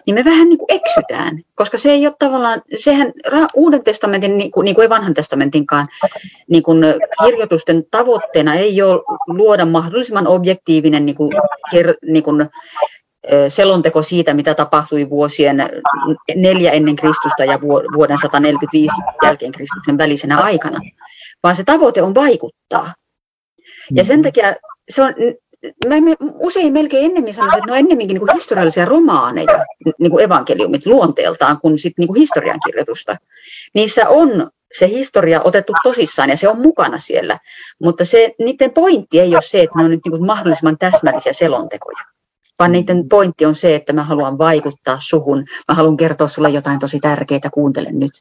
niin 0.07 0.15
me 0.15 0.25
vähän 0.25 0.49
niin 0.49 0.59
kuin 0.59 0.73
eksytään, 0.73 1.39
koska 1.55 1.79
se 1.79 1.91
ei 1.91 2.07
ole 2.07 2.15
tavallaan, 2.19 2.63
sehän 2.77 3.13
Uuden 3.55 3.85
testamentin, 3.85 4.39
niin 4.39 4.51
kuin, 4.51 4.65
niin 4.65 4.75
kuin 4.75 4.83
ei 4.83 4.89
vanhan 4.89 5.15
testamentinkaan, 5.15 5.89
niin 6.51 6.63
kuin 6.63 6.85
kirjoitusten 7.25 7.85
tavoitteena 7.91 8.55
ei 8.55 8.83
ole 8.83 9.03
luoda 9.27 9.65
mahdollisimman 9.65 10.27
objektiivinen 10.27 11.07
niin 11.07 11.17
kuin, 11.17 11.31
niin 12.07 12.23
kuin, 12.23 12.49
selonteko 13.49 14.03
siitä, 14.03 14.35
mitä 14.35 14.55
tapahtui 14.55 15.11
vuosien 15.11 15.57
neljä 16.35 16.71
ennen 16.71 16.97
Kristusta 16.97 17.45
ja 17.45 17.61
vuoden 17.95 18.19
145 18.19 18.97
jälkeen 19.23 19.53
Kristuksen 19.53 19.99
välisenä 19.99 20.39
aikana 20.39 20.79
vaan 21.43 21.57
se 21.57 21.64
tavoite 21.64 22.03
on 22.03 22.14
vaikuttaa. 22.14 22.95
Ja 23.95 24.05
sen 24.05 24.16
mm-hmm. 24.16 24.22
takia 24.22 24.55
se 24.89 25.03
on, 25.03 25.14
mä 25.89 25.95
usein 26.18 26.72
melkein 26.72 27.05
ennemmin 27.05 27.34
sanoisin, 27.34 27.59
että 27.59 27.66
ne 27.66 27.72
on 27.72 27.78
ennemminkin 27.78 28.14
niin 28.14 28.26
kuin 28.26 28.34
historiallisia 28.34 28.84
romaaneja, 28.84 29.64
niin 29.99 30.11
kuin 30.11 30.24
evankeliumit 30.24 30.86
luonteeltaan, 30.86 31.61
kuin 31.61 31.78
sit 31.78 31.93
niin 31.99 32.09
kuin 32.09 32.18
historiankirjoitusta. 32.18 33.16
Niissä 33.74 34.09
on 34.09 34.51
se 34.78 34.89
historia 34.89 35.41
otettu 35.45 35.72
tosissaan 35.82 36.30
ja 36.30 36.36
se 36.36 36.49
on 36.49 36.61
mukana 36.61 36.99
siellä, 36.99 37.39
mutta 37.82 38.05
se, 38.05 38.34
niiden 38.39 38.70
pointti 38.70 39.20
ei 39.20 39.34
ole 39.34 39.43
se, 39.43 39.62
että 39.62 39.78
ne 39.78 39.84
on 39.84 39.91
nyt 39.91 40.01
niin 40.05 40.12
kuin 40.12 40.26
mahdollisimman 40.26 40.78
täsmällisiä 40.78 41.32
selontekoja, 41.32 42.05
vaan 42.59 42.72
niiden 42.72 43.09
pointti 43.09 43.47
on 43.47 43.55
se, 43.55 43.74
että 43.74 43.93
mä 43.93 44.05
haluan 44.05 44.39
vaikuttaa 44.39 44.99
suhun, 45.01 45.45
mä 45.68 45.74
haluan 45.74 45.97
kertoa 45.97 46.28
sulle 46.28 46.51
jotain 46.51 46.78
tosi 46.78 47.01
tärkeää, 47.01 47.51
kuuntele 47.53 47.89
nyt. 47.93 48.12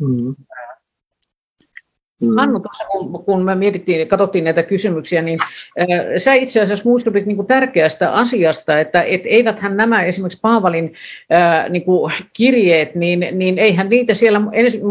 Mm. 0.00 0.34
Mm. 2.28 2.36
Hannu, 2.36 2.60
tuossa 2.60 2.84
kun, 2.84 3.24
kun 3.24 3.44
me 3.44 3.54
mietittiin, 3.54 4.08
katsottiin 4.08 4.44
näitä 4.44 4.62
kysymyksiä, 4.62 5.22
niin 5.22 5.38
äh, 5.42 5.88
sä 6.18 6.34
itse 6.34 6.60
asiassa 6.60 6.88
muistutit 6.88 7.26
niin 7.26 7.36
kuin 7.36 7.46
tärkeästä 7.46 8.12
asiasta, 8.12 8.80
että 8.80 9.02
et 9.02 9.22
eiväthän 9.24 9.76
nämä 9.76 10.02
esimerkiksi 10.02 10.40
Paavalin 10.42 10.92
äh, 11.32 11.70
niin 11.70 11.84
kuin 11.84 12.12
kirjeet, 12.32 12.94
niin, 12.94 13.26
niin 13.32 13.58
eihän 13.58 13.88
niitä 13.88 14.14
siellä 14.14 14.40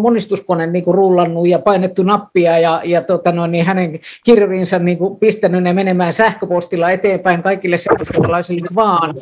monistuskone 0.02 0.68
niin 0.68 0.84
kuin 0.84 0.96
rullannut 0.96 1.48
ja 1.48 1.60
painettu 1.60 2.04
nappia 2.04 2.60
ja, 2.60 2.82
ja 2.86 3.02
tota 3.02 3.32
no, 3.32 3.48
niin 3.48 3.66
hänen 3.66 4.00
kirjorinsa 4.26 4.80
niin 4.80 4.98
kuin 4.98 5.20
pistänyt 5.20 5.64
ne 5.64 5.74
menemään 5.74 6.14
sähköpostilla 6.14 6.92
eteenpäin 6.92 7.44
kaikille 7.44 7.78
seuraavaisille 7.78 8.68
vaan. 8.76 9.16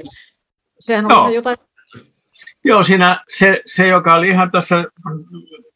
Sehän 0.80 1.06
on 1.06 1.12
Joo. 1.12 1.30
jotain 1.30 1.58
Joo, 2.64 2.84
siinä 2.84 3.24
se, 3.28 3.62
se, 3.66 3.88
joka 3.88 4.16
oli 4.16 4.30
ihan 4.30 4.52
tässä, 4.52 4.86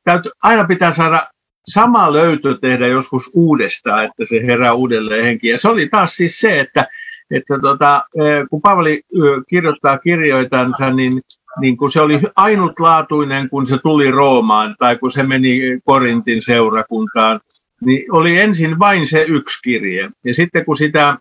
täytyy, 0.03 0.31
aina 0.43 0.63
pitää 0.63 0.91
saada 0.91 1.27
sama 1.67 2.13
löytö 2.13 2.57
tehdä 2.61 2.87
joskus 2.87 3.29
uudestaan, 3.35 4.05
että 4.05 4.23
se 4.29 4.47
herää 4.47 4.73
uudelleen 4.73 5.23
henki. 5.23 5.47
Ja 5.47 5.57
se 5.57 5.69
oli 5.69 5.89
taas 5.89 6.15
siis 6.15 6.39
se, 6.39 6.59
että, 6.59 6.87
että 7.31 7.59
tota, 7.59 8.03
kun 8.49 8.61
Paavali 8.61 9.01
kirjoittaa 9.49 9.97
kirjoitansa, 9.97 10.89
niin, 10.89 11.13
niin 11.61 11.77
kun 11.77 11.91
se 11.91 12.01
oli 12.01 12.21
ainutlaatuinen, 12.35 13.49
kun 13.49 13.67
se 13.67 13.77
tuli 13.77 14.11
Roomaan 14.11 14.75
tai 14.79 14.97
kun 14.97 15.11
se 15.11 15.23
meni 15.23 15.59
Korintin 15.83 16.41
seurakuntaan, 16.41 17.39
niin 17.85 18.13
oli 18.13 18.39
ensin 18.39 18.79
vain 18.79 19.07
se 19.07 19.25
yksi 19.27 19.59
kirje. 19.63 20.09
Ja 20.25 20.33
sitten 20.33 20.65
kun 20.65 20.77
sitä 20.77 21.17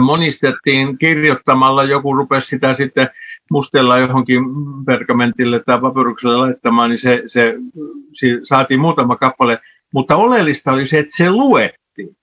monistettiin 0.00 0.98
kirjoittamalla, 0.98 1.84
joku 1.84 2.16
rupesi 2.16 2.48
sitä 2.48 2.74
sitten 2.74 3.08
mustella 3.50 3.98
johonkin 3.98 4.44
pergamentille 4.86 5.60
tai 5.66 5.80
papyrukselle 5.80 6.36
laittamaan, 6.36 6.90
niin 6.90 6.98
se, 6.98 7.22
se, 7.26 7.54
se 8.12 8.38
saatiin 8.42 8.80
muutama 8.80 9.16
kappale. 9.16 9.58
Mutta 9.94 10.16
oleellista 10.16 10.72
oli 10.72 10.86
se, 10.86 10.98
että 10.98 11.16
se 11.16 11.30
luettiin. 11.30 12.16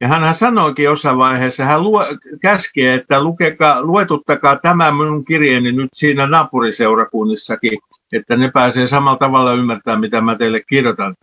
Ja 0.00 0.08
hän 0.08 0.34
sanoikin 0.34 0.84
jossain 0.84 1.18
vaiheessa, 1.18 1.64
hän 1.64 1.82
lue, 1.82 2.06
käskee, 2.42 2.94
että 2.94 3.22
lukekaa, 3.22 3.82
luetuttakaa 3.82 4.56
tämä 4.56 4.92
minun 4.92 5.24
kirjeeni 5.24 5.72
nyt 5.72 5.90
siinä 5.92 6.26
naapuriseurakunnissakin, 6.26 7.78
että 8.12 8.36
ne 8.36 8.50
pääsee 8.54 8.88
samalla 8.88 9.18
tavalla 9.18 9.54
ymmärtämään, 9.54 10.00
mitä 10.00 10.20
mä 10.20 10.34
teille 10.34 10.62
kirjoitan. 10.68 11.14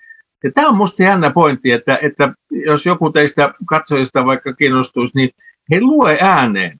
Ja 0.44 0.52
tämä 0.52 0.68
on 0.68 0.76
minusta 0.76 1.04
jännä 1.04 1.30
pointti, 1.30 1.72
että, 1.72 2.00
että 2.02 2.34
jos 2.52 2.86
joku 2.86 3.10
teistä 3.10 3.54
katsojista 3.66 4.26
vaikka 4.26 4.54
kiinnostuisi, 4.54 5.18
niin 5.18 5.30
he 5.72 5.82
lue 5.82 6.18
ääneen 6.22 6.80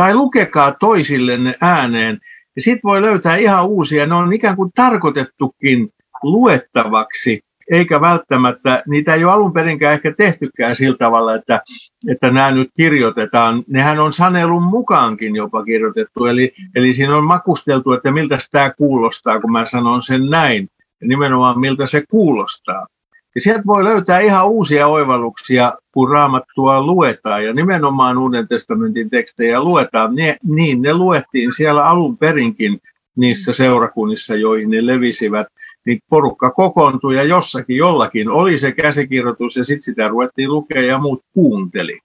tai 0.00 0.14
lukekaa 0.14 0.76
toisillenne 0.80 1.54
ääneen. 1.60 2.18
Ja 2.56 2.62
sitten 2.62 2.88
voi 2.88 3.02
löytää 3.02 3.36
ihan 3.36 3.66
uusia, 3.66 4.06
ne 4.06 4.14
on 4.14 4.32
ikään 4.32 4.56
kuin 4.56 4.70
tarkoitettukin 4.74 5.88
luettavaksi, 6.22 7.40
eikä 7.70 8.00
välttämättä, 8.00 8.82
niitä 8.88 9.14
ei 9.14 9.24
ole 9.24 9.32
alun 9.32 9.52
perinkään 9.52 9.94
ehkä 9.94 10.14
tehtykään 10.18 10.76
sillä 10.76 10.96
tavalla, 10.96 11.34
että, 11.34 11.60
että 12.08 12.30
nämä 12.30 12.50
nyt 12.50 12.68
kirjoitetaan. 12.76 13.62
Nehän 13.68 13.98
on 13.98 14.12
sanelun 14.12 14.62
mukaankin 14.62 15.36
jopa 15.36 15.64
kirjoitettu, 15.64 16.26
eli, 16.26 16.52
eli 16.74 16.92
siinä 16.92 17.16
on 17.16 17.24
makusteltu, 17.24 17.92
että 17.92 18.12
miltä 18.12 18.38
tämä 18.50 18.70
kuulostaa, 18.78 19.40
kun 19.40 19.52
mä 19.52 19.66
sanon 19.66 20.02
sen 20.02 20.26
näin, 20.30 20.68
ja 21.00 21.06
nimenomaan 21.08 21.60
miltä 21.60 21.86
se 21.86 22.02
kuulostaa. 22.10 22.86
Ja 23.34 23.40
sieltä 23.40 23.62
voi 23.66 23.84
löytää 23.84 24.20
ihan 24.20 24.48
uusia 24.48 24.86
oivalluksia, 24.86 25.72
kun 25.92 26.10
raamattua 26.10 26.82
luetaan, 26.82 27.44
ja 27.44 27.52
nimenomaan 27.52 28.18
Uuden 28.18 28.48
testamentin 28.48 29.10
tekstejä 29.10 29.60
luetaan. 29.60 30.14
Ne, 30.14 30.36
niin, 30.42 30.82
ne 30.82 30.94
luettiin 30.94 31.52
siellä 31.56 31.84
alun 31.84 32.18
perinkin 32.18 32.80
niissä 33.16 33.52
seurakunnissa, 33.52 34.36
joihin 34.36 34.70
ne 34.70 34.86
levisivät. 34.86 35.46
Niin 35.86 36.00
porukka 36.08 36.50
kokoontui 36.50 37.16
ja 37.16 37.22
jossakin 37.22 37.76
jollakin 37.76 38.28
oli 38.28 38.58
se 38.58 38.72
käsikirjoitus 38.72 39.56
ja 39.56 39.64
sitten 39.64 39.80
sitä 39.80 40.08
ruvettiin 40.08 40.52
lukea 40.52 40.82
ja 40.82 40.98
muut 40.98 41.22
kuunteli. 41.34 41.98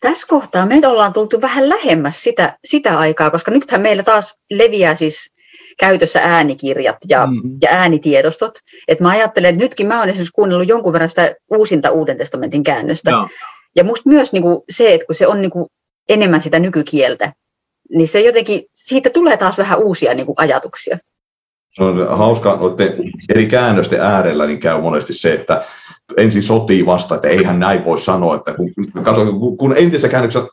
Tässä 0.00 0.26
kohtaa 0.30 0.66
me 0.66 0.80
ollaan 0.88 1.12
tultu 1.12 1.40
vähän 1.40 1.68
lähemmäs 1.68 2.22
sitä, 2.22 2.58
sitä 2.64 2.98
aikaa, 2.98 3.30
koska 3.30 3.50
nythän 3.50 3.80
meillä 3.80 4.02
taas 4.02 4.40
leviää 4.50 4.94
siis 4.94 5.35
käytössä 5.78 6.20
äänikirjat 6.22 6.96
ja, 7.08 7.26
mm-hmm. 7.26 7.58
ja 7.62 7.68
äänitiedostot. 7.70 8.58
Et 8.88 9.00
mä 9.00 9.10
ajattelen, 9.10 9.48
että 9.48 9.64
nytkin 9.64 9.86
mä 9.86 9.98
olen 9.98 10.08
esimerkiksi 10.08 10.32
kuunnellut 10.32 10.68
jonkun 10.68 10.92
verran 10.92 11.08
sitä 11.08 11.34
uusinta 11.50 11.90
Uuden 11.90 12.16
testamentin 12.16 12.62
käännöstä. 12.62 13.10
No. 13.10 13.28
Ja 13.76 13.84
musta 13.84 14.08
myös 14.08 14.32
niin 14.32 14.42
kuin 14.42 14.60
se, 14.70 14.94
että 14.94 15.06
kun 15.06 15.14
se 15.14 15.26
on 15.26 15.40
niin 15.40 15.50
kuin 15.50 15.66
enemmän 16.08 16.40
sitä 16.40 16.58
nykykieltä, 16.58 17.32
niin 17.90 18.08
se 18.08 18.20
jotenkin, 18.20 18.62
siitä 18.74 19.10
tulee 19.10 19.36
taas 19.36 19.58
vähän 19.58 19.78
uusia 19.78 20.14
niin 20.14 20.26
kuin 20.26 20.36
ajatuksia. 20.38 20.98
Se 21.74 21.82
on 21.82 22.18
hauska, 22.18 22.60
että 22.70 23.02
eri 23.28 23.46
käännösten 23.46 24.00
äärellä 24.00 24.46
niin 24.46 24.60
käy 24.60 24.80
monesti 24.80 25.14
se, 25.14 25.34
että 25.34 25.64
ensin 26.16 26.42
sotii 26.42 26.86
vasta, 26.86 27.14
että 27.14 27.28
eihän 27.28 27.60
näin 27.60 27.84
voi 27.84 27.98
sanoa, 27.98 28.36
että 28.36 28.54
kun, 28.54 28.72
kun, 29.40 29.56
kun 29.56 29.76
entisessä 29.76 30.08
käännöksessä 30.08 30.48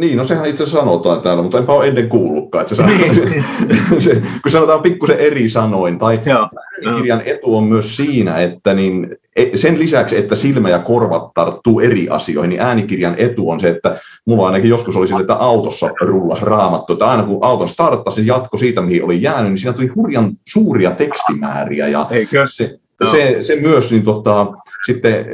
niin, 0.00 0.18
no 0.18 0.24
sehän 0.24 0.46
itse 0.46 0.62
asiassa 0.62 0.80
sanotaan 0.80 1.20
täällä, 1.20 1.42
mutta 1.42 1.58
enpä 1.58 1.72
ole 1.72 1.88
ennen 1.88 2.08
kuullutkaan, 2.08 2.62
että 2.62 2.74
se, 2.74 2.86
niin. 2.86 3.44
se, 4.04 4.14
kun 4.14 4.50
sanotaan 4.50 4.82
pikkusen 4.82 5.18
eri 5.18 5.48
sanoin, 5.48 5.98
tai 5.98 6.20
Joo. 6.26 6.48
kirjan 6.96 7.22
etu 7.24 7.56
on 7.56 7.64
myös 7.64 7.96
siinä, 7.96 8.36
että 8.36 8.74
niin, 8.74 9.16
e, 9.36 9.46
sen 9.54 9.78
lisäksi, 9.78 10.16
että 10.16 10.34
silmä 10.34 10.70
ja 10.70 10.78
korvat 10.78 11.34
tarttuu 11.34 11.80
eri 11.80 12.08
asioihin, 12.08 12.48
niin 12.48 12.60
äänikirjan 12.60 13.14
etu 13.18 13.50
on 13.50 13.60
se, 13.60 13.68
että 13.68 13.98
mulla 14.24 14.46
ainakin 14.46 14.70
joskus 14.70 14.96
oli 14.96 15.06
sille, 15.06 15.20
että 15.20 15.34
autossa 15.34 15.90
rullas 16.00 16.42
raamattu, 16.42 16.92
että 16.92 17.06
aina 17.06 17.22
kun 17.22 17.44
auton 17.44 17.68
starttasi, 17.68 18.26
jatko 18.26 18.58
siitä, 18.58 18.80
mihin 18.80 19.04
oli 19.04 19.22
jäänyt, 19.22 19.50
niin 19.50 19.58
siinä 19.58 19.72
tuli 19.72 19.90
hurjan 19.96 20.32
suuria 20.48 20.90
tekstimääriä, 20.90 21.88
ja 21.88 22.06
Eikö? 22.10 22.46
se, 22.50 22.78
se, 23.10 23.36
se 23.40 23.56
myös 23.56 23.90
niin 23.90 24.02
tota, 24.02 24.46
sitten 24.86 25.26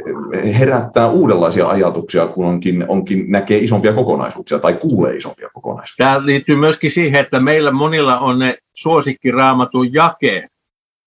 herättää 0.58 1.10
uudenlaisia 1.10 1.68
ajatuksia, 1.68 2.26
kun 2.26 2.46
onkin, 2.46 2.84
onkin 2.88 3.24
näkee 3.28 3.58
isompia 3.58 3.92
kokonaisuuksia 3.92 4.58
tai 4.58 4.74
kuulee 4.74 5.16
isompia 5.16 5.48
kokonaisuuksia. 5.52 6.06
Tämä 6.06 6.26
liittyy 6.26 6.56
myöskin 6.56 6.90
siihen, 6.90 7.20
että 7.20 7.40
meillä 7.40 7.70
monilla 7.70 8.18
on 8.18 8.38
ne 8.38 8.58
suosikkiraamatun 8.74 9.92
jakeet, 9.92 10.44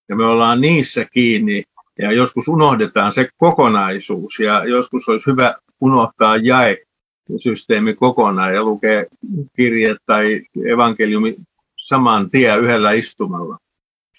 ja 0.09 0.15
me 0.15 0.25
ollaan 0.25 0.61
niissä 0.61 1.05
kiinni, 1.05 1.63
ja 1.99 2.11
joskus 2.11 2.47
unohdetaan 2.47 3.13
se 3.13 3.29
kokonaisuus, 3.37 4.39
ja 4.39 4.65
joskus 4.65 5.09
olisi 5.09 5.31
hyvä 5.31 5.55
unohtaa 5.81 6.37
jae 6.37 6.77
systeemi 7.37 7.93
kokonaan 7.93 8.53
ja 8.53 8.63
lukee 8.63 9.07
kirje 9.55 9.95
tai 10.05 10.41
evankeliumi 10.65 11.35
saman 11.75 12.29
tien 12.29 12.59
yhdellä 12.59 12.91
istumalla. 12.91 13.57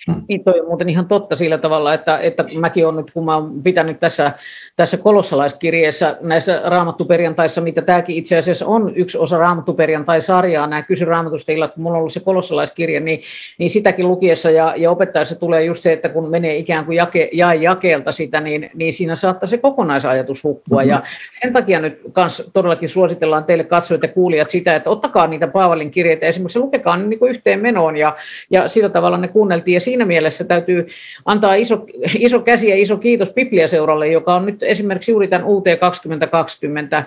Hmm. 0.06 0.22
Niin 0.28 0.44
toi 0.44 0.60
on 0.60 0.66
muuten 0.66 0.88
ihan 0.88 1.08
totta 1.08 1.36
sillä 1.36 1.58
tavalla, 1.58 1.94
että, 1.94 2.18
että 2.18 2.44
mäkin 2.58 2.86
olen 2.86 2.96
nyt, 2.96 3.10
kun 3.10 3.24
mä 3.24 3.36
olen 3.36 3.62
pitänyt 3.62 4.00
tässä, 4.00 4.32
tässä 4.76 4.96
kolossalaiskirjeessä 4.96 6.16
näissä 6.20 6.62
raamattuperjantaissa, 6.64 7.60
mitä 7.60 7.82
tämäkin 7.82 8.16
itse 8.16 8.38
asiassa 8.38 8.66
on 8.66 8.96
yksi 8.96 9.18
osa 9.18 9.38
raamattuperjantai-sarjaa, 9.38 10.66
nämä 10.66 10.82
kysy 10.82 11.04
raamatusta 11.04 11.52
illat, 11.52 11.74
kun 11.74 11.82
mulla 11.82 11.96
on 11.96 11.98
ollut 11.98 12.12
se 12.12 12.20
kolossalaiskirje, 12.20 13.00
niin, 13.00 13.22
niin 13.58 13.70
sitäkin 13.70 14.08
lukiessa 14.08 14.50
ja, 14.50 14.74
ja 14.76 14.90
opettaessa 14.90 15.36
tulee 15.36 15.64
just 15.64 15.82
se, 15.82 15.92
että 15.92 16.08
kun 16.08 16.30
menee 16.30 16.56
ikään 16.56 16.84
kuin 16.84 16.96
jake, 16.96 17.28
jae 17.32 17.54
jakeelta 17.54 18.12
sitä, 18.12 18.40
niin, 18.40 18.70
niin 18.74 18.92
siinä 18.92 19.14
saattaa 19.14 19.46
se 19.46 19.58
kokonaisajatus 19.58 20.44
hukkua. 20.44 20.80
Mm-hmm. 20.80 20.90
Ja 20.90 21.02
sen 21.42 21.52
takia 21.52 21.80
nyt 21.80 22.00
kans 22.12 22.50
todellakin 22.52 22.88
suositellaan 22.88 23.44
teille 23.44 23.64
katsojat 23.64 24.02
ja 24.02 24.08
kuulijat 24.08 24.50
sitä, 24.50 24.76
että 24.76 24.90
ottakaa 24.90 25.26
niitä 25.26 25.46
Paavalin 25.46 25.90
kirjeitä 25.90 26.26
esimerkiksi 26.26 26.58
lukekaa 26.58 26.96
ne 26.96 27.06
niin 27.06 27.18
kuin 27.18 27.30
yhteen 27.30 27.60
menoon 27.60 27.96
ja, 27.96 28.16
ja 28.50 28.68
sillä 28.68 28.88
tavalla 28.88 29.18
ne 29.18 29.28
kuunneltiin. 29.28 29.74
Ja 29.74 29.80
siinä 29.90 30.04
mielessä 30.04 30.44
täytyy 30.44 30.86
antaa 31.24 31.54
iso, 31.54 31.86
iso 32.18 32.40
käsi 32.40 32.68
ja 32.68 32.76
iso 32.76 32.96
kiitos 32.96 33.32
Bibliaseuralle, 33.32 34.08
joka 34.08 34.34
on 34.34 34.46
nyt 34.46 34.62
esimerkiksi 34.62 35.10
juuri 35.10 35.28
tämän 35.28 35.46
UT 35.46 35.64
2020, 35.80 37.04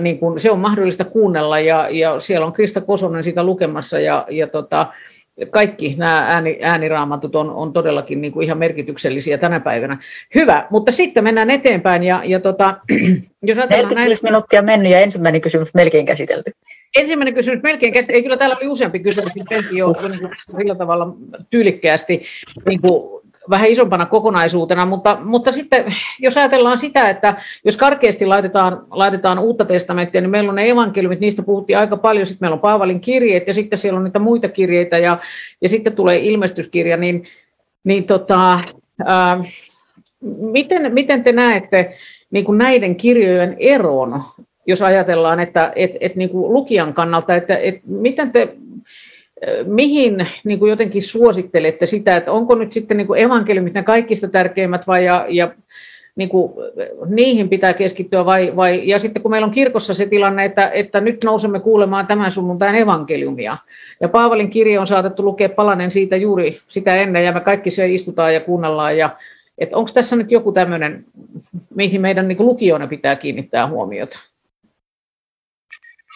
niin 0.00 0.18
kuin 0.18 0.40
se 0.40 0.50
on 0.50 0.58
mahdollista 0.58 1.04
kuunnella 1.04 1.60
ja, 1.60 1.88
ja 1.90 2.20
siellä 2.20 2.46
on 2.46 2.52
Krista 2.52 2.80
Kosonen 2.80 3.24
sitä 3.24 3.44
lukemassa 3.44 4.00
ja, 4.00 4.26
ja 4.30 4.46
tota, 4.46 4.86
kaikki 5.50 5.94
nämä 5.98 6.18
ääni, 6.18 6.58
ääniraamatut 6.62 7.36
on, 7.36 7.50
on 7.50 7.72
todellakin 7.72 8.20
niin 8.20 8.32
kuin 8.32 8.44
ihan 8.44 8.58
merkityksellisiä 8.58 9.38
tänä 9.38 9.60
päivänä. 9.60 9.98
Hyvä, 10.34 10.66
mutta 10.70 10.92
sitten 10.92 11.24
mennään 11.24 11.50
eteenpäin. 11.50 12.02
Ja, 12.02 12.22
ja 12.24 12.40
tota, 12.40 12.76
jos 13.42 13.56
45 13.56 13.94
näin... 13.94 14.18
minuuttia 14.22 14.62
mennyt 14.62 14.92
ja 14.92 15.00
ensimmäinen 15.00 15.40
kysymys 15.40 15.74
melkein 15.74 16.06
käsitelty. 16.06 16.52
Ensimmäinen 16.96 17.34
kysymys 17.34 17.62
melkein 17.62 17.92
käsitelty. 17.92 18.16
Ei, 18.16 18.22
kyllä 18.22 18.36
täällä 18.36 18.56
oli 18.56 18.68
useampi 18.68 18.98
kysymys, 18.98 19.34
mutta 19.36 19.54
jo 19.54 19.94
niin 20.08 20.20
kuin 20.20 20.32
sillä 20.58 20.74
tavalla 20.74 21.06
tyylikkäästi 21.50 22.22
niin 22.66 22.80
kuin 22.80 23.21
vähän 23.50 23.68
isompana 23.68 24.06
kokonaisuutena, 24.06 24.86
mutta, 24.86 25.18
mutta 25.24 25.52
sitten 25.52 25.84
jos 26.18 26.36
ajatellaan 26.36 26.78
sitä, 26.78 27.10
että 27.10 27.36
jos 27.64 27.76
karkeasti 27.76 28.26
laitetaan, 28.26 28.86
laitetaan 28.90 29.38
uutta 29.38 29.64
testamenttia, 29.64 30.20
niin 30.20 30.30
meillä 30.30 30.50
on 30.50 30.56
ne 30.56 30.70
evankeliumit, 30.70 31.20
niistä 31.20 31.42
puhuttiin 31.42 31.78
aika 31.78 31.96
paljon, 31.96 32.26
sitten 32.26 32.44
meillä 32.44 32.54
on 32.54 32.60
Paavalin 32.60 33.00
kirjeet 33.00 33.46
ja 33.46 33.54
sitten 33.54 33.78
siellä 33.78 33.98
on 33.98 34.04
niitä 34.04 34.18
muita 34.18 34.48
kirjeitä 34.48 34.98
ja, 34.98 35.18
ja 35.60 35.68
sitten 35.68 35.96
tulee 35.96 36.18
ilmestyskirja, 36.18 36.96
niin, 36.96 37.24
niin 37.84 38.04
tota, 38.04 38.60
ää, 39.04 39.38
miten, 40.40 40.94
miten 40.94 41.24
te 41.24 41.32
näette 41.32 41.92
niin 42.30 42.44
kuin 42.44 42.58
näiden 42.58 42.96
kirjojen 42.96 43.56
eron, 43.58 44.22
jos 44.66 44.82
ajatellaan, 44.82 45.40
että 45.40 45.72
et, 45.76 45.90
et 46.00 46.16
niin 46.16 46.30
kuin 46.30 46.52
lukijan 46.52 46.94
kannalta, 46.94 47.34
että 47.34 47.56
et 47.56 47.80
miten 47.84 48.32
te 48.32 48.56
mihin 49.66 50.26
niin 50.44 50.58
kuin 50.58 50.70
jotenkin 50.70 51.02
suosittelette 51.02 51.86
sitä, 51.86 52.16
että 52.16 52.32
onko 52.32 52.54
nyt 52.54 52.72
sitten 52.72 52.96
niin 52.96 53.06
kuin 53.06 53.20
evankeliumit 53.20 53.74
ne 53.74 53.82
kaikista 53.82 54.28
tärkeimmät 54.28 54.86
vai 54.86 55.04
ja, 55.04 55.26
ja 55.28 55.54
niin 56.16 56.28
kuin, 56.28 56.52
niihin 57.08 57.48
pitää 57.48 57.74
keskittyä 57.74 58.24
vai, 58.24 58.56
vai, 58.56 58.88
ja 58.88 58.98
sitten 58.98 59.22
kun 59.22 59.30
meillä 59.30 59.44
on 59.44 59.50
kirkossa 59.50 59.94
se 59.94 60.06
tilanne, 60.06 60.44
että, 60.44 60.70
että 60.70 61.00
nyt 61.00 61.24
nousemme 61.24 61.60
kuulemaan 61.60 62.06
tämän 62.06 62.32
sunnuntain 62.32 62.74
evankeliumia. 62.74 63.58
Ja 64.00 64.08
Paavalin 64.08 64.50
kirje 64.50 64.78
on 64.78 64.86
saatettu 64.86 65.24
lukea 65.24 65.48
palanen 65.48 65.90
siitä 65.90 66.16
juuri 66.16 66.56
sitä 66.56 66.94
ennen 66.94 67.24
ja 67.24 67.32
me 67.32 67.40
kaikki 67.40 67.70
se 67.70 67.88
istutaan 67.88 68.34
ja 68.34 68.40
kuunnellaan 68.40 68.98
ja 68.98 69.16
että 69.58 69.76
onko 69.76 69.90
tässä 69.94 70.16
nyt 70.16 70.32
joku 70.32 70.52
tämmöinen, 70.52 71.04
mihin 71.74 72.00
meidän 72.00 72.28
niin 72.28 72.38
lukijoina 72.38 72.86
pitää 72.86 73.16
kiinnittää 73.16 73.66
huomiota? 73.66 74.18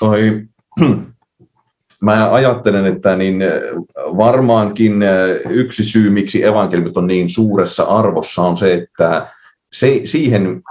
Oi, 0.03 0.43
Mä 2.03 2.33
ajattelen, 2.33 2.87
että 2.87 3.17
niin 3.17 3.43
äh, 3.43 3.51
varmaankin 3.99 5.03
äh, 5.03 5.29
yksi 5.51 5.85
syy, 5.85 6.11
miksi 6.11 6.45
evankeliumit 6.45 6.97
on 6.97 7.07
niin 7.07 7.31
suuressa 7.31 7.85
arvossa, 7.85 8.43
on 8.43 8.57
se, 8.57 8.75
että 8.75 9.27
se, 9.73 10.01
siihen, 10.05 10.63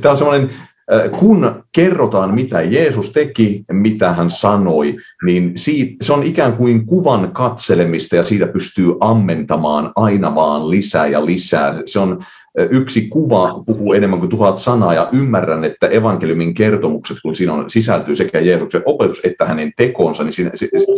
tämä 0.00 0.10
on 0.10 0.16
semmoinen, 0.18 0.50
äh, 0.92 1.20
kun 1.20 1.64
kerrotaan, 1.72 2.34
mitä 2.34 2.62
Jeesus 2.62 3.12
teki, 3.12 3.64
mitä 3.72 4.12
hän 4.12 4.30
sanoi, 4.30 4.96
niin 5.24 5.52
siitä, 5.56 6.04
se 6.04 6.12
on 6.12 6.22
ikään 6.22 6.56
kuin 6.56 6.86
kuvan 6.86 7.32
katselemista 7.32 8.16
ja 8.16 8.24
siitä 8.24 8.46
pystyy 8.46 8.94
ammentamaan 9.00 9.92
aina 9.96 10.34
vaan 10.34 10.70
lisää 10.70 11.06
ja 11.06 11.26
lisää. 11.26 11.74
Se 11.86 11.98
on 11.98 12.24
yksi 12.70 13.08
kuva 13.08 13.62
puhuu 13.66 13.92
enemmän 13.92 14.18
kuin 14.18 14.30
tuhat 14.30 14.58
sanaa 14.58 14.94
ja 14.94 15.08
ymmärrän, 15.12 15.64
että 15.64 15.86
evankeliumin 15.88 16.54
kertomukset, 16.54 17.16
kun 17.22 17.34
siinä 17.34 17.52
on, 17.52 17.70
sisältyy 17.70 18.16
sekä 18.16 18.40
Jeesuksen 18.40 18.82
opetus 18.86 19.20
että 19.24 19.44
hänen 19.44 19.72
tekonsa, 19.76 20.24
niin 20.24 20.32
siinä, 20.32 20.50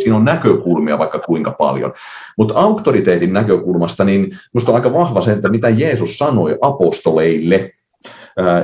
siinä 0.02 0.16
on 0.16 0.24
näkökulmia 0.24 0.98
vaikka 0.98 1.18
kuinka 1.18 1.50
paljon. 1.50 1.92
Mutta 2.38 2.54
auktoriteetin 2.54 3.32
näkökulmasta, 3.32 4.04
niin 4.04 4.38
minusta 4.54 4.72
on 4.72 4.76
aika 4.76 4.92
vahva 4.92 5.22
se, 5.22 5.32
että 5.32 5.48
mitä 5.48 5.68
Jeesus 5.68 6.18
sanoi 6.18 6.58
apostoleille, 6.60 7.70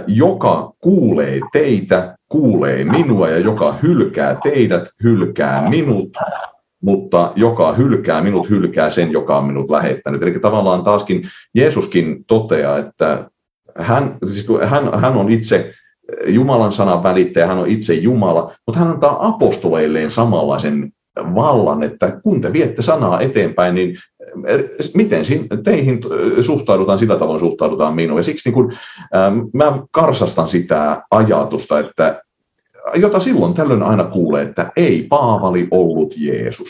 joka 0.06 0.72
kuulee 0.80 1.40
teitä, 1.52 2.16
kuulee 2.28 2.84
minua 2.84 3.28
ja 3.28 3.38
joka 3.38 3.74
hylkää 3.82 4.38
teidät, 4.42 4.88
hylkää 5.04 5.70
minut 5.70 6.16
mutta 6.82 7.32
joka 7.36 7.72
hylkää 7.72 8.22
minut, 8.22 8.50
hylkää 8.50 8.90
sen, 8.90 9.12
joka 9.12 9.38
on 9.38 9.44
minut 9.44 9.70
lähettänyt. 9.70 10.22
Eli 10.22 10.40
tavallaan 10.40 10.82
taaskin 10.82 11.22
Jeesuskin 11.54 12.24
toteaa, 12.24 12.78
että 12.78 13.30
hän, 13.78 14.18
siis 14.24 14.46
hän, 14.64 15.00
hän 15.00 15.16
on 15.16 15.32
itse 15.32 15.74
Jumalan 16.26 16.72
sanan 16.72 17.02
välittäjä, 17.02 17.46
hän 17.46 17.58
on 17.58 17.68
itse 17.68 17.94
Jumala, 17.94 18.54
mutta 18.66 18.78
hän 18.78 18.90
antaa 18.90 19.26
apostoleilleen 19.28 20.10
samanlaisen 20.10 20.92
vallan, 21.34 21.82
että 21.82 22.20
kun 22.22 22.40
te 22.40 22.52
viette 22.52 22.82
sanaa 22.82 23.20
eteenpäin, 23.20 23.74
niin 23.74 23.96
miten 24.94 25.24
teihin 25.64 26.00
suhtaudutaan, 26.40 26.98
sillä 26.98 27.16
tavoin 27.16 27.40
suhtaudutaan 27.40 27.94
minuun. 27.94 28.18
Ja 28.18 28.24
siksi 28.24 28.48
niin 28.48 28.54
kun, 28.54 28.72
ähm, 29.16 29.38
mä 29.54 29.82
karsastan 29.90 30.48
sitä 30.48 31.02
ajatusta, 31.10 31.78
että 31.78 32.22
jota 32.94 33.20
silloin 33.20 33.54
tällöin 33.54 33.82
aina 33.82 34.04
kuulee, 34.04 34.42
että 34.42 34.72
ei 34.76 35.06
Paavali 35.08 35.68
ollut 35.70 36.14
Jeesus. 36.16 36.68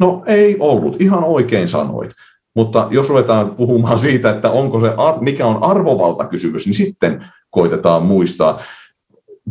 No 0.00 0.22
ei 0.26 0.56
ollut, 0.60 1.00
ihan 1.00 1.24
oikein 1.24 1.68
sanoit. 1.68 2.10
Mutta 2.56 2.88
jos 2.90 3.08
ruvetaan 3.08 3.50
puhumaan 3.50 3.98
siitä, 3.98 4.30
että 4.30 4.50
onko 4.50 4.80
se, 4.80 4.86
mikä 5.20 5.46
on 5.46 5.62
arvovaltakysymys, 5.62 6.66
niin 6.66 6.74
sitten 6.74 7.24
koitetaan 7.50 8.02
muistaa. 8.02 8.60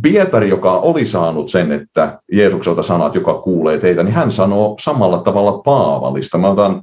Pietari, 0.02 0.48
joka 0.48 0.78
oli 0.78 1.06
saanut 1.06 1.50
sen, 1.50 1.72
että 1.72 2.18
Jeesukselta 2.32 2.82
sanat, 2.82 3.14
joka 3.14 3.34
kuulee 3.34 3.78
teitä, 3.78 4.02
niin 4.02 4.14
hän 4.14 4.32
sanoo 4.32 4.76
samalla 4.80 5.18
tavalla 5.18 5.52
Paavalista. 5.52 6.38
Mä 6.38 6.50
otan 6.50 6.82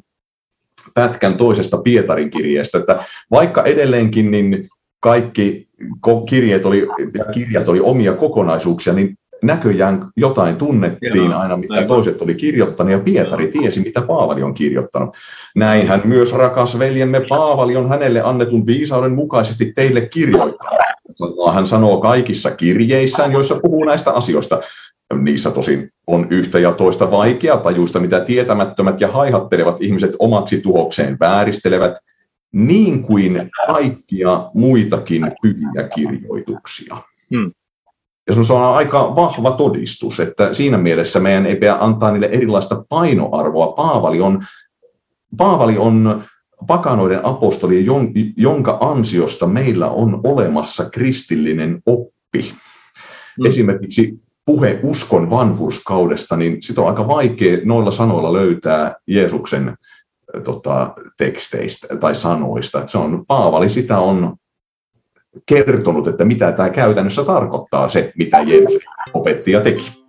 pätkän 0.94 1.38
toisesta 1.38 1.78
Pietarin 1.78 2.32
kirjeestä, 2.32 2.78
että 2.78 3.04
vaikka 3.32 3.64
edelleenkin 3.64 4.32
niin 4.32 4.70
kaikki 5.00 5.68
kirjeet 6.30 6.66
oli, 6.66 6.88
ja 7.18 7.26
kirjat 7.26 7.70
oli 7.70 7.80
omia 7.80 8.14
kokonaisuuksia, 8.14 8.94
niin 8.94 9.18
näköjään 9.44 10.10
jotain 10.18 10.56
tunnettiin 10.56 11.16
Joo, 11.16 11.40
aina, 11.40 11.58
mitä 11.58 11.74
aivan. 11.74 11.88
toiset 11.88 12.22
oli 12.22 12.36
kirjoittanut, 12.36 12.92
ja 12.92 13.00
Pietari 13.00 13.48
tiesi, 13.48 13.80
mitä 13.80 14.02
Paavali 14.02 14.44
on 14.44 14.54
kirjoittanut. 14.54 15.16
Näinhän 15.56 16.02
myös 16.06 16.34
rakas 16.34 16.80
veljemme 16.80 17.22
Paavali 17.30 17.76
on 17.76 17.90
hänelle 17.90 18.22
annetun 18.22 18.66
viisauden 18.66 19.12
mukaisesti 19.12 19.74
teille 19.76 20.02
kirjoittanut. 20.02 20.80
Hän 21.54 21.68
sanoo 21.68 22.02
kaikissa 22.02 22.52
kirjeissään, 22.52 23.32
joissa 23.32 23.60
puhuu 23.62 23.84
näistä 23.84 24.12
asioista. 24.12 24.62
Niissä 25.14 25.52
tosin 25.52 25.90
on 26.08 26.28
yhtä 26.30 26.60
ja 26.60 26.72
toista 26.72 27.12
vaikea 27.12 27.58
tajuista, 27.58 28.00
mitä 28.00 28.20
tietämättömät 28.20 29.02
ja 29.02 29.08
haihattelevat 29.08 29.78
ihmiset 29.80 30.12
omaksi 30.20 30.62
tuhokseen 30.62 31.18
vääristelevät, 31.20 31.94
niin 32.52 33.04
kuin 33.04 33.50
kaikkia 33.68 34.50
muitakin 34.54 35.32
pyhiä 35.42 35.90
kirjoituksia. 35.96 36.98
Hmm. 37.36 37.52
Ja 38.32 38.44
se 38.44 38.54
on 38.54 38.76
aika 38.76 39.16
vahva 39.16 39.52
todistus, 39.52 40.20
että 40.20 40.54
siinä 40.54 40.78
mielessä 40.78 41.20
meidän 41.20 41.46
ei 41.46 41.56
pidä 41.56 41.78
antaa 41.80 42.12
niille 42.12 42.26
erilaista 42.26 42.84
painoarvoa. 42.90 43.68
Paavali 43.68 44.22
on, 44.22 44.46
Paavali 45.38 45.78
on 45.78 46.24
pakanoiden 46.68 47.26
apostoli, 47.26 47.86
jonka 48.38 48.78
ansiosta 48.82 49.48
meillä 49.48 49.90
on 49.90 50.22
olemassa 50.24 50.90
kristillinen 50.90 51.82
oppi. 51.86 52.54
Hmm. 53.38 53.46
Esimerkiksi 53.46 54.22
puhe 54.46 54.80
uskon 54.84 55.30
vanhurskaudesta, 55.30 56.38
niin 56.38 56.58
sitä 56.64 56.82
on 56.82 56.88
aika 56.88 57.08
vaikea 57.08 57.58
noilla 57.66 57.92
sanoilla 57.92 58.34
löytää 58.34 58.96
Jeesuksen 59.08 59.76
tota, 60.44 60.94
teksteistä 61.18 61.88
tai 61.98 62.16
sanoista. 62.16 62.80
Että 62.80 62.92
se 62.92 62.98
on, 62.98 63.26
Paavali 63.28 63.70
sitä 63.70 64.00
on 64.00 64.36
kertonut, 65.46 66.08
että 66.08 66.26
mitä 66.26 66.52
tämä 66.52 66.70
käytännössä 66.70 67.24
tarkoittaa 67.24 67.90
se, 67.90 68.12
mitä 68.18 68.40
Jeesus 68.42 68.84
opetti 69.14 69.52
ja 69.52 69.62
teki. 69.62 70.02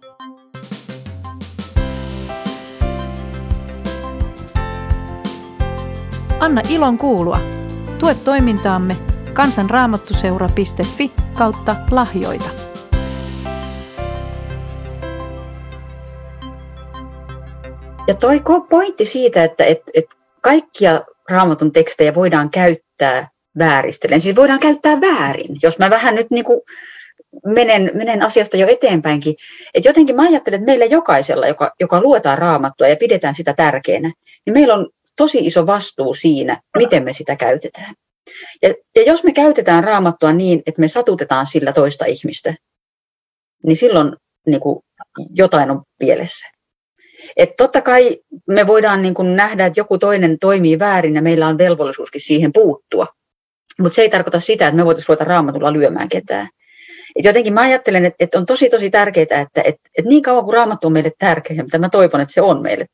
Anna 6.41 6.63
ilon 6.69 6.99
kuulua. 6.99 7.41
Tue 7.99 8.15
toimintaamme 8.15 8.97
kansanraamattuseura.fi 9.33 11.13
kautta 11.39 11.77
lahjoita. 11.91 12.49
Ja 18.09 18.15
toi 18.15 18.43
pointti 18.71 19.05
siitä, 19.05 19.45
että 19.45 19.65
että, 19.65 19.91
että 19.95 20.17
kaikkia 20.41 21.01
raamatun 21.31 21.73
tekstejä 21.73 22.15
voidaan 22.15 22.51
käyttää 22.51 23.29
vääristellen. 23.59 24.21
Siis 24.21 24.37
voidaan 24.37 24.61
käyttää 24.61 25.01
väärin, 25.01 25.57
jos 25.63 25.79
mä 25.79 25.91
vähän 25.91 26.15
nyt 26.15 26.31
niin 26.31 26.45
kuin 26.45 26.61
menen, 27.47 27.91
menen 27.95 28.23
asiasta 28.23 28.57
jo 28.57 28.69
eteenpäinkin. 28.69 29.35
Et 29.75 29.85
jotenkin 29.85 30.17
mä 30.17 30.23
ajattelen, 30.23 30.61
että 30.61 30.71
meillä 30.71 30.85
jokaisella, 30.85 31.47
joka, 31.47 31.73
joka 31.81 32.01
luetaan 32.01 32.39
raamattua 32.39 32.89
ja 32.89 32.97
pidetään 32.97 33.35
sitä 33.35 33.55
tärkeänä, 33.55 34.13
niin 34.47 34.55
meillä 34.55 34.75
on 34.75 34.89
tosi 35.17 35.47
iso 35.47 35.67
vastuu 35.67 36.15
siinä, 36.15 36.61
miten 36.79 37.05
me 37.05 37.13
sitä 37.13 37.37
käytetään. 37.37 37.95
Ja, 38.63 38.75
ja 38.97 39.03
jos 39.03 39.25
me 39.25 39.33
käytetään 39.33 39.85
raamattua 39.85 40.33
niin, 40.33 40.63
että 40.67 40.81
me 40.81 40.89
satutetaan 40.89 41.47
sillä 41.47 41.73
toista 41.73 42.05
ihmistä, 42.05 42.55
niin 43.67 43.77
silloin 43.77 44.17
niin 44.47 44.61
kuin, 44.61 44.81
jotain 45.35 45.71
on 45.71 45.83
pielessä. 45.99 46.47
Et 47.37 47.57
totta 47.57 47.83
kai 47.83 48.19
me 48.47 48.67
voidaan 48.67 49.03
niin 49.03 49.15
kuin 49.15 49.37
nähdä, 49.37 49.67
että 49.67 49.81
joku 49.81 49.99
toinen 49.99 50.39
toimii 50.39 50.79
väärin 50.79 51.15
ja 51.15 51.23
meillä 51.23 51.49
on 51.49 51.59
velvollisuuskin 51.59 52.21
siihen 52.21 52.53
puuttua. 52.53 53.07
Mutta 53.81 53.97
se 53.97 54.03
ei 54.03 54.11
tarkoita 54.11 54.41
sitä, 54.41 54.67
että 54.67 54.77
me 54.77 54.85
voitaisiin 54.85 55.09
ruveta 55.09 55.25
raamatulla 55.25 55.73
lyömään 55.73 56.09
ketään. 56.09 56.49
Et 57.17 57.25
jotenkin 57.25 57.55
mä 57.55 57.61
ajattelen, 57.61 58.05
että, 58.05 58.17
että 58.25 58.39
on 58.39 58.47
tosi 58.47 58.71
tosi 58.71 58.91
tärkeää, 58.91 59.23
että, 59.23 59.37
että, 59.41 59.91
että 59.99 60.09
niin 60.09 60.23
kauan 60.23 60.45
kuin 60.45 60.55
raamattu 60.55 60.87
on 60.87 60.93
meille 60.93 61.13
tärkeä, 61.19 61.63
mitä 61.63 61.79
mä 61.79 61.89
toivon, 61.89 62.21
että 62.21 62.35
se 62.35 62.43
on 62.43 62.63
meille 62.63 62.87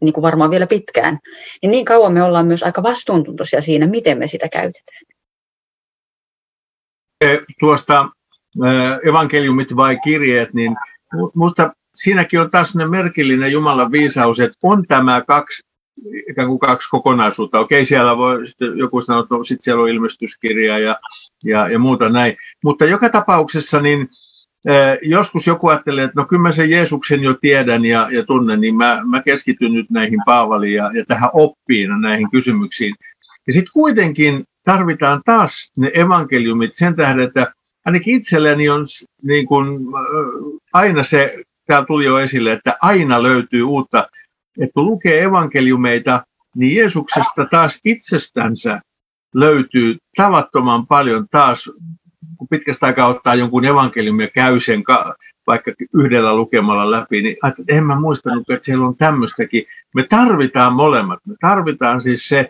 niin 0.00 0.12
kuin 0.12 0.22
varmaan 0.22 0.50
vielä 0.50 0.66
pitkään, 0.66 1.18
niin 1.62 1.70
niin 1.70 1.84
kauan 1.84 2.12
me 2.12 2.22
ollaan 2.22 2.46
myös 2.46 2.62
aika 2.62 2.82
vastuuntuntoisia 2.82 3.60
siinä, 3.60 3.86
miten 3.86 4.18
me 4.18 4.26
sitä 4.26 4.48
käytetään. 4.48 5.02
Tuosta 7.60 8.08
evankeliumit 9.08 9.76
vai 9.76 9.98
kirjeet, 10.04 10.54
niin 10.54 10.76
minusta 11.34 11.72
siinäkin 11.94 12.40
on 12.40 12.50
taas 12.50 12.74
merkillinen 12.88 13.52
Jumalan 13.52 13.92
viisaus, 13.92 14.40
että 14.40 14.58
on 14.62 14.86
tämä 14.86 15.22
kaksi 15.26 15.62
ikään 16.30 16.48
kuin 16.48 16.58
kaksi 16.58 16.88
kokonaisuutta. 16.90 17.60
Okei, 17.60 17.84
siellä 17.84 18.16
voi 18.16 18.48
sitten 18.48 18.78
joku 18.78 19.00
sanoa, 19.00 19.22
että 19.22 19.34
no, 19.34 19.42
sitten 19.42 19.64
siellä 19.64 19.82
on 19.82 19.88
ilmestyskirja 19.88 20.78
ja, 20.78 20.96
ja, 21.44 21.68
ja 21.68 21.78
muuta 21.78 22.08
näin. 22.08 22.36
Mutta 22.64 22.84
joka 22.84 23.08
tapauksessa 23.08 23.80
niin 23.80 24.08
eh, 24.68 24.98
joskus 25.02 25.46
joku 25.46 25.68
ajattelee, 25.68 26.04
että 26.04 26.20
no 26.20 26.26
kyllä 26.26 26.42
mä 26.42 26.52
sen 26.52 26.70
Jeesuksen 26.70 27.22
jo 27.22 27.34
tiedän 27.34 27.84
ja, 27.84 28.08
ja 28.10 28.24
tunnen, 28.24 28.60
niin 28.60 28.74
mä, 28.74 29.00
mä 29.04 29.22
keskityn 29.22 29.72
nyt 29.72 29.90
näihin 29.90 30.18
Paavaliin 30.26 30.74
ja, 30.74 30.90
ja 30.94 31.04
tähän 31.08 31.30
oppiin 31.32 31.90
ja 31.90 31.98
näihin 31.98 32.30
kysymyksiin. 32.30 32.94
Ja 33.46 33.52
sitten 33.52 33.72
kuitenkin 33.72 34.44
tarvitaan 34.64 35.22
taas 35.24 35.72
ne 35.76 35.90
evankeliumit 35.94 36.74
sen 36.74 36.96
tähden, 36.96 37.24
että 37.24 37.52
ainakin 37.84 38.16
itselleni 38.16 38.68
on 38.68 38.86
niin 39.22 39.46
kuin, 39.46 39.66
aina 40.72 41.02
se, 41.02 41.42
tämä 41.66 41.84
tuli 41.86 42.04
jo 42.04 42.18
esille, 42.18 42.52
että 42.52 42.76
aina 42.82 43.22
löytyy 43.22 43.62
uutta 43.62 44.08
että 44.60 44.74
kun 44.74 44.86
lukee 44.86 45.22
evankeliumeita, 45.22 46.24
niin 46.56 46.76
Jeesuksesta 46.76 47.46
taas 47.50 47.80
itsestänsä 47.84 48.80
löytyy 49.34 49.96
tavattoman 50.16 50.86
paljon 50.86 51.26
taas, 51.30 51.70
kun 52.38 52.48
pitkästä 52.50 52.86
aikaa 52.86 53.06
ottaa 53.06 53.34
jonkun 53.34 53.64
evankeliumin 53.64 54.24
ja 54.24 54.30
käy 54.30 54.60
sen 54.60 54.84
vaikka 55.46 55.72
yhdellä 55.94 56.36
lukemalla 56.36 56.90
läpi, 56.90 57.22
niin 57.22 57.36
että 57.48 57.62
en 57.68 57.84
mä 57.84 58.00
muistanut, 58.00 58.50
että 58.50 58.64
siellä 58.64 58.86
on 58.86 58.96
tämmöistäkin. 58.96 59.64
Me 59.94 60.02
tarvitaan 60.02 60.72
molemmat. 60.72 61.18
Me 61.26 61.34
tarvitaan 61.40 62.00
siis 62.00 62.28
se, 62.28 62.40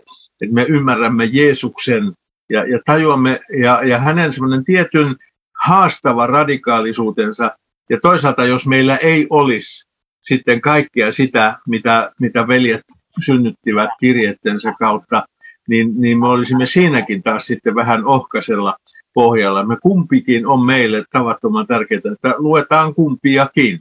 että 0.41 0.55
me 0.55 0.63
ymmärrämme 0.63 1.25
Jeesuksen 1.25 2.13
ja, 2.51 2.65
ja 2.65 2.79
tajuamme 2.87 3.41
ja, 3.61 3.85
ja 3.85 3.99
hänen 3.99 4.33
semmoinen 4.33 4.65
tietyn 4.65 5.17
haastava 5.65 6.27
radikaalisuutensa. 6.27 7.57
Ja 7.91 8.01
toisaalta, 8.01 8.45
jos 8.45 8.67
meillä 8.67 8.97
ei 8.97 9.27
olisi 9.31 9.92
sitten 10.23 10.61
kaikkea 10.61 11.13
sitä, 11.13 11.59
mitä, 11.69 12.13
mitä 12.21 12.49
veljet 12.49 12.81
synnyttivät 13.25 13.91
kirjettensä 14.01 14.75
kautta, 14.79 15.27
niin, 15.69 16.01
niin 16.01 16.19
me 16.19 16.29
olisimme 16.29 16.67
siinäkin 16.67 17.23
taas 17.23 17.47
sitten 17.47 17.75
vähän 17.75 18.07
ohkaisella 18.07 18.77
pohjalla. 19.15 19.67
Me 19.67 19.77
kumpikin 19.83 20.47
on 20.47 20.67
meille 20.67 21.05
tavattoman 21.13 21.67
tärkeää, 21.67 22.01
että 22.13 22.35
luetaan 22.39 22.95
kumpiakin. 22.95 23.81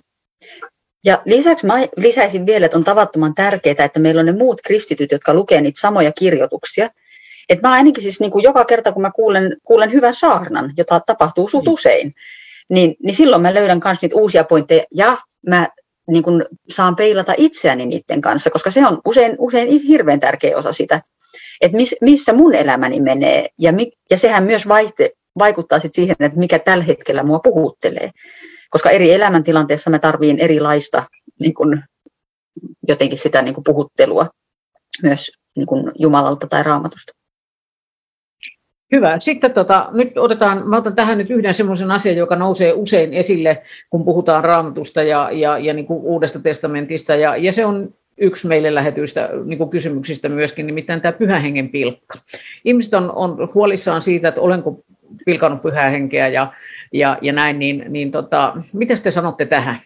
Ja 1.06 1.22
lisäksi 1.26 1.66
mä 1.66 1.74
lisäisin 1.98 2.46
vielä, 2.46 2.66
että 2.66 2.78
on 2.78 2.84
tavattoman 2.84 3.36
tärkeää, 3.36 3.86
että 3.86 4.00
meillä 4.00 4.20
on 4.20 4.26
ne 4.26 4.32
muut 4.32 4.62
kristityt, 4.66 5.12
jotka 5.12 5.34
lukevat 5.34 5.64
niitä 5.64 5.82
samoja 5.82 6.12
kirjoituksia. 6.12 6.90
Että 7.50 7.68
mä 7.68 7.74
ainakin 7.74 8.04
siis 8.04 8.20
niin 8.20 8.32
kuin 8.32 8.44
joka 8.44 8.66
kerta, 8.66 8.92
kun 8.92 9.02
mä 9.02 9.12
kuulen, 9.12 9.58
kuulen 9.64 9.92
hyvän 9.92 10.14
saarnan, 10.14 10.74
jota 10.78 11.00
tapahtuu 11.00 11.48
suht 11.48 11.66
mm. 11.66 11.74
usein, 11.74 12.12
niin, 12.70 12.96
niin 13.04 13.16
silloin 13.16 13.42
mä 13.42 13.54
löydän 13.54 13.82
myös 13.86 14.02
niitä 14.02 14.16
uusia 14.16 14.44
pointteja 14.44 14.84
ja 14.96 15.18
mä 15.48 15.68
niin 16.12 16.24
kuin 16.24 16.46
saan 16.70 16.96
peilata 16.96 17.34
itseäni 17.38 17.86
niiden 17.86 18.22
kanssa, 18.22 18.50
koska 18.50 18.72
se 18.72 18.88
on 18.88 19.02
usein, 19.06 19.36
usein 19.40 19.82
hirveän 19.82 20.20
tärkeä 20.20 20.58
osa 20.58 20.72
sitä, 20.72 21.02
että 21.62 21.78
miss, 21.78 21.96
missä 22.02 22.34
mun 22.34 22.56
elämäni 22.56 23.00
menee. 23.00 23.48
Ja, 23.60 23.72
mi, 23.72 23.92
ja 24.10 24.18
sehän 24.18 24.44
myös 24.44 24.68
vaihte, 24.68 25.12
vaikuttaa 25.38 25.80
sit 25.80 25.94
siihen, 25.94 26.16
että 26.20 26.40
mikä 26.40 26.60
tällä 26.60 26.84
hetkellä 26.84 27.24
mua 27.24 27.40
puhuttelee. 27.40 28.12
Koska 28.70 28.90
eri 28.90 29.14
elämäntilanteissa 29.14 29.90
mä 29.90 30.00
tarviin 30.00 30.40
erilaista 30.40 31.04
niin 31.40 31.54
kuin, 31.54 31.84
jotenkin 32.88 33.18
sitä 33.18 33.42
niin 33.42 33.54
kuin 33.54 33.64
puhuttelua 33.64 34.28
myös 35.04 35.32
niin 35.56 35.68
kuin 35.68 35.92
Jumalalta 36.00 36.48
tai 36.48 36.64
Raamatusta. 36.64 37.14
Hyvä. 38.92 39.20
Sitten 39.20 39.54
tota, 39.54 39.90
nyt 39.92 40.18
otetaan, 40.18 40.70
mä 40.70 40.78
otan 40.78 40.96
tähän 40.96 41.18
nyt 41.18 41.30
yhden 41.30 41.54
semmoisen 41.54 41.92
asian, 41.92 42.16
joka 42.16 42.36
nousee 42.36 42.74
usein 42.74 43.14
esille, 43.14 43.62
kun 43.90 44.06
puhutaan 44.06 44.44
raamatusta 44.44 45.04
ja, 45.04 45.30
ja, 45.32 45.58
ja 45.58 45.74
niin 45.74 45.86
kuin 45.86 46.02
uudesta 46.02 46.40
testamentista, 46.40 47.16
ja, 47.16 47.38
ja 47.38 47.52
se 47.52 47.66
on 47.66 47.94
yksi 48.18 48.48
meille 48.48 48.76
lähetyistä 48.76 49.30
niin 49.46 49.70
kysymyksistä 49.70 50.30
myöskin, 50.30 50.68
nimittäin 50.68 51.02
tämä 51.02 51.12
pyhän 51.12 51.42
hengen 51.42 51.70
pilkka. 51.70 52.18
Ihmiset 52.66 52.94
on, 52.94 53.12
on 53.12 53.50
huolissaan 53.54 54.02
siitä, 54.02 54.28
että 54.28 54.42
olenko 54.42 54.84
pilkannut 55.26 55.62
pyhää 55.62 55.90
henkeä 55.90 56.28
ja, 56.28 56.54
ja, 56.94 57.18
ja 57.22 57.34
näin, 57.34 57.60
niin, 57.60 57.86
niin 57.90 58.12
tota, 58.12 58.54
mitä 58.74 58.94
te 59.04 59.12
sanotte 59.12 59.46
tähän? 59.46 59.80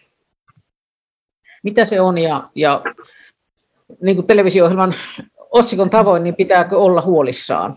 Mitä 1.62 1.84
se 1.84 2.00
on 2.00 2.18
ja, 2.18 2.48
ja 2.54 2.82
niin 4.02 4.16
kuin 4.16 4.26
televisio-ohjelman 4.26 4.94
otsikon 5.50 5.90
tavoin, 5.90 6.22
niin 6.22 6.34
pitääkö 6.34 6.78
olla 6.78 7.02
huolissaan? 7.02 7.74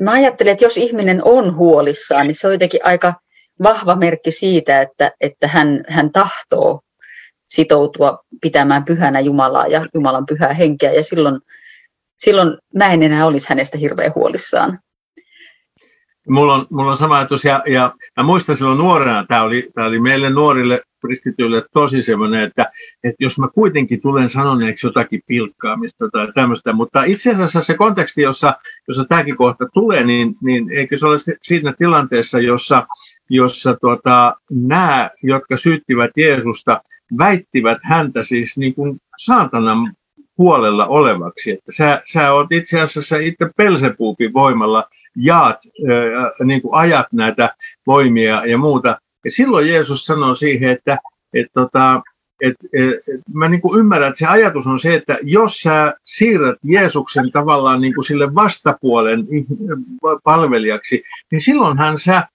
Mä 0.00 0.10
ajattelen, 0.10 0.52
että 0.52 0.64
jos 0.64 0.76
ihminen 0.76 1.24
on 1.24 1.56
huolissaan, 1.56 2.26
niin 2.26 2.34
se 2.34 2.46
on 2.46 2.52
jotenkin 2.52 2.80
aika 2.84 3.14
vahva 3.62 3.96
merkki 3.96 4.30
siitä, 4.30 4.80
että, 4.80 5.12
että 5.20 5.48
hän, 5.48 5.84
hän 5.88 6.12
tahtoo 6.12 6.80
sitoutua 7.46 8.18
pitämään 8.40 8.84
pyhänä 8.84 9.20
Jumalaa 9.20 9.66
ja 9.66 9.86
Jumalan 9.94 10.26
pyhää 10.26 10.52
henkeä. 10.52 10.92
Ja 10.92 11.04
silloin, 11.04 11.36
silloin 12.18 12.58
mä 12.74 12.92
en 12.92 13.02
enää 13.02 13.26
olisi 13.26 13.46
hänestä 13.48 13.78
hirveän 13.78 14.12
huolissaan. 14.14 14.78
Mulla 16.28 16.54
on, 16.54 16.66
mulla 16.70 16.90
on 16.90 16.96
sama 16.96 17.16
ajatus 17.16 17.44
ja, 17.44 17.62
ja 17.66 17.94
mä 18.16 18.22
muistan 18.22 18.56
silloin 18.56 18.78
nuorena, 18.78 19.24
tämä 19.28 19.42
oli, 19.42 19.70
oli 19.76 20.00
meille 20.00 20.30
nuorille 20.30 20.82
kristityille 21.06 21.64
tosi 21.72 22.02
semmoinen, 22.02 22.40
että, 22.40 22.72
että 23.04 23.24
jos 23.24 23.38
mä 23.38 23.48
kuitenkin 23.54 24.00
tulen 24.00 24.28
sanoneeksi 24.28 24.86
jotakin 24.86 25.20
pilkkaamista 25.26 26.08
tai 26.12 26.32
tämmöistä, 26.34 26.72
mutta 26.72 27.04
itse 27.04 27.30
asiassa 27.30 27.62
se 27.62 27.74
konteksti, 27.74 28.22
jossa, 28.22 28.54
jossa 28.88 29.04
tämäkin 29.04 29.36
kohta 29.36 29.66
tulee, 29.74 30.04
niin, 30.04 30.34
niin 30.42 30.70
eikö 30.70 30.98
se 30.98 31.06
ole 31.06 31.16
siinä 31.42 31.74
tilanteessa, 31.78 32.40
jossa, 32.40 32.86
jossa 33.30 33.76
tuota, 33.80 34.36
nämä, 34.50 35.10
jotka 35.22 35.56
syyttivät 35.56 36.10
Jeesusta, 36.16 36.82
väittivät 37.18 37.78
häntä 37.82 38.24
siis 38.24 38.56
niin 38.56 38.74
kuin 38.74 38.98
saatanan 39.18 39.92
puolella 40.36 40.86
olevaksi, 40.86 41.50
että 41.50 41.72
sä, 41.72 42.02
sä 42.12 42.32
oot 42.32 42.52
itse 42.52 42.80
asiassa 42.80 43.16
itse 43.16 43.50
Pelsepuupin 43.56 44.32
voimalla 44.32 44.88
jaat, 45.16 45.56
äh, 45.90 46.46
niin 46.46 46.62
kuin 46.62 46.74
ajat 46.74 47.06
näitä 47.12 47.54
voimia 47.86 48.46
ja 48.46 48.58
muuta. 48.58 48.98
Ja 49.24 49.30
silloin 49.30 49.68
Jeesus 49.68 50.06
sanoi 50.06 50.36
siihen, 50.36 50.70
että 50.70 50.98
et, 51.34 51.46
tota, 51.52 52.02
et, 52.42 52.54
et, 52.72 53.20
mä 53.34 53.48
niin 53.48 53.60
kuin 53.60 53.80
ymmärrän, 53.80 54.08
että 54.08 54.18
se 54.18 54.26
ajatus 54.26 54.66
on 54.66 54.78
se, 54.78 54.94
että 54.94 55.18
jos 55.22 55.58
sä 55.58 55.94
siirrät 56.04 56.58
Jeesuksen 56.62 57.32
tavallaan 57.32 57.80
niin 57.80 57.94
kuin 57.94 58.04
sille 58.04 58.34
vastapuolen 58.34 59.26
palvelijaksi, 60.24 61.02
niin 61.30 61.40
silloinhan 61.40 61.98
sä, 61.98 62.28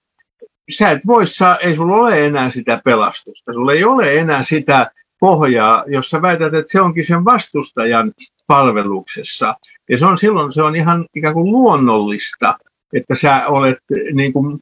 sä 0.77 0.91
et 0.91 1.07
voi 1.07 1.27
saa, 1.27 1.57
ei 1.57 1.75
sulla 1.75 1.95
ole 1.95 2.25
enää 2.25 2.51
sitä 2.51 2.81
pelastusta, 2.85 3.53
sulla 3.53 3.73
ei 3.73 3.83
ole 3.83 4.17
enää 4.17 4.43
sitä 4.43 4.91
pohjaa, 5.19 5.83
jos 5.87 6.09
sä 6.09 6.21
väität, 6.21 6.53
että 6.53 6.71
se 6.71 6.81
onkin 6.81 7.05
sen 7.05 7.25
vastustajan 7.25 8.11
palveluksessa. 8.47 9.55
Ja 9.89 9.97
se 9.97 10.05
on 10.05 10.17
silloin 10.17 10.51
se 10.51 10.63
on 10.63 10.75
ihan 10.75 11.05
ikään 11.15 11.33
kuin 11.33 11.51
luonnollista, 11.51 12.57
että 12.93 13.15
sä 13.15 13.47
olet 13.47 13.77
niin 14.13 14.33
kuin 14.33 14.59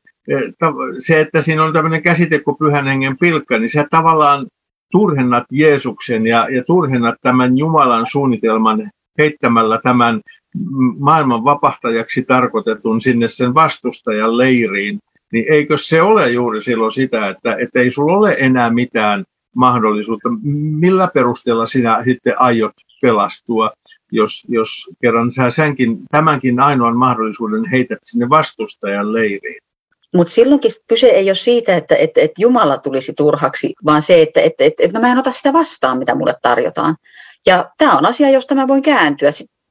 se, 0.97 1.19
että 1.19 1.41
siinä 1.41 1.63
on 1.63 1.73
tämmöinen 1.73 2.03
käsite 2.03 2.39
kuin 2.39 2.57
pyhän 2.57 2.87
hengen 2.87 3.17
pilkka, 3.17 3.59
niin 3.59 3.69
sä 3.69 3.87
tavallaan 3.91 4.47
turhennat 4.91 5.43
Jeesuksen 5.51 6.27
ja, 6.27 6.47
ja 6.49 6.63
turhennat 6.63 7.15
tämän 7.21 7.57
Jumalan 7.57 8.05
suunnitelman 8.11 8.91
heittämällä 9.17 9.79
tämän 9.83 10.21
maailman 10.99 11.43
vapahtajaksi 11.43 12.23
tarkoitetun 12.23 13.01
sinne 13.01 13.27
sen 13.27 13.53
vastustajan 13.53 14.37
leiriin, 14.37 14.99
niin 15.31 15.45
eikö 15.49 15.77
se 15.77 16.01
ole 16.01 16.31
juuri 16.31 16.61
silloin 16.61 16.91
sitä, 16.91 17.29
että, 17.29 17.55
että 17.59 17.79
ei 17.79 17.91
sulla 17.91 18.17
ole 18.17 18.35
enää 18.39 18.69
mitään 18.69 19.23
mahdollisuutta. 19.55 20.29
Millä 20.79 21.09
perusteella 21.13 21.65
sinä 21.65 22.03
sitten 22.05 22.41
aiot 22.41 22.73
pelastua, 23.01 23.71
jos, 24.11 24.43
jos 24.49 24.69
kerran 25.01 25.31
sä 25.31 25.49
senkin, 25.49 25.99
tämänkin 26.11 26.59
ainoan 26.59 26.97
mahdollisuuden 26.97 27.65
heität 27.65 27.99
sinne 28.03 28.29
vastustajan 28.29 29.13
leiriin? 29.13 29.61
Mutta 30.15 30.33
silloinkin 30.33 30.71
kyse 30.87 31.07
ei 31.07 31.29
ole 31.29 31.35
siitä, 31.35 31.75
että, 31.75 31.95
että, 31.95 32.21
että 32.21 32.41
Jumala 32.41 32.77
tulisi 32.77 33.13
turhaksi, 33.13 33.73
vaan 33.85 34.01
se, 34.01 34.21
että, 34.21 34.41
että, 34.41 34.63
että, 34.63 34.83
että 34.83 34.99
mä 34.99 35.11
en 35.11 35.17
ota 35.17 35.31
sitä 35.31 35.53
vastaan, 35.53 35.97
mitä 35.97 36.15
mulle 36.15 36.33
tarjotaan. 36.41 36.95
Ja 37.45 37.69
tämä 37.77 37.97
on 37.97 38.05
asia, 38.05 38.29
josta 38.29 38.55
mä 38.55 38.67
voin 38.67 38.81
kääntyä. 38.81 39.29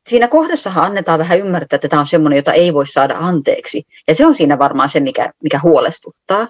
Siinä 0.09 0.29
kohdassahan 0.29 0.85
annetaan 0.85 1.19
vähän 1.19 1.39
ymmärtää, 1.39 1.77
että 1.77 1.89
tämä 1.89 2.01
on 2.01 2.07
semmoinen, 2.07 2.37
jota 2.37 2.53
ei 2.53 2.75
voi 2.75 2.87
saada 2.87 3.17
anteeksi. 3.19 3.83
Ja 4.09 4.15
se 4.15 4.27
on 4.27 4.35
siinä 4.35 4.59
varmaan 4.59 4.89
se, 4.89 5.01
mikä, 5.01 5.33
mikä 5.43 5.61
huolestuttaa. 5.63 6.49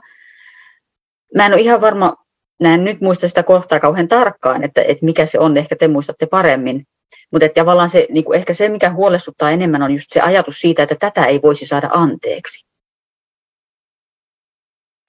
Mä 1.35 1.47
en 1.47 1.53
ole 1.53 1.61
ihan 1.61 1.81
varma, 1.81 2.14
näen 2.61 2.85
nyt 2.85 3.01
muista 3.01 3.29
sitä 3.29 3.43
kohtaa 3.43 3.81
kauhean 3.81 4.09
tarkkaan, 4.09 4.65
että, 4.65 4.83
että 4.83 5.05
mikä 5.05 5.27
se 5.27 5.39
on, 5.39 5.57
ehkä 5.57 5.77
te 5.77 5.89
muistatte 5.89 6.27
paremmin. 6.27 6.87
Mutta 7.33 7.49
tavallaan 7.55 7.89
se, 7.89 8.07
niin 8.11 8.35
ehkä 8.35 8.55
se, 8.55 8.69
mikä 8.69 8.93
huolestuttaa 8.93 9.51
enemmän, 9.51 9.83
on 9.83 9.95
just 9.95 10.07
se 10.13 10.21
ajatus 10.21 10.61
siitä, 10.61 10.83
että 10.83 10.97
tätä 11.01 11.25
ei 11.25 11.41
voisi 11.43 11.67
saada 11.67 11.89
anteeksi. 11.93 12.67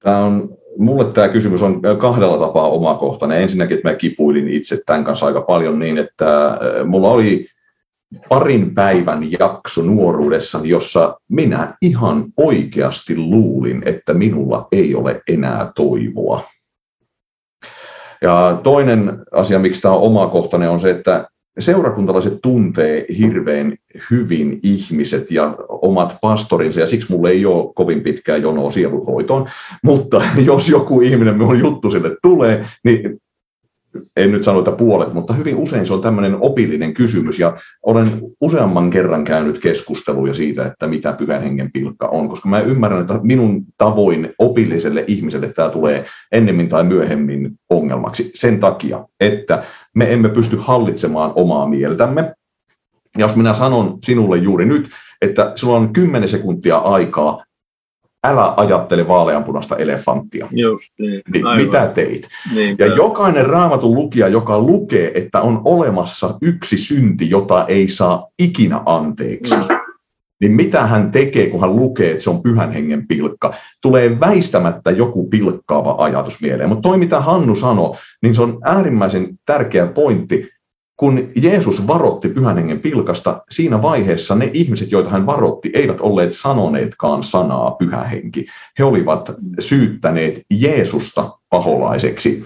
Tämä 0.04 0.26
on, 0.26 0.58
mulle 0.78 1.14
tämä 1.14 1.30
kysymys 1.30 1.64
on 1.64 1.82
kahdella 1.98 2.48
tapaa 2.48 2.70
omakohtainen. 2.70 3.42
Ensinnäkin, 3.42 3.78
että 3.78 3.90
mä 3.90 3.96
kipuilin 3.96 4.50
itse 4.50 4.78
tämän 4.86 5.04
kanssa 5.04 5.26
aika 5.26 5.42
paljon 5.42 5.80
niin, 5.80 5.98
että 5.98 6.60
mulla 6.86 7.12
oli 7.12 7.48
parin 8.30 8.76
päivän 8.76 9.32
jakso 9.40 9.82
nuoruudessani, 9.82 10.70
jossa 10.70 11.20
minä 11.30 11.78
ihan 11.82 12.26
oikeasti 12.38 13.18
luulin, 13.18 13.84
että 13.86 14.14
minulla 14.14 14.68
ei 14.72 14.96
ole 14.96 15.22
enää 15.28 15.72
toivoa. 15.76 16.44
Ja 18.22 18.60
toinen 18.64 19.20
asia, 19.32 19.60
miksi 19.60 19.82
tämä 19.82 19.94
on 19.94 20.02
omakohtainen, 20.02 20.70
on 20.70 20.80
se, 20.80 20.90
että 20.90 21.28
seurakuntalaiset 21.60 22.38
tuntee 22.42 23.06
hirveän 23.18 23.76
hyvin 24.12 24.60
ihmiset 24.64 25.32
ja 25.32 25.56
omat 25.70 26.18
pastorinsa, 26.22 26.80
ja 26.80 26.88
siksi 26.88 27.12
mulle 27.12 27.30
ei 27.30 27.46
ole 27.46 27.74
kovin 27.76 28.02
pitkää 28.02 28.38
jonoa 28.38 28.72
sieluhoitoon, 28.72 29.48
mutta 29.84 30.22
jos 30.46 30.70
joku 30.70 31.02
ihminen 31.02 31.38
minun 31.38 31.60
juttu 31.60 31.92
sille 31.92 32.18
tulee, 32.22 32.66
niin 32.84 33.18
en 34.18 34.32
nyt 34.32 34.44
sano, 34.44 34.60
että 34.60 34.72
puolet, 34.72 35.14
mutta 35.14 35.34
hyvin 35.34 35.56
usein 35.56 35.86
se 35.86 35.94
on 35.94 36.02
tämmöinen 36.02 36.38
opillinen 36.42 36.94
kysymys, 36.94 37.40
ja 37.40 37.58
olen 37.86 38.22
useamman 38.42 38.90
kerran 38.90 39.24
käynyt 39.24 39.60
keskusteluja 39.60 40.34
siitä, 40.34 40.66
että 40.66 40.88
mitä 40.88 41.14
pyhän 41.14 41.44
hengen 41.44 41.72
pilkka 41.72 42.08
on, 42.08 42.30
koska 42.30 42.50
mä 42.50 42.60
ymmärrän, 42.60 43.02
että 43.02 43.20
minun 43.24 43.66
tavoin 43.78 44.34
opilliselle 44.40 45.04
ihmiselle 45.08 45.50
tämä 45.50 45.70
tulee 45.70 46.06
ennemmin 46.32 46.70
tai 46.70 46.84
myöhemmin 46.84 47.52
ongelmaksi 47.70 48.32
sen 48.36 48.60
takia, 48.60 49.06
että 49.20 49.64
me 49.96 50.14
emme 50.14 50.30
pysty 50.30 50.58
hallitsemaan 50.60 51.32
omaa 51.36 51.68
mieltämme. 51.68 52.34
Ja 53.18 53.24
jos 53.24 53.36
minä 53.36 53.54
sanon 53.54 53.98
sinulle 54.06 54.38
juuri 54.38 54.66
nyt, 54.66 54.90
että 55.22 55.52
sinulla 55.56 55.78
on 55.78 55.94
10 55.94 56.30
sekuntia 56.30 56.78
aikaa 56.78 57.44
älä 58.24 58.54
ajattele 58.58 59.08
vaaleanpunasta 59.08 59.78
elefanttia. 59.78 60.48
Just 60.52 60.94
niin. 61.00 61.22
niin 61.34 61.46
mitä 61.56 61.88
teit? 61.88 62.28
Niinpä. 62.56 62.86
Ja 62.86 62.96
jokainen 62.96 63.46
raamatun 63.46 63.96
lukija, 63.96 64.28
joka 64.28 64.60
lukee, 64.60 65.12
että 65.16 65.42
on 65.42 65.62
olemassa 65.66 66.38
yksi 66.42 66.78
synti, 66.78 67.30
jota 67.30 67.66
ei 67.68 67.90
saa 67.90 68.28
ikinä 68.40 68.82
anteeksi, 68.86 69.56
mm. 69.56 69.64
niin 70.42 70.52
mitä 70.52 70.88
hän 70.88 71.12
tekee, 71.12 71.50
kun 71.50 71.62
hän 71.62 71.76
lukee, 71.76 72.12
että 72.12 72.24
se 72.24 72.30
on 72.30 72.44
pyhän 72.44 72.72
hengen 72.72 73.08
pilkka? 73.08 73.54
Tulee 73.82 74.20
väistämättä 74.20 74.92
joku 74.92 75.30
pilkkaava 75.30 75.96
ajatus 75.98 76.42
mieleen. 76.42 76.70
Mutta 76.70 76.90
toi, 76.90 76.98
mitä 76.98 77.20
Hannu 77.20 77.56
sanoi, 77.56 77.96
niin 78.22 78.36
se 78.36 78.42
on 78.42 78.60
äärimmäisen 78.64 79.40
tärkeä 79.46 79.88
pointti, 79.88 80.50
kun 80.98 81.28
Jeesus 81.36 81.88
varotti 81.88 82.30
pyhän 82.30 82.58
hengen 82.58 82.80
pilkasta, 82.80 83.44
siinä 83.50 83.82
vaiheessa 83.82 84.36
ne 84.36 84.52
ihmiset, 84.54 84.92
joita 84.92 85.10
hän 85.10 85.26
varotti, 85.26 85.72
eivät 85.74 86.02
olleet 86.02 86.34
sanoneetkaan 86.34 87.24
sanaa 87.24 87.72
pyhä 87.72 88.04
henki. 88.04 88.46
He 88.80 88.84
olivat 88.84 89.32
syyttäneet 89.60 90.42
Jeesusta 90.52 91.38
paholaiseksi. 91.50 92.46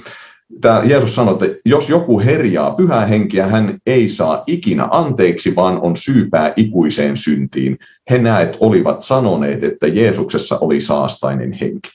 Tämä 0.62 0.84
Jeesus 0.86 1.16
sanoi, 1.16 1.34
että 1.34 1.60
jos 1.66 1.90
joku 1.90 2.20
herjaa 2.20 2.72
pyhää 2.72 3.06
henkiä, 3.06 3.48
hän 3.48 3.80
ei 3.86 4.10
saa 4.10 4.44
ikinä 4.48 4.88
anteeksi, 4.92 5.56
vaan 5.56 5.82
on 5.82 5.98
syypää 5.98 6.54
ikuiseen 6.56 7.18
syntiin. 7.18 7.78
He 8.10 8.18
näet 8.18 8.58
olivat 8.60 9.02
sanoneet, 9.02 9.64
että 9.64 9.88
Jeesuksessa 9.88 10.58
oli 10.58 10.82
saastainen 10.82 11.54
henki. 11.54 11.90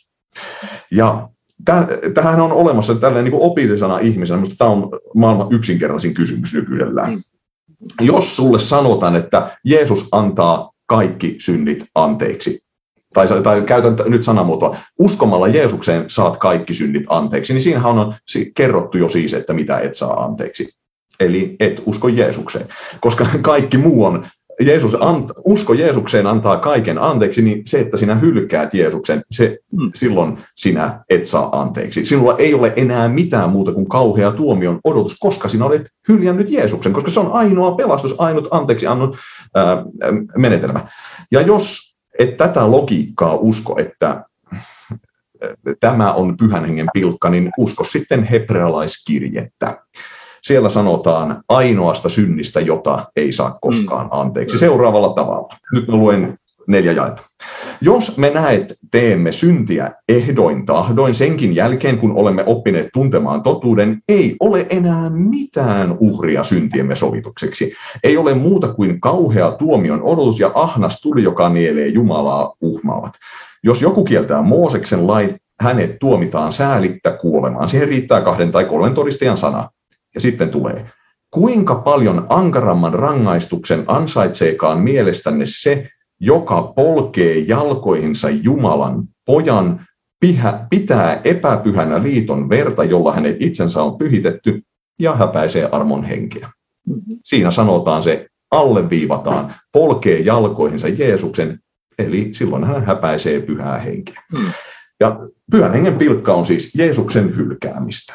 Ja 0.90 1.28
tähän 2.14 2.40
on 2.40 2.52
olemassa 2.52 2.94
tällainen 2.94 3.32
niin 3.32 3.42
opillisena 3.42 3.98
ihmisenä, 3.98 4.40
mutta 4.40 4.56
tämä 4.58 4.70
on 4.70 4.90
maailman 5.14 5.46
yksinkertaisin 5.50 6.14
kysymys 6.14 6.54
nykyisellään. 6.54 7.12
Mm. 7.12 7.20
Jos 8.00 8.36
sulle 8.36 8.58
sanotaan, 8.58 9.16
että 9.16 9.58
Jeesus 9.64 10.08
antaa 10.12 10.70
kaikki 10.86 11.36
synnit 11.38 11.86
anteeksi, 11.94 12.60
tai, 13.14 13.42
tai 13.42 13.62
käytän 13.62 13.96
nyt 14.06 14.22
sanamuotoa, 14.22 14.76
uskomalla 14.98 15.48
Jeesukseen 15.48 16.04
saat 16.10 16.36
kaikki 16.36 16.74
synnit 16.74 17.04
anteeksi, 17.08 17.52
niin 17.52 17.62
siinähän 17.62 17.98
on 17.98 18.14
kerrottu 18.54 18.98
jo 18.98 19.08
siis, 19.08 19.34
että 19.34 19.52
mitä 19.52 19.78
et 19.78 19.94
saa 19.94 20.24
anteeksi. 20.24 20.68
Eli 21.20 21.56
et 21.60 21.82
usko 21.86 22.08
Jeesukseen, 22.08 22.68
koska 23.00 23.26
kaikki 23.42 23.78
muu 23.78 24.04
on 24.04 24.26
Jeesus 24.60 24.96
ant, 25.00 25.32
usko 25.44 25.74
Jeesukseen 25.74 26.26
antaa 26.26 26.58
kaiken 26.58 26.98
anteeksi, 26.98 27.42
niin 27.42 27.62
se, 27.66 27.80
että 27.80 27.96
sinä 27.96 28.14
hylkäät 28.14 28.74
Jeesuksen, 28.74 29.22
se, 29.30 29.58
mm. 29.72 29.90
silloin 29.94 30.38
sinä 30.54 31.04
et 31.10 31.26
saa 31.26 31.60
anteeksi. 31.60 32.04
Sinulla 32.04 32.36
ei 32.38 32.54
ole 32.54 32.72
enää 32.76 33.08
mitään 33.08 33.50
muuta 33.50 33.72
kuin 33.72 33.88
kauhea 33.88 34.32
tuomion 34.32 34.80
odotus, 34.84 35.16
koska 35.20 35.48
sinä 35.48 35.64
olet 35.64 35.88
hyljännyt 36.08 36.50
Jeesuksen, 36.50 36.92
koska 36.92 37.10
se 37.10 37.20
on 37.20 37.32
ainoa 37.32 37.74
pelastus, 37.74 38.14
ainut 38.18 38.48
anteeksi 38.50 38.86
annut 38.86 39.16
ää, 39.54 39.84
menetelmä. 40.36 40.80
Ja 41.30 41.40
jos 41.40 41.96
et 42.18 42.36
tätä 42.36 42.70
logiikkaa 42.70 43.36
usko, 43.36 43.76
että 43.78 44.24
tämä 45.80 46.12
on 46.12 46.36
pyhän 46.36 46.64
hengen 46.64 46.86
pilkka, 46.92 47.30
niin 47.30 47.50
usko 47.58 47.84
sitten 47.84 48.24
hebrealaiskirjettä 48.24 49.78
siellä 50.46 50.68
sanotaan 50.68 51.42
ainoasta 51.48 52.08
synnistä, 52.08 52.60
jota 52.60 53.06
ei 53.16 53.32
saa 53.32 53.58
koskaan 53.60 54.06
mm. 54.06 54.10
anteeksi. 54.12 54.58
Seuraavalla 54.58 55.08
tavalla. 55.08 55.48
Nyt 55.72 55.88
mä 55.88 55.96
luen 55.96 56.38
neljä 56.68 56.92
jaetta. 56.92 57.22
Jos 57.80 58.18
me 58.18 58.30
näet 58.30 58.74
teemme 58.90 59.32
syntiä 59.32 59.90
ehdoin 60.08 60.66
tahdoin 60.66 61.14
senkin 61.14 61.54
jälkeen, 61.54 61.98
kun 61.98 62.12
olemme 62.16 62.44
oppineet 62.46 62.88
tuntemaan 62.92 63.42
totuuden, 63.42 63.98
ei 64.08 64.36
ole 64.40 64.66
enää 64.70 65.10
mitään 65.10 65.96
uhria 66.00 66.44
syntiemme 66.44 66.96
sovitukseksi. 66.96 67.72
Ei 68.04 68.16
ole 68.16 68.34
muuta 68.34 68.68
kuin 68.68 69.00
kauhea 69.00 69.50
tuomion 69.50 70.02
odotus 70.02 70.40
ja 70.40 70.50
ahnas 70.54 71.00
tuli, 71.00 71.22
joka 71.22 71.48
nielee 71.48 71.86
Jumalaa 71.86 72.54
uhmaavat. 72.60 73.12
Jos 73.64 73.82
joku 73.82 74.04
kieltää 74.04 74.42
Mooseksen 74.42 75.06
lait, 75.06 75.36
hänet 75.60 75.98
tuomitaan 75.98 76.52
säälittä 76.52 77.10
kuolemaan. 77.10 77.68
Siihen 77.68 77.88
riittää 77.88 78.20
kahden 78.20 78.52
tai 78.52 78.64
kolmen 78.64 78.94
todistajan 78.94 79.36
sana. 79.36 79.68
Ja 80.16 80.20
sitten 80.20 80.50
tulee, 80.50 80.90
kuinka 81.30 81.74
paljon 81.74 82.26
ankaramman 82.28 82.94
rangaistuksen 82.94 83.84
ansaitseekaan 83.86 84.80
mielestänne 84.80 85.44
se, 85.48 85.88
joka 86.20 86.62
polkee 86.62 87.38
jalkoihinsa 87.38 88.30
Jumalan 88.30 89.04
pojan, 89.26 89.86
pitää 90.70 91.20
epäpyhänä 91.24 92.02
liiton 92.02 92.48
verta, 92.48 92.84
jolla 92.84 93.12
hänet 93.12 93.36
itsensä 93.40 93.82
on 93.82 93.98
pyhitetty, 93.98 94.62
ja 95.00 95.16
häpäisee 95.16 95.68
armon 95.72 96.04
henkeä. 96.04 96.50
Siinä 97.24 97.50
sanotaan 97.50 98.04
se, 98.04 98.26
alleviivataan, 98.50 99.54
polkee 99.72 100.20
jalkoihinsa 100.20 100.88
Jeesuksen, 100.88 101.60
eli 101.98 102.28
silloin 102.32 102.64
hän 102.64 102.86
häpäisee 102.86 103.40
pyhää 103.40 103.78
henkeä. 103.78 104.22
Hmm. 104.38 104.52
Ja 105.00 105.18
pyhän 105.50 105.72
hengen 105.72 105.98
pilkka 105.98 106.34
on 106.34 106.46
siis 106.46 106.74
Jeesuksen 106.74 107.36
hylkäämistä. 107.36 108.14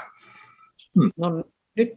No 1.17 1.43
nyt 1.77 1.93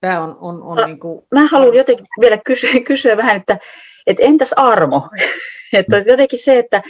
tämä 0.00 0.20
on, 0.20 0.36
on, 0.40 0.62
on 0.62 0.76
no, 0.76 0.86
niin 0.86 1.00
kuin... 1.00 1.26
Mä 1.34 1.46
haluan 1.46 1.74
jotenkin 1.74 2.06
vielä 2.20 2.38
kysyä, 2.38 2.80
kysyä 2.86 3.16
vähän, 3.16 3.36
että, 3.36 3.58
että 4.06 4.22
entäs 4.22 4.52
armo? 4.56 5.08
että 5.72 5.98
jotenkin 5.98 6.38
se, 6.38 6.58
että 6.58 6.82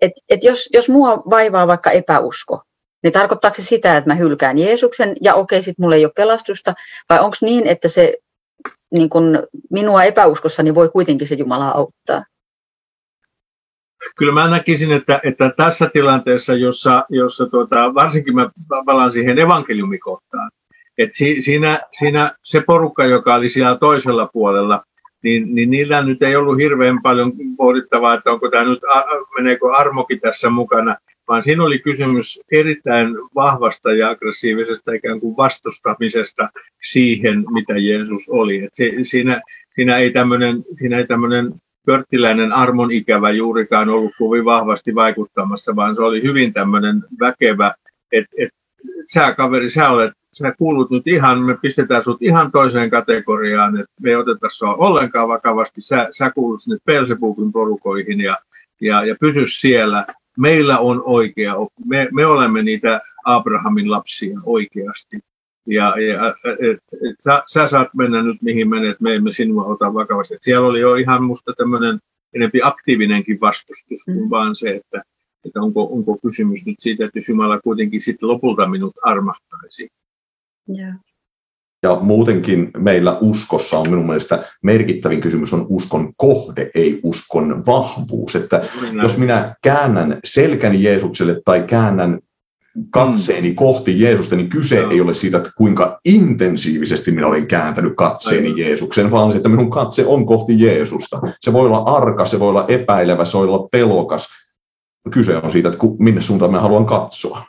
että 0.00 0.20
että 0.28 0.46
jos, 0.46 0.68
jos 0.72 0.88
mua 0.88 1.16
vaivaa 1.16 1.66
vaikka 1.66 1.90
epäusko, 1.90 2.62
niin 3.02 3.12
tarkoittaako 3.12 3.54
se 3.54 3.62
sitä, 3.62 3.96
että 3.96 4.10
mä 4.10 4.14
hylkään 4.14 4.58
Jeesuksen 4.58 5.16
ja 5.20 5.34
okei, 5.34 5.62
sitten 5.62 5.82
mulla 5.82 5.96
ei 5.96 6.04
ole 6.04 6.12
pelastusta, 6.16 6.74
vai 7.10 7.20
onko 7.20 7.36
niin, 7.40 7.66
että 7.66 7.88
se 7.88 8.14
niin 8.92 9.08
kun 9.08 9.42
minua 9.70 10.04
epäuskossani 10.04 10.74
voi 10.74 10.88
kuitenkin 10.88 11.28
se 11.28 11.34
Jumala 11.34 11.68
auttaa? 11.68 12.24
Kyllä 14.16 14.32
mä 14.32 14.48
näkisin, 14.48 14.92
että, 14.92 15.20
että 15.24 15.52
tässä 15.56 15.90
tilanteessa, 15.92 16.54
jossa, 16.54 17.04
jossa 17.08 17.46
tuota, 17.46 17.94
varsinkin 17.94 18.34
mä 18.34 18.50
palaan 18.86 19.12
siihen 19.12 19.38
evankeliumikohtaan, 19.38 20.50
et 20.98 21.14
si, 21.14 21.42
siinä, 21.42 21.80
siinä 21.92 22.32
se 22.42 22.60
porukka, 22.60 23.04
joka 23.04 23.34
oli 23.34 23.50
siellä 23.50 23.78
toisella 23.78 24.30
puolella, 24.32 24.84
niin, 25.22 25.54
niin 25.54 25.70
niillä 25.70 26.02
nyt 26.02 26.22
ei 26.22 26.36
ollut 26.36 26.58
hirveän 26.58 27.02
paljon 27.02 27.32
pohdittavaa, 27.56 28.14
että 28.14 28.32
onko 28.32 28.50
tämä 28.50 28.64
nyt, 28.64 28.80
meneekö 29.36 29.76
armokin 29.76 30.20
tässä 30.20 30.50
mukana. 30.50 30.96
vaan 31.28 31.42
siinä 31.42 31.64
oli 31.64 31.78
kysymys 31.78 32.40
erittäin 32.52 33.16
vahvasta 33.34 33.92
ja 33.92 34.10
aggressiivisesta 34.10 34.92
ikään 34.92 35.20
kuin 35.20 35.36
vastustamisesta 35.36 36.48
siihen, 36.90 37.44
mitä 37.52 37.78
Jeesus 37.78 38.28
oli. 38.28 38.64
Et 38.64 38.74
se, 38.74 38.92
siinä, 39.02 39.42
siinä 39.74 39.96
ei 39.96 40.10
tämmöinen, 40.10 40.64
siinä 40.78 40.98
ei 40.98 41.06
tämmöinen 41.06 41.54
pörttiläinen 41.86 42.52
armon 42.52 42.92
ikävä 42.92 43.30
juurikaan 43.30 43.88
ollut 43.88 44.12
kovin 44.18 44.44
vahvasti 44.44 44.94
vaikuttamassa, 44.94 45.76
vaan 45.76 45.96
se 45.96 46.02
oli 46.02 46.22
hyvin 46.22 46.52
tämmöinen 46.52 47.02
väkevä, 47.20 47.74
että 48.12 48.36
et, 48.38 48.48
sä 49.12 49.34
kaveri, 49.34 49.70
sä 49.70 49.90
olet 49.90 50.12
sä 50.38 50.54
kuulut 50.58 50.90
nyt 50.90 51.06
ihan, 51.06 51.46
me 51.46 51.58
pistetään 51.62 52.04
sut 52.04 52.22
ihan 52.22 52.52
toiseen 52.52 52.90
kategoriaan, 52.90 53.80
että 53.80 53.92
me 54.02 54.10
ei 54.10 54.16
oteta 54.16 54.48
sua 54.50 54.74
ollenkaan 54.74 55.28
vakavasti, 55.28 55.80
sä, 55.80 56.08
sä 56.12 56.30
kuulut 56.30 56.62
sinne 56.62 56.78
Pelsebukin 56.84 57.52
porukoihin 57.52 58.20
ja, 58.20 58.38
ja, 58.80 59.04
ja 59.04 59.16
pysy 59.20 59.46
siellä. 59.46 60.06
Meillä 60.38 60.78
on 60.78 61.02
oikea, 61.04 61.54
me, 61.86 62.08
me 62.12 62.26
olemme 62.26 62.62
niitä 62.62 63.00
Abrahamin 63.24 63.90
lapsia 63.90 64.38
oikeasti. 64.44 65.18
Ja, 65.66 65.94
ja 66.00 66.34
et, 66.58 66.78
et, 67.10 67.16
sä, 67.20 67.42
sä 67.46 67.68
saat 67.68 67.94
mennä 67.94 68.22
nyt 68.22 68.42
mihin 68.42 68.68
menet, 68.68 69.00
me 69.00 69.14
emme 69.14 69.32
sinua 69.32 69.64
ota 69.64 69.94
vakavasti. 69.94 70.34
Et 70.34 70.42
siellä 70.42 70.68
oli 70.68 70.80
jo 70.80 70.94
ihan 70.94 71.24
musta 71.24 71.52
tämmöinen 71.56 71.98
enempi 72.34 72.60
aktiivinenkin 72.62 73.40
vastustus 73.40 74.04
kuin 74.04 74.24
mm. 74.24 74.30
vaan 74.30 74.56
se, 74.56 74.70
että, 74.70 75.02
että 75.46 75.60
onko, 75.60 75.88
onko 75.92 76.18
kysymys 76.22 76.66
nyt 76.66 76.76
siitä, 76.78 77.04
että 77.04 77.20
Jumala 77.28 77.60
kuitenkin 77.60 78.00
sitten 78.00 78.28
lopulta 78.28 78.68
minut 78.68 78.92
armahtaisi. 79.02 79.88
Yeah. 80.78 80.94
Ja 81.82 81.98
muutenkin 82.00 82.70
meillä 82.76 83.18
uskossa 83.20 83.78
on 83.78 83.88
minun 83.88 84.06
mielestä 84.06 84.44
merkittävin 84.62 85.20
kysymys 85.20 85.52
on 85.52 85.66
uskon 85.68 86.12
kohde, 86.16 86.70
ei 86.74 87.00
uskon 87.02 87.66
vahvuus. 87.66 88.36
Että 88.36 88.62
jos 89.02 89.18
minä 89.18 89.54
käännän 89.62 90.20
selkäni 90.24 90.82
Jeesukselle 90.82 91.40
tai 91.44 91.62
käännän 91.62 92.18
katseeni 92.90 93.48
mm. 93.48 93.54
kohti 93.54 94.00
Jeesusta, 94.00 94.36
niin 94.36 94.48
kyse 94.48 94.82
no. 94.82 94.90
ei 94.90 95.00
ole 95.00 95.14
siitä, 95.14 95.36
että 95.36 95.50
kuinka 95.56 96.00
intensiivisesti 96.04 97.10
minä 97.10 97.26
olen 97.26 97.46
kääntänyt 97.46 97.92
katseeni 97.96 98.46
Aivan. 98.46 98.58
Jeesuksen, 98.58 99.10
vaan 99.10 99.32
se, 99.32 99.36
että 99.36 99.48
minun 99.48 99.70
katse 99.70 100.06
on 100.06 100.26
kohti 100.26 100.60
Jeesusta. 100.60 101.20
Se 101.40 101.52
voi 101.52 101.66
olla 101.66 101.78
arka, 101.78 102.26
se 102.26 102.40
voi 102.40 102.48
olla 102.48 102.64
epäilevä, 102.68 103.24
se 103.24 103.38
voi 103.38 103.46
olla 103.46 103.68
pelokas. 103.72 104.28
Kyse 105.10 105.36
on 105.36 105.50
siitä, 105.50 105.68
että 105.68 105.86
minne 105.98 106.20
suuntaan 106.20 106.50
minä 106.50 106.60
haluan 106.60 106.86
katsoa 106.86 107.44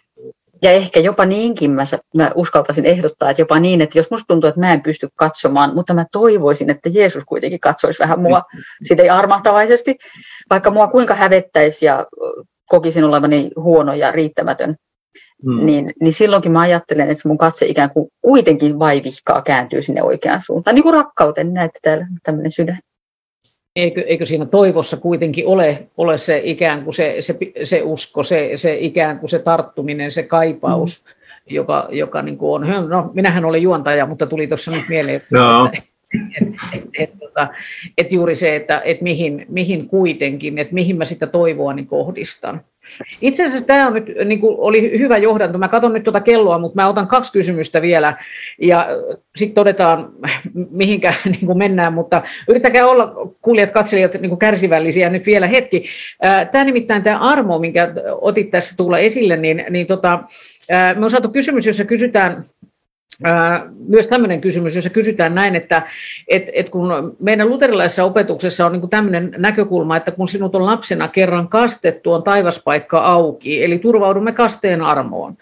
ja 0.65 0.71
ehkä 0.71 0.99
jopa 0.99 1.25
niinkin 1.25 1.71
mä, 1.71 1.83
mä 2.15 2.31
uskaltaisin 2.35 2.85
ehdottaa, 2.85 3.29
että 3.29 3.41
jopa 3.41 3.59
niin, 3.59 3.81
että 3.81 3.99
jos 3.99 4.11
musta 4.11 4.27
tuntuu, 4.27 4.47
että 4.47 4.59
mä 4.59 4.73
en 4.73 4.81
pysty 4.81 5.07
katsomaan, 5.15 5.75
mutta 5.75 5.93
mä 5.93 6.05
toivoisin, 6.11 6.69
että 6.69 6.89
Jeesus 6.93 7.23
kuitenkin 7.25 7.59
katsoisi 7.59 7.99
vähän 7.99 8.19
mua 8.19 8.41
ei 8.97 9.09
armahtavaisesti, 9.09 9.95
vaikka 10.49 10.71
mua 10.71 10.87
kuinka 10.87 11.15
hävettäisi 11.15 11.85
ja 11.85 12.05
kokisin 12.65 13.03
olevani 13.03 13.51
huono 13.55 13.93
ja 13.93 14.11
riittämätön, 14.11 14.75
hmm. 15.45 15.65
niin, 15.65 15.93
niin 16.01 16.13
silloinkin 16.13 16.51
mä 16.51 16.59
ajattelen, 16.59 17.09
että 17.09 17.27
mun 17.27 17.37
katse 17.37 17.65
ikään 17.65 17.89
kuin 17.89 18.07
kuitenkin 18.21 18.79
vaivihkaa 18.79 19.41
kääntyy 19.41 19.81
sinne 19.81 20.03
oikeaan 20.03 20.41
suuntaan, 20.45 20.75
niin 20.75 20.83
kuin 20.83 20.93
rakkauteen, 20.93 21.53
näette 21.53 21.79
täällä 21.81 22.07
tämmöinen 22.23 22.51
sydän 22.51 22.79
eikö, 23.75 24.01
eikö 24.01 24.25
siinä 24.25 24.45
toivossa 24.45 24.97
kuitenkin 24.97 25.47
ole, 25.47 25.87
ole 25.97 26.17
se 26.17 26.41
ikään 26.43 26.83
kuin 26.83 26.93
se, 26.93 27.15
se, 27.19 27.37
se 27.63 27.81
usko, 27.81 28.23
se, 28.23 28.51
se 28.55 28.77
ikään 28.77 29.19
kuin 29.19 29.29
se 29.29 29.39
tarttuminen, 29.39 30.11
se 30.11 30.23
kaipaus, 30.23 31.05
mm. 31.05 31.55
joka, 31.55 31.87
joka 31.91 32.21
niin 32.21 32.37
kuin 32.37 32.63
on, 32.63 32.89
no 32.89 33.11
minähän 33.13 33.45
olen 33.45 33.61
juontaja, 33.61 34.05
mutta 34.05 34.25
tuli 34.27 34.47
tuossa 34.47 34.71
nyt 34.71 34.83
mieleen, 34.89 35.15
että, 35.15 35.37
no. 35.37 35.65
että, 35.73 35.81
että, 36.41 36.55
että, 36.73 36.89
että, 36.99 37.17
tota, 37.19 37.47
että 37.97 38.15
juuri 38.15 38.35
se, 38.35 38.55
että, 38.55 38.81
että 38.85 39.03
mihin, 39.03 39.45
mihin 39.49 39.87
kuitenkin, 39.87 40.57
että 40.57 40.73
mihin 40.73 40.97
mä 40.97 41.05
sitä 41.05 41.27
toivoani 41.27 41.85
kohdistan. 41.85 42.61
Itse 43.21 43.45
asiassa 43.45 43.65
tämä 43.65 43.87
on 43.87 43.93
nyt, 43.93 44.05
niin 44.25 44.39
kuin 44.39 44.55
oli 44.57 44.99
hyvä 44.99 45.17
johdanto. 45.17 45.57
Mä 45.57 45.67
katson 45.67 45.93
nyt 45.93 46.03
tuota 46.03 46.21
kelloa, 46.21 46.57
mutta 46.57 46.81
mä 46.81 46.87
otan 46.87 47.07
kaksi 47.07 47.31
kysymystä 47.31 47.81
vielä 47.81 48.17
ja 48.61 48.87
sitten 49.35 49.55
todetaan, 49.55 50.09
mihinkä 50.71 51.13
niin 51.25 51.45
kuin 51.45 51.57
mennään, 51.57 51.93
mutta 51.93 52.21
yrittäkää 52.47 52.87
olla 52.87 53.13
kuulijat, 53.41 53.71
katselijat 53.71 54.13
niin 54.13 54.29
kuin 54.29 54.39
kärsivällisiä 54.39 55.09
nyt 55.09 55.25
vielä 55.25 55.47
hetki. 55.47 55.85
Tämä 56.51 56.63
nimittäin 56.63 57.03
tämä 57.03 57.19
armo, 57.19 57.59
minkä 57.59 57.93
otit 58.21 58.51
tässä 58.51 58.73
tulla 58.77 58.97
esille, 58.97 59.37
niin, 59.37 59.65
niin 59.69 59.87
tota, 59.87 60.19
me 60.95 61.03
on 61.05 61.09
saatu 61.09 61.29
kysymys, 61.29 61.65
jossa 61.65 61.85
kysytään 61.85 62.43
myös 63.87 64.07
tämmöinen 64.07 64.41
kysymys, 64.41 64.75
jossa 64.75 64.89
kysytään 64.89 65.35
näin, 65.35 65.55
että 65.55 65.87
et, 66.27 66.49
et 66.53 66.69
kun 66.69 67.15
meidän 67.19 67.49
luterilaisessa 67.49 68.03
opetuksessa 68.03 68.65
on 68.65 68.71
niin 68.71 68.89
tämmöinen 68.89 69.35
näkökulma, 69.37 69.97
että 69.97 70.11
kun 70.11 70.27
sinut 70.27 70.55
on 70.55 70.65
lapsena 70.65 71.07
kerran 71.07 71.47
kastettu, 71.47 72.11
on 72.11 72.23
taivaspaikka 72.23 72.99
auki, 72.99 73.63
eli 73.63 73.79
turvaudumme 73.79 74.31
kasteen 74.31 74.81
armoon. 74.81 75.37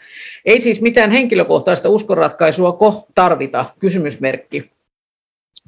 Ei 0.46 0.62
siis 0.62 0.82
mitään 0.82 1.12
henkilökohtaista 1.12 1.90
uskonratkaisua 1.90 2.72
ko 2.72 3.08
tarvita, 3.16 3.66
kysymysmerkki. 3.80 4.72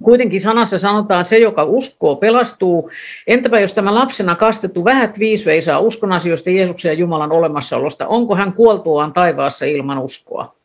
Kuitenkin 0.03 0.41
sanassa 0.41 0.79
sanotaan, 0.79 1.25
se, 1.25 1.37
joka 1.37 1.63
uskoo, 1.63 2.15
pelastuu. 2.15 2.91
Entäpä 3.27 3.59
jos 3.59 3.73
tämä 3.73 3.95
lapsena 3.95 4.35
kastettu 4.35 4.85
vähät 4.85 5.19
viisveisaa 5.19 5.79
uskon 5.79 6.11
asioista 6.11 6.49
Jeesuksen 6.49 6.89
ja 6.89 6.93
Jumalan 6.93 7.31
olemassaolosta, 7.31 8.07
onko 8.07 8.35
hän 8.35 8.53
kuoltuaan 8.53 9.13
taivaassa 9.13 9.65
ilman 9.65 9.99
uskoa? 9.99 10.55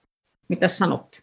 Mitä 0.49 0.68
sanotte? 0.68 1.20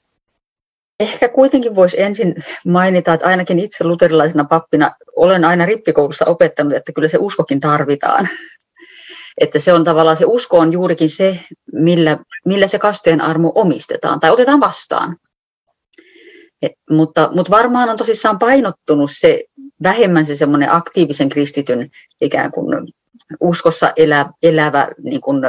Ehkä 1.00 1.30
kuitenkin 1.30 1.76
voisi 1.76 2.02
ensin 2.02 2.36
mainita, 2.66 3.14
että 3.14 3.26
ainakin 3.26 3.60
itse 3.60 3.84
luterilaisena 3.84 4.44
pappina 4.46 4.92
olen 5.16 5.46
aina 5.46 5.66
rippikoulussa 5.66 6.26
opettanut, 6.26 6.74
että 6.74 6.92
kyllä 6.92 7.08
se 7.08 7.18
uskokin 7.18 7.60
tarvitaan. 7.60 8.30
Että 9.42 9.60
se 9.60 9.74
on 9.74 9.84
tavallaan, 9.84 10.18
se 10.18 10.26
usko 10.26 10.60
on 10.60 10.74
juurikin 10.74 11.10
se, 11.10 11.40
millä, 11.74 12.18
millä 12.46 12.68
se 12.68 12.80
kasteen 12.80 13.22
armo 13.22 13.52
omistetaan 13.56 14.20
tai 14.20 14.32
otetaan 14.32 14.60
vastaan. 14.60 15.18
Et, 16.62 16.72
mutta, 16.90 17.30
mutta 17.36 17.52
varmaan 17.52 17.90
on 17.90 17.98
tosissaan 17.98 18.40
painottunut 18.40 19.12
se 19.14 19.44
vähemmän 19.84 20.26
se 20.26 20.36
semmoinen 20.36 20.72
aktiivisen 20.72 21.30
kristityn 21.30 21.88
ikään 22.22 22.52
kuin 22.52 22.94
uskossa 23.42 23.94
elä, 23.96 24.26
elävä 24.44 24.88
niin 25.04 25.22
kuin, 25.22 25.42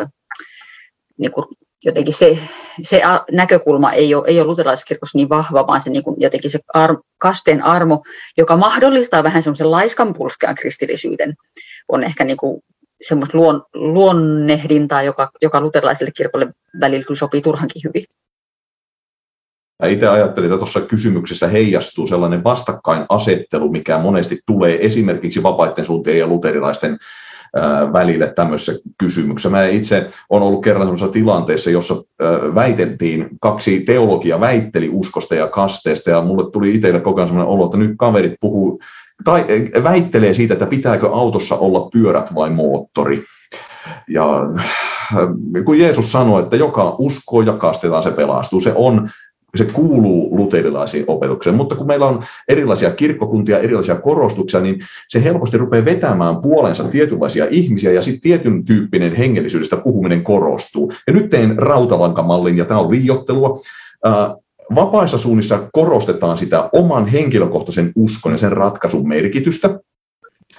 niin 1.19 1.33
kuin 1.33 1.47
jotenkin 1.85 2.15
se, 2.15 2.39
se 2.83 3.03
näkökulma 3.33 3.93
ei 3.93 4.15
ole, 4.15 4.29
ei 4.29 4.41
ole 4.41 4.47
luterilaiskirkossa 4.47 5.19
niin 5.19 5.29
vahva, 5.29 5.67
vaan 5.67 5.81
se 5.81 5.91
niin 5.91 6.03
kuin 6.03 6.17
jotenkin 6.21 6.51
se 6.51 6.59
ar, 6.75 6.97
kasteen 7.19 7.63
armo, 7.63 8.03
joka 8.37 8.57
mahdollistaa 8.57 9.23
vähän 9.23 9.43
semmoisen 9.43 9.71
laiskan 9.71 10.15
pulskean 10.15 10.55
kristillisyyden, 10.55 11.35
on 11.89 12.05
ehkä 12.05 12.25
niin 12.25 12.37
kuin 12.37 12.63
semmoista 13.03 13.39
luon, 13.39 13.63
luonnehdintaa, 13.75 15.03
joka, 15.03 15.31
joka 15.43 15.61
luterilaiselle 15.61 16.13
kirkolle 16.17 16.53
välillä 16.81 17.17
sopii 17.17 17.41
turhankin 17.41 17.83
hyvin. 17.85 18.05
Mä 19.83 19.89
itse 19.89 20.09
ajattelin, 20.09 20.47
että 20.47 20.57
tuossa 20.57 20.81
kysymyksessä 20.81 21.49
heijastuu 21.49 22.07
sellainen 22.07 22.45
vastakkainasettelu, 22.45 23.71
mikä 23.71 23.99
monesti 23.99 24.41
tulee 24.47 24.87
esimerkiksi 24.87 25.43
vapaiden 25.43 25.85
suuntien 25.85 26.19
ja 26.19 26.27
luterilaisten 26.27 26.99
välille 27.93 28.33
tämmöisessä 28.37 28.73
kysymyksessä. 28.99 29.49
Mä 29.49 29.67
itse 29.67 30.11
olen 30.31 30.43
ollut 30.43 30.65
kerran 30.65 30.83
sellaisessa 30.83 31.13
tilanteessa, 31.13 31.71
jossa 31.71 32.03
väiteltiin, 32.55 33.29
kaksi 33.41 33.81
teologia 33.81 34.41
väitteli 34.41 34.91
uskosta 34.93 35.35
ja 35.35 35.47
kasteesta, 35.47 36.11
ja 36.11 36.23
mulle 36.23 36.51
tuli 36.51 36.75
itselle 36.75 37.01
koko 37.01 37.21
ajan 37.21 37.29
sellainen 37.29 37.53
olo, 37.53 37.65
että 37.65 37.77
nyt 37.77 37.95
kaverit 37.97 38.35
puhuu, 38.41 38.81
tai 39.25 39.45
väittelee 39.83 40.35
siitä, 40.35 40.55
että 40.55 40.67
pitääkö 40.67 41.11
autossa 41.13 41.57
olla 41.57 41.89
pyörät 41.93 42.35
vai 42.35 42.51
moottori. 42.51 43.25
Ja 44.09 44.27
kun 45.65 45.79
Jeesus 45.79 46.13
sanoi, 46.13 46.43
että 46.43 46.57
joka 46.57 46.97
uskoo 46.99 47.43
ja 47.43 47.53
kastetaan, 47.53 48.03
se 48.03 48.11
pelastuu. 48.11 48.61
Se 48.61 48.73
on 48.75 49.09
se 49.59 49.65
kuuluu 49.65 50.37
luterilaisiin 50.37 51.05
opetukseen, 51.07 51.57
mutta 51.57 51.77
kun 51.77 51.87
meillä 51.87 52.07
on 52.07 52.23
erilaisia 52.49 52.91
kirkkokuntia, 52.91 53.59
erilaisia 53.59 53.97
korostuksia, 53.97 54.61
niin 54.61 54.81
se 55.09 55.25
helposti 55.25 55.59
rupeaa 55.59 55.85
vetämään 55.85 56.37
puolensa 56.37 56.85
tietynlaisia 56.85 57.47
ihmisiä 57.51 57.93
ja 57.93 58.03
sitten 58.03 58.21
tietyn 58.21 58.65
tyyppinen 58.65 59.15
hengellisyydestä 59.15 59.77
puhuminen 59.77 60.25
korostuu. 60.25 60.93
Ja 61.07 61.13
nyt 61.13 61.31
teen 61.31 61.59
rautalankamallin, 61.59 62.59
ja 62.59 62.65
tämä 62.65 62.81
on 62.81 62.91
liiottelua. 62.91 63.61
Vapaissa 64.75 65.19
suunnissa 65.19 65.69
korostetaan 65.73 66.39
sitä 66.39 66.69
oman 66.73 67.07
henkilökohtaisen 67.07 67.93
uskon 67.97 68.33
ja 68.33 68.39
sen 68.39 68.53
ratkaisun 68.53 69.09
merkitystä. 69.09 69.79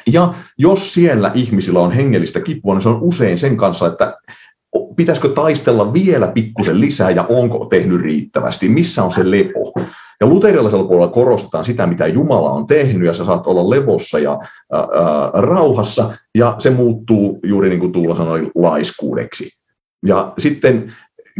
Ja 0.08 0.34
jos 0.58 0.94
siellä 0.94 1.32
ihmisillä 1.36 1.80
on 1.80 1.92
hengellistä 1.92 2.42
kipua, 2.42 2.74
niin 2.74 2.82
se 2.82 2.90
on 2.90 3.02
usein 3.02 3.38
sen 3.38 3.58
kanssa, 3.58 3.88
että 3.88 4.18
pitäisikö 4.96 5.30
taistella 5.30 5.94
vielä 5.94 6.28
pikkusen 6.28 6.82
lisää 6.82 7.12
ja 7.12 7.26
onko 7.30 7.66
tehnyt 7.66 8.02
riittävästi, 8.02 8.70
missä 8.70 9.04
on 9.04 9.12
se 9.12 9.32
lepo. 9.32 9.74
Ja 10.22 10.28
luterilaisella 10.28 10.88
puolella 10.88 11.12
korostetaan 11.14 11.66
sitä, 11.66 11.88
mitä 11.88 12.08
Jumala 12.08 12.52
on 12.52 12.68
tehnyt, 12.68 13.08
ja 13.08 13.14
sä 13.14 13.26
saat 13.26 13.48
olla 13.48 13.70
levossa 13.70 14.20
ja 14.20 14.40
ää, 14.72 14.82
rauhassa, 15.34 16.14
ja 16.36 16.56
se 16.58 16.70
muuttuu 16.70 17.40
juuri 17.44 17.70
niin 17.70 17.80
kuin 17.80 17.92
Tuula 17.92 18.16
sanoi, 18.16 18.52
laiskuudeksi. 18.56 19.50
Ja 20.06 20.34
sitten 20.38 20.94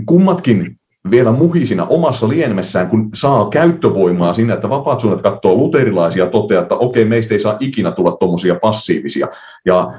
kummatkin 0.06 0.79
vielä 1.12 1.32
muhisina 1.32 1.86
omassa 1.86 2.30
lienmessään, 2.30 2.90
kun 2.90 3.10
saa 3.14 3.50
käyttövoimaa 3.50 4.34
siinä, 4.34 4.54
että 4.54 4.70
vapaat 4.70 5.00
suunnat 5.00 5.22
katsoo 5.22 5.56
luterilaisia 5.56 6.24
ja 6.24 6.30
toteaa, 6.30 6.62
että 6.62 6.76
okei, 6.76 7.06
meistä 7.06 7.34
ei 7.34 7.40
saa 7.40 7.58
ikinä 7.60 7.92
tulla 7.92 8.12
tuommoisia 8.12 8.56
passiivisia. 8.56 9.28
Ja 9.66 9.92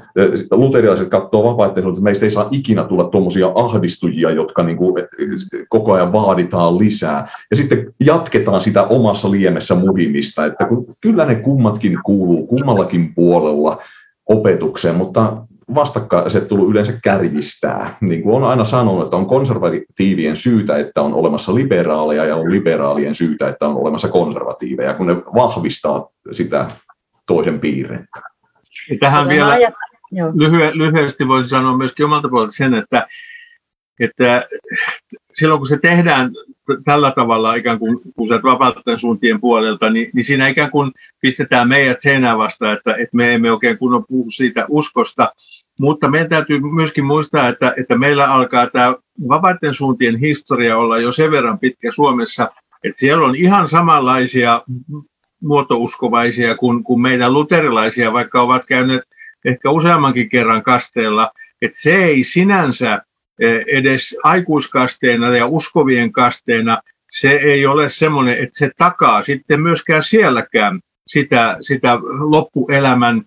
luterilaiset 0.51 1.09
katsoo 1.09 1.43
vapaiden 1.43 1.89
että 1.89 2.01
meistä 2.01 2.25
ei 2.25 2.31
saa 2.31 2.47
ikinä 2.51 2.83
tulla 2.83 3.03
tuommoisia 3.03 3.51
ahdistujia, 3.55 4.31
jotka 4.31 4.63
niin 4.63 4.77
kuin 4.77 4.93
koko 5.69 5.93
ajan 5.93 6.13
vaaditaan 6.13 6.77
lisää. 6.77 7.27
Ja 7.51 7.57
sitten 7.57 7.93
jatketaan 7.99 8.61
sitä 8.61 8.83
omassa 8.83 9.31
liemessä 9.31 9.75
muhimista, 9.75 10.45
että 10.45 10.65
kun, 10.65 10.85
kyllä 11.01 11.25
ne 11.25 11.35
kummatkin 11.35 11.99
kuuluu 12.05 12.47
kummallakin 12.47 13.15
puolella 13.15 13.77
opetukseen, 14.29 14.95
mutta 14.95 15.37
vastakkaisetulu 15.75 16.71
yleensä 16.71 16.93
kärjistää. 17.03 17.97
Niin 18.01 18.23
kuin 18.23 18.35
on 18.35 18.43
aina 18.43 18.65
sanonut, 18.65 19.03
että 19.03 19.17
on 19.17 19.25
konservatiivien 19.25 20.35
syytä, 20.35 20.77
että 20.77 21.01
on 21.01 21.13
olemassa 21.13 21.55
liberaaleja 21.55 22.25
ja 22.25 22.35
on 22.35 22.51
liberaalien 22.51 23.15
syytä, 23.15 23.49
että 23.49 23.67
on 23.67 23.75
olemassa 23.75 24.07
konservatiiveja, 24.07 24.93
kun 24.93 25.07
ne 25.07 25.15
vahvistaa 25.15 26.07
sitä 26.31 26.71
toisen 27.27 27.59
piirrettä. 27.59 28.21
Tähän 28.99 29.29
vielä 29.29 29.57
lyhy- 30.13 30.77
lyhyesti 30.77 31.27
voisi 31.27 31.49
sanoa 31.49 31.77
myöskin 31.77 32.05
omalta 32.05 32.29
puolelta 32.29 32.51
sen, 32.51 32.73
että, 32.73 33.07
että 33.99 34.47
silloin 35.33 35.59
kun 35.59 35.67
se 35.67 35.77
tehdään 35.77 36.31
tällä 36.85 37.11
tavalla 37.15 37.55
ikään 37.55 37.79
kuin, 37.79 37.99
kun 38.15 38.27
sä 38.27 38.39
vapauden 38.43 38.99
suuntien 38.99 39.41
puolelta, 39.41 39.89
niin, 39.89 40.09
niin 40.13 40.25
siinä 40.25 40.47
ikään 40.47 40.71
kuin 40.71 40.91
pistetään 41.21 41.67
meidät 41.67 42.01
seinään 42.01 42.37
vasta, 42.37 42.71
että, 42.71 42.91
että 42.91 43.17
me 43.17 43.33
emme 43.33 43.51
oikein 43.51 43.77
kunnon 43.77 44.05
puhu 44.07 44.29
siitä 44.29 44.65
uskosta, 44.69 45.33
mutta 45.81 46.07
meidän 46.07 46.29
täytyy 46.29 46.59
myöskin 46.59 47.05
muistaa, 47.05 47.47
että, 47.47 47.73
että 47.77 47.97
meillä 47.97 48.33
alkaa 48.33 48.67
tämä 48.67 48.95
vapaiden 49.27 49.73
suuntien 49.73 50.17
historia 50.17 50.77
olla 50.77 50.99
jo 50.99 51.11
sen 51.11 51.31
verran 51.31 51.59
pitkä 51.59 51.91
Suomessa, 51.91 52.49
että 52.83 52.99
siellä 52.99 53.25
on 53.25 53.35
ihan 53.35 53.69
samanlaisia 53.69 54.61
muotouskovaisia 55.41 56.57
kuin, 56.57 56.83
kuin 56.83 57.01
meidän 57.01 57.33
luterilaisia, 57.33 58.13
vaikka 58.13 58.41
ovat 58.41 58.65
käyneet 58.65 59.01
ehkä 59.45 59.69
useammankin 59.69 60.29
kerran 60.29 60.63
kasteella, 60.63 61.31
että 61.61 61.79
se 61.81 61.95
ei 61.95 62.23
sinänsä 62.23 63.01
e, 63.39 63.47
edes 63.67 64.17
aikuiskasteena 64.23 65.37
ja 65.37 65.45
uskovien 65.47 66.11
kasteena, 66.11 66.81
se 67.11 67.31
ei 67.31 67.65
ole 67.65 67.89
semmoinen, 67.89 68.37
että 68.37 68.59
se 68.59 68.71
takaa 68.77 69.23
sitten 69.23 69.61
myöskään 69.61 70.03
sielläkään 70.03 70.79
sitä, 71.07 71.57
sitä 71.61 71.99
loppuelämän 72.19 73.21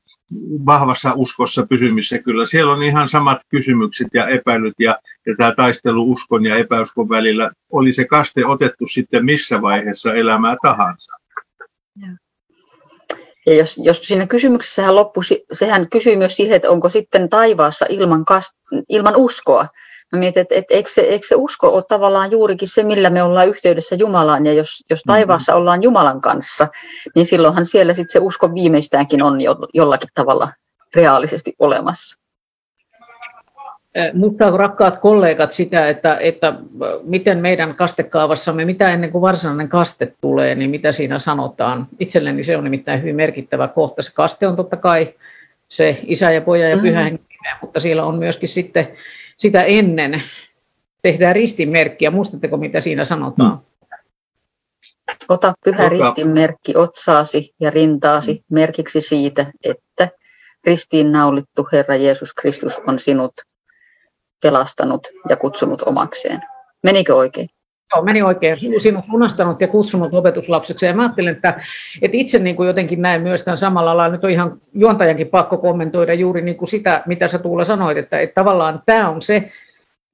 vahvassa 0.67 1.13
uskossa 1.15 1.67
pysymissä 1.67 2.19
kyllä. 2.19 2.47
Siellä 2.47 2.73
on 2.73 2.83
ihan 2.83 3.09
samat 3.09 3.39
kysymykset 3.49 4.09
ja 4.15 4.29
epäilyt 4.29 4.75
ja, 4.79 4.99
ja 5.27 5.35
tämä 5.39 5.53
taistelu 5.57 6.13
uskon 6.13 6.45
ja 6.45 6.57
epäuskon 6.57 7.09
välillä. 7.09 7.51
Oli 7.73 7.93
se 7.93 8.05
kaste 8.05 8.47
otettu 8.47 8.87
sitten 8.87 9.25
missä 9.25 9.63
vaiheessa 9.63 10.15
elämää 10.15 10.57
tahansa. 10.63 11.13
Ja 13.47 13.55
jos, 13.55 13.81
jos 13.85 13.99
siinä 13.99 14.27
kysymyksessä 14.27 14.95
loppui, 14.95 15.23
sehän 15.53 15.91
kysyy 15.91 16.17
myös 16.17 16.37
siihen, 16.37 16.57
että 16.57 16.71
onko 16.71 16.89
sitten 16.89 17.29
taivaassa 17.29 17.87
ilman, 17.89 18.25
kast, 18.25 18.53
ilman 18.89 19.17
uskoa. 19.17 19.67
Mä 20.13 20.19
mietin, 20.19 20.41
että, 20.41 20.55
että 20.55 20.75
eikö, 20.75 20.91
se, 20.91 21.01
eikö 21.01 21.27
se 21.27 21.35
usko 21.35 21.69
ole 21.69 21.85
tavallaan 21.89 22.31
juurikin 22.31 22.69
se, 22.69 22.83
millä 22.83 23.11
me 23.11 23.23
ollaan 23.23 23.49
yhteydessä 23.49 23.95
Jumalaan, 23.95 24.47
ja 24.47 24.53
jos, 24.53 24.85
jos 24.91 25.01
mm-hmm. 25.01 25.15
taivaassa 25.15 25.53
mm-hmm. 25.53 25.61
ollaan 25.61 25.83
Jumalan 25.83 26.21
kanssa, 26.21 26.69
niin 27.15 27.27
silloinhan 27.27 27.67
siellä 27.67 27.93
sitten 27.93 28.13
se 28.13 28.19
usko 28.19 28.55
viimeistäänkin 28.55 29.23
on 29.23 29.41
jo, 29.41 29.57
jollakin 29.75 30.09
tavalla 30.15 30.49
reaalisesti 30.97 31.55
olemassa. 31.59 32.19
Mutta 34.13 34.51
rakkaat 34.51 34.99
kollegat 34.99 35.53
sitä, 35.53 35.89
että, 35.89 36.17
että 36.21 36.55
miten 37.03 37.39
meidän 37.39 37.75
kastekaavassamme, 37.75 38.65
mitä 38.65 38.91
ennen 38.91 39.11
kuin 39.11 39.23
varsinainen 39.23 39.69
kaste 39.69 40.13
tulee, 40.21 40.55
niin 40.55 40.71
mitä 40.71 40.93
siinä 40.93 41.19
sanotaan. 41.19 41.87
Itselleni 41.99 42.45
se 42.45 42.57
on 42.57 42.65
nimittäin 42.65 43.01
hyvin 43.01 43.17
merkittävä 43.17 43.69
kohta. 43.69 44.03
Se 44.03 44.13
kaste 44.15 44.47
on 44.47 44.57
totta 44.57 44.77
kai 44.77 45.15
se 45.69 45.99
isä 46.03 46.33
ja 46.33 46.41
poja 46.41 46.69
ja 46.69 46.79
pyhä 46.79 47.03
mm-hmm. 47.03 47.19
mutta 47.61 47.81
siellä 47.81 48.05
on 48.05 48.19
myöskin 48.19 48.49
sitten 48.49 48.89
sitä 49.39 49.63
ennen 49.63 50.23
tehdään 51.03 51.35
ristinmerkkiä. 51.35 52.11
Muistatteko, 52.11 52.57
mitä 52.57 52.81
siinä 52.81 53.05
sanotaan? 53.05 53.59
Ota 55.29 55.55
pyhä 55.65 55.89
ristinmerkki 55.89 56.77
otsaasi 56.77 57.55
ja 57.61 57.71
rintaasi 57.71 58.45
merkiksi 58.51 59.01
siitä, 59.01 59.47
että 59.65 60.09
ristiin 60.65 61.13
naulittu 61.13 61.69
Herra 61.73 61.97
Jeesus 61.97 62.35
Kristus 62.35 62.73
on 62.87 62.99
sinut 62.99 63.33
pelastanut 64.43 65.09
ja 65.29 65.37
kutsunut 65.37 65.83
omakseen. 65.83 66.41
Menikö 66.83 67.15
oikein? 67.15 67.49
Joo, 67.95 68.05
meni 68.05 68.23
oikein. 68.23 68.59
Sinut 68.79 69.05
lunastanut 69.09 69.61
ja 69.61 69.69
kutsunut 69.69 70.15
opetuslapseksi. 70.15 70.87
Ja 70.87 70.95
mä 70.95 71.03
ajattelen, 71.03 71.35
että, 71.35 71.61
että 72.03 72.17
itse 72.17 72.39
niin 72.39 72.57
kuin 72.57 72.67
jotenkin 72.67 73.03
näen 73.03 73.23
myös 73.23 73.43
tämän 73.43 73.59
samalla 73.59 73.97
lailla. 73.97 74.13
Nyt 74.13 74.25
on 74.25 74.31
ihan 74.31 74.59
juontajankin 74.75 75.29
pakko 75.29 75.59
kommentoida 75.59 76.15
juuri 76.15 76.43
niin 76.43 76.57
kuin 76.57 76.69
sitä, 76.69 77.03
mitä 77.07 77.29
sä 77.29 77.39
Tuula 77.39 77.65
sanoit, 77.65 77.99
että, 77.99 78.21
että 78.21 78.35
tavallaan 78.35 78.83
tämä 78.87 79.09
on 79.09 79.23
se, 79.23 79.51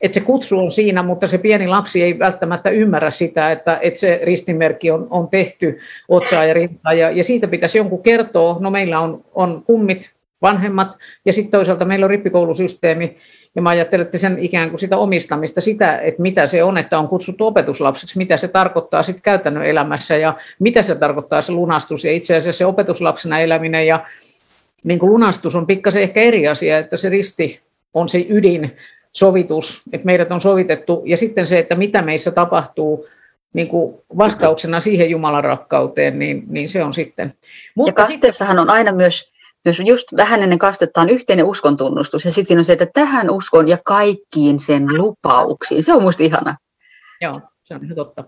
että 0.01 0.15
se 0.15 0.21
kutsu 0.21 0.59
on 0.59 0.71
siinä, 0.71 1.03
mutta 1.03 1.27
se 1.27 1.39
pieni 1.39 1.67
lapsi 1.67 2.03
ei 2.03 2.19
välttämättä 2.19 2.71
ymmärrä 2.71 3.11
sitä, 3.11 3.53
että, 3.53 3.79
että 3.83 4.01
se 4.01 4.21
ristimerkki 4.23 4.91
on, 4.91 5.07
on 5.11 5.29
tehty 5.29 5.79
otsaa 6.09 6.45
ja 6.45 6.55
rintaa. 6.55 6.93
Ja, 6.93 7.11
ja 7.11 7.25
siitä 7.25 7.49
pitäisi 7.49 7.79
jonkun 7.79 8.03
kertoa. 8.03 8.57
No 8.61 8.71
meillä 8.71 9.01
on, 9.01 9.25
on 9.35 9.63
kummit, 9.67 10.11
vanhemmat 10.43 10.97
ja 11.25 11.33
sitten 11.33 11.51
toisaalta 11.51 11.85
meillä 11.85 12.05
on 12.05 12.11
rippikoulusysteemi, 12.11 13.17
ja 13.55 13.63
mä 13.63 13.71
ajattelen, 13.71 14.05
että 14.05 14.19
sen 14.19 14.39
ikään 14.39 14.71
kuin 14.71 14.81
sitä 14.81 14.99
omistamista, 14.99 15.61
sitä, 15.61 15.99
että 15.99 16.23
mitä 16.23 16.47
se 16.47 16.63
on, 16.63 16.79
että 16.79 16.99
on 16.99 17.09
kutsuttu 17.09 17.47
opetuslapseksi, 17.47 18.19
mitä 18.19 18.37
se 18.37 18.49
tarkoittaa 18.49 19.03
sitten 19.03 19.23
käytännön 19.23 19.67
elämässä 19.67 20.17
ja 20.17 20.37
mitä 20.59 20.83
se 20.83 20.95
tarkoittaa 20.95 21.43
se 21.43 21.53
lunastus. 21.53 22.05
Ja 22.05 22.13
itse 22.13 22.37
asiassa 22.37 22.59
se 22.59 22.67
opetuslapsena 22.67 23.41
eläminen 23.41 23.87
ja 23.87 24.07
niin 24.85 24.99
kuin 24.99 25.13
lunastus 25.13 25.55
on 25.55 25.67
pikkasen 25.67 26.03
ehkä 26.03 26.21
eri 26.21 26.49
asia, 26.49 26.79
että 26.79 26.97
se 26.97 27.09
risti 27.09 27.61
on 27.95 28.09
se 28.09 28.27
ydin, 28.29 28.77
sovitus, 29.13 29.83
että 29.93 30.07
meidät 30.07 30.33
on 30.33 30.41
sovitettu, 30.41 31.03
ja 31.07 31.17
sitten 31.17 31.47
se, 31.47 31.59
että 31.59 31.75
mitä 31.75 32.03
meissä 32.03 32.31
tapahtuu 32.31 33.07
niin 33.53 33.69
kuin 33.69 33.95
vastauksena 34.19 34.81
siihen 34.81 35.11
Jumalan 35.11 35.45
rakkauteen, 35.45 36.19
niin, 36.19 36.45
niin 36.49 36.69
se 36.69 36.85
on 36.85 36.95
sitten. 36.95 37.31
Mutta 37.75 37.91
ja 37.91 38.07
kasteessahan 38.07 38.59
on 38.59 38.71
aina 38.71 38.93
myös 38.93 39.33
jos 39.65 39.81
just 39.85 40.17
vähän 40.17 40.43
ennen 40.43 40.59
kastetta 40.59 41.01
on 41.01 41.11
yhteinen 41.11 41.45
uskon 41.45 41.77
tunnustus, 41.77 42.25
ja 42.25 42.33
sitten 42.33 42.59
on 42.59 42.65
se, 42.65 42.73
että 42.73 42.87
tähän 42.95 43.31
uskon 43.31 43.69
ja 43.69 43.79
kaikkiin 43.85 44.61
sen 44.61 44.99
lupauksiin. 44.99 45.83
Se 45.83 45.93
on 45.93 46.03
musta 46.03 46.23
ihana. 46.23 46.57
Joo, 47.21 47.33
se 47.65 47.75
on 47.75 47.85
ihan 47.85 47.97
totta. 47.97 48.25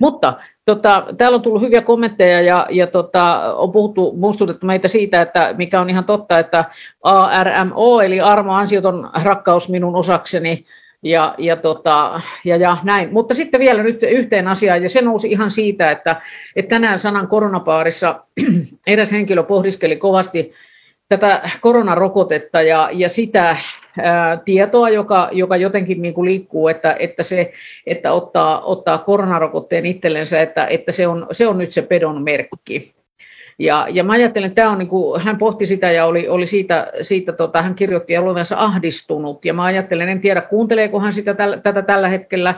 Mutta 0.00 0.34
tota, 0.64 1.06
täällä 1.18 1.36
on 1.36 1.42
tullut 1.42 1.62
hyviä 1.62 1.82
kommentteja 1.82 2.40
ja, 2.40 2.66
ja 2.70 2.86
tota, 2.86 3.54
on 3.54 3.72
puhuttu, 3.72 4.12
muistutettu 4.16 4.66
meitä 4.66 4.88
siitä, 4.88 5.22
että 5.22 5.54
mikä 5.58 5.80
on 5.80 5.90
ihan 5.90 6.04
totta, 6.04 6.38
että 6.38 6.64
ARMO, 7.02 8.00
eli 8.00 8.20
armo 8.20 8.54
ansioton 8.54 9.10
rakkaus 9.22 9.68
minun 9.68 9.96
osakseni, 9.96 10.66
ja, 11.02 11.34
ja, 11.38 11.56
tota, 11.56 12.20
ja, 12.44 12.56
ja 12.56 12.76
näin. 12.84 13.12
Mutta 13.12 13.34
sitten 13.34 13.60
vielä 13.60 13.82
nyt 13.82 14.02
yhteen 14.02 14.48
asiaan, 14.48 14.82
ja 14.82 14.88
se 14.88 15.02
nousi 15.02 15.30
ihan 15.30 15.50
siitä, 15.50 15.90
että, 15.90 16.16
että 16.56 16.68
tänään 16.68 16.98
sanan 16.98 17.28
koronapaarissa 17.28 18.24
eräs 18.86 19.12
henkilö 19.12 19.42
pohdiskeli 19.42 19.96
kovasti 19.96 20.52
tätä 21.18 21.50
koronarokotetta 21.60 22.62
ja, 22.62 22.88
ja 22.92 23.08
sitä 23.08 23.56
ää, 24.02 24.36
tietoa, 24.36 24.88
joka, 24.88 25.28
joka 25.32 25.56
jotenkin 25.56 26.02
niin 26.02 26.14
kuin 26.14 26.24
liikkuu, 26.24 26.68
että, 26.68 26.96
että, 26.98 27.22
se, 27.22 27.52
että 27.86 28.12
ottaa, 28.12 28.60
ottaa 28.60 28.98
koronarokotteen 28.98 29.86
itsellensä, 29.86 30.40
että, 30.40 30.66
että 30.66 30.92
se, 30.92 31.06
on, 31.06 31.26
se 31.32 31.46
on 31.46 31.58
nyt 31.58 31.72
se 31.72 31.82
pedon 31.82 32.22
merkki. 32.22 32.92
Ja, 33.58 33.86
ja 33.90 34.04
mä 34.04 34.12
ajattelen, 34.12 34.46
että 34.46 34.62
tämä 34.62 34.70
on, 34.70 34.78
niin 34.78 34.88
kuin, 34.88 35.20
hän 35.20 35.38
pohti 35.38 35.66
sitä 35.66 35.90
ja 35.90 36.06
oli, 36.06 36.28
oli 36.28 36.46
siitä, 36.46 36.92
siitä 37.02 37.32
tota, 37.32 37.62
hän 37.62 37.74
kirjoitti 37.74 38.16
olevansa 38.16 38.56
ahdistunut. 38.58 39.44
Ja 39.44 39.54
mä 39.54 39.64
ajattelen, 39.64 40.08
en 40.08 40.20
tiedä 40.20 40.40
kuunteleeko 40.40 41.00
hän 41.00 41.12
sitä 41.12 41.34
täl, 41.34 41.56
tätä 41.62 41.82
tällä 41.82 42.08
hetkellä, 42.08 42.54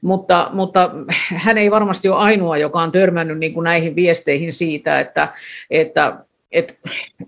mutta, 0.00 0.50
mutta 0.52 0.90
hän 1.36 1.58
ei 1.58 1.70
varmasti 1.70 2.08
ole 2.08 2.18
ainoa, 2.18 2.56
joka 2.56 2.82
on 2.82 2.92
törmännyt 2.92 3.38
niin 3.38 3.54
kuin 3.54 3.64
näihin 3.64 3.96
viesteihin 3.96 4.52
siitä, 4.52 5.00
että, 5.00 5.28
että 5.70 6.16
että 6.52 6.74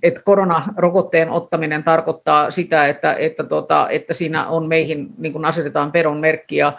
et 0.03 0.23
koronarokotteen 0.25 1.31
ottaminen 1.31 1.85
tarkoittaa 1.85 2.51
sitä, 2.51 2.89
että, 2.89 3.15
että, 3.15 3.45
tota, 3.45 3.87
että 3.91 4.15
siinä 4.15 4.47
on 4.47 4.69
meihin 4.69 5.09
niin 5.19 5.45
asetetaan 5.45 5.93
peron 5.93 6.17
merkki 6.17 6.57
ja, 6.57 6.73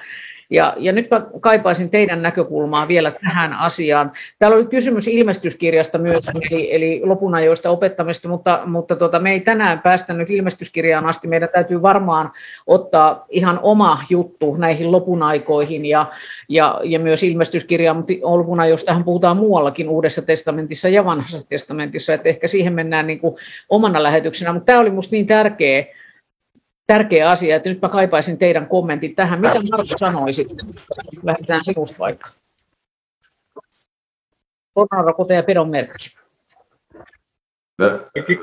ja, 0.49 0.73
ja 0.77 0.91
nyt 0.91 1.09
mä 1.09 1.25
kaipaisin 1.39 1.89
teidän 1.89 2.21
näkökulmaa 2.21 2.87
vielä 2.87 3.11
tähän 3.11 3.53
asiaan. 3.53 4.11
Täällä 4.39 4.57
oli 4.57 4.65
kysymys 4.65 5.07
ilmestyskirjasta 5.07 5.97
myös, 5.97 6.25
eli, 6.27 6.75
eli 6.75 7.01
lopunajoista 7.03 7.69
opettamista, 7.69 8.29
mutta, 8.29 8.61
mutta 8.65 8.95
tota, 8.95 9.19
me 9.19 9.31
ei 9.31 9.39
tänään 9.39 9.79
päästä 9.79 10.13
nyt 10.13 10.29
ilmestyskirjaan 10.29 11.05
asti. 11.05 11.27
Meidän 11.27 11.49
täytyy 11.53 11.81
varmaan 11.81 12.31
ottaa 12.67 13.25
ihan 13.29 13.59
oma 13.61 13.99
juttu 14.09 14.55
näihin 14.55 14.91
lopunaikoihin 14.91 15.85
ja, 15.85 16.05
ja, 16.49 16.79
ja 16.83 16.99
myös 16.99 17.23
ilmestyskirjaan, 17.23 17.97
mutta 17.97 18.13
lopunajoistahan 18.21 19.03
puhutaan 19.03 19.37
muuallakin 19.37 19.89
Uudessa 19.89 20.21
testamentissa 20.21 20.89
ja 20.89 21.05
Vanhassa 21.05 21.47
testamentissa, 21.49 22.13
että 22.13 22.29
ehkä 22.29 22.47
siihen 22.47 22.73
mennään 22.73 23.07
niin 23.07 23.19
kuin 23.19 23.35
omana 23.69 24.03
lähetyksenä, 24.03 24.53
mutta 24.53 24.65
tämä 24.65 24.79
oli 24.79 24.89
minusta 24.89 25.15
niin 25.15 25.27
tärkeä, 25.27 25.85
tärkeä 26.87 27.29
asia, 27.29 27.55
että 27.55 27.69
nyt 27.69 27.81
mä 27.81 27.89
kaipaisin 27.89 28.37
teidän 28.37 28.67
kommentit 28.67 29.15
tähän. 29.15 29.41
Mitä 29.41 29.61
Marko 29.71 29.97
sanoisit? 29.97 30.47
Lähdetään 31.23 31.63
sinusta 31.63 31.99
vaikka. 31.99 32.29
Koronarokote 34.73 35.33
ja 35.33 35.43
pedon 35.43 35.69
merkki. 35.69 36.09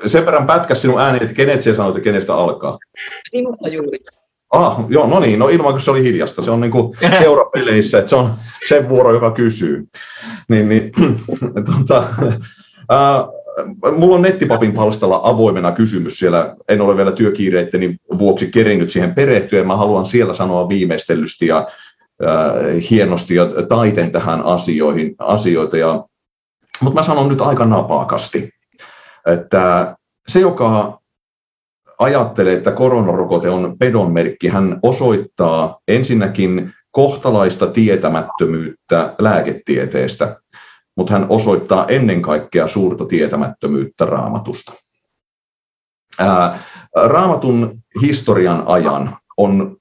Sen 0.06 0.26
verran 0.26 0.46
pätkäs 0.46 0.82
sinun 0.82 1.00
ääni, 1.00 1.18
että 1.22 1.34
kenet 1.34 1.62
se 1.62 1.74
sanoit 1.74 1.96
ja 1.96 2.02
kenestä 2.02 2.34
alkaa? 2.34 2.78
Sinusta 3.30 3.68
juuri. 3.68 3.98
Ah, 4.50 4.84
joo, 4.88 5.06
no 5.06 5.20
niin, 5.20 5.38
no 5.38 5.48
ilman 5.48 5.72
kun 5.72 5.80
se 5.80 5.90
oli 5.90 6.02
hiljasta. 6.02 6.42
Se 6.42 6.50
on 6.50 6.60
niin 6.60 6.70
kuin 6.70 6.96
seurapeleissä, 7.18 7.98
että 7.98 8.10
se 8.10 8.16
on 8.16 8.30
sen 8.68 8.88
vuoro, 8.88 9.12
joka 9.12 9.30
kysyy. 9.30 9.88
Niin, 10.48 10.68
niin, 10.68 10.92
tuota, 11.66 12.08
ää, 12.88 13.24
mulla 13.96 14.14
on 14.14 14.22
nettipapin 14.22 14.72
palstalla 14.72 15.20
avoimena 15.22 15.72
kysymys 15.72 16.18
siellä. 16.18 16.56
En 16.68 16.80
ole 16.80 16.96
vielä 16.96 17.12
työkiireitteni 17.12 17.96
vuoksi 18.18 18.46
kerinnyt 18.46 18.90
siihen 18.90 19.14
perehtyä. 19.14 19.64
Mä 19.64 19.76
haluan 19.76 20.06
siellä 20.06 20.34
sanoa 20.34 20.68
viimeistellysti 20.68 21.46
ja 21.46 21.68
ää, 22.26 22.54
hienosti 22.90 23.34
ja 23.34 23.46
taiten 23.68 24.12
tähän 24.12 24.42
asioihin, 24.42 25.14
asioita. 25.18 25.76
Ja, 25.76 26.04
mutta 26.80 27.00
mä 27.00 27.02
sanon 27.02 27.28
nyt 27.28 27.40
aika 27.40 27.64
napakasti, 27.64 28.50
että 29.26 29.96
se, 30.28 30.40
joka 30.40 31.00
ajattelee, 31.98 32.54
että 32.54 32.72
koronarokote 32.72 33.50
on 33.50 33.76
pedon 33.78 34.12
merkki, 34.12 34.48
hän 34.48 34.78
osoittaa 34.82 35.78
ensinnäkin 35.88 36.72
kohtalaista 36.90 37.66
tietämättömyyttä 37.66 39.14
lääketieteestä, 39.18 40.40
mutta 41.00 41.12
hän 41.12 41.26
osoittaa 41.28 41.86
ennen 41.86 42.22
kaikkea 42.22 42.68
suurta 42.68 43.06
tietämättömyyttä 43.06 44.04
raamatusta. 44.04 44.72
Ää, 46.18 46.58
raamatun 46.94 47.78
historian 48.02 48.62
ajan 48.66 49.16
on 49.36 49.76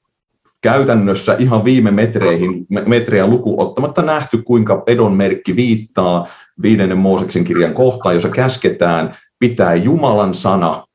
käytännössä 0.61 1.35
ihan 1.39 1.65
viime 1.65 1.91
metreihin, 1.91 2.65
metrejä 2.85 3.27
luku 3.27 3.61
ottamatta 3.61 4.01
nähty, 4.01 4.37
kuinka 4.37 4.77
pedon 4.77 5.13
merkki 5.13 5.55
viittaa 5.55 6.27
viidennen 6.61 6.97
Mooseksen 6.97 7.43
kirjan 7.43 7.73
kohtaan, 7.73 8.15
jossa 8.15 8.29
käsketään 8.29 9.17
pitää 9.39 9.75
Jumalan 9.75 10.33
sana 10.33 10.85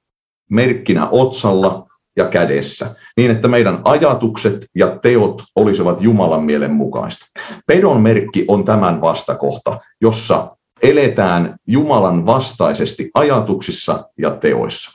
merkkinä 0.51 1.09
otsalla 1.11 1.87
ja 2.16 2.24
kädessä, 2.24 2.95
niin 3.16 3.31
että 3.31 3.49
meidän 3.49 3.81
ajatukset 3.85 4.66
ja 4.74 4.99
teot 5.03 5.43
olisivat 5.57 6.01
Jumalan 6.01 6.45
mielen 6.45 6.73
mukaista. 6.73 7.27
Pedon 7.66 8.01
merkki 8.01 8.45
on 8.49 8.65
tämän 8.65 9.01
vastakohta, 9.01 9.81
jossa 10.01 10.57
eletään 10.82 11.57
Jumalan 11.66 12.27
vastaisesti 12.27 13.11
ajatuksissa 13.15 14.09
ja 14.19 14.31
teoissa. 14.31 14.91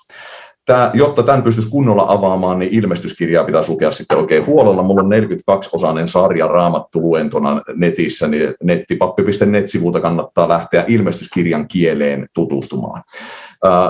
Tämä, 0.65 0.91
jotta 0.93 1.23
tämän 1.23 1.43
pystyisi 1.43 1.69
kunnolla 1.69 2.05
avaamaan, 2.07 2.59
niin 2.59 2.73
ilmestyskirjaa 2.73 3.43
pitää 3.43 3.61
lukea 3.67 3.91
sitten 3.91 4.17
oikein 4.17 4.45
huolella. 4.45 4.83
Mulla 4.83 5.01
on 5.01 5.11
42-osainen 5.11 6.07
sarja 6.07 6.47
raamattu 6.47 7.01
luentona 7.01 7.61
netissä, 7.75 8.27
niin 8.27 8.53
nettipappi.net-sivulta 8.63 9.99
kannattaa 9.99 10.49
lähteä 10.49 10.85
ilmestyskirjan 10.87 11.67
kieleen 11.67 12.27
tutustumaan. 12.33 13.03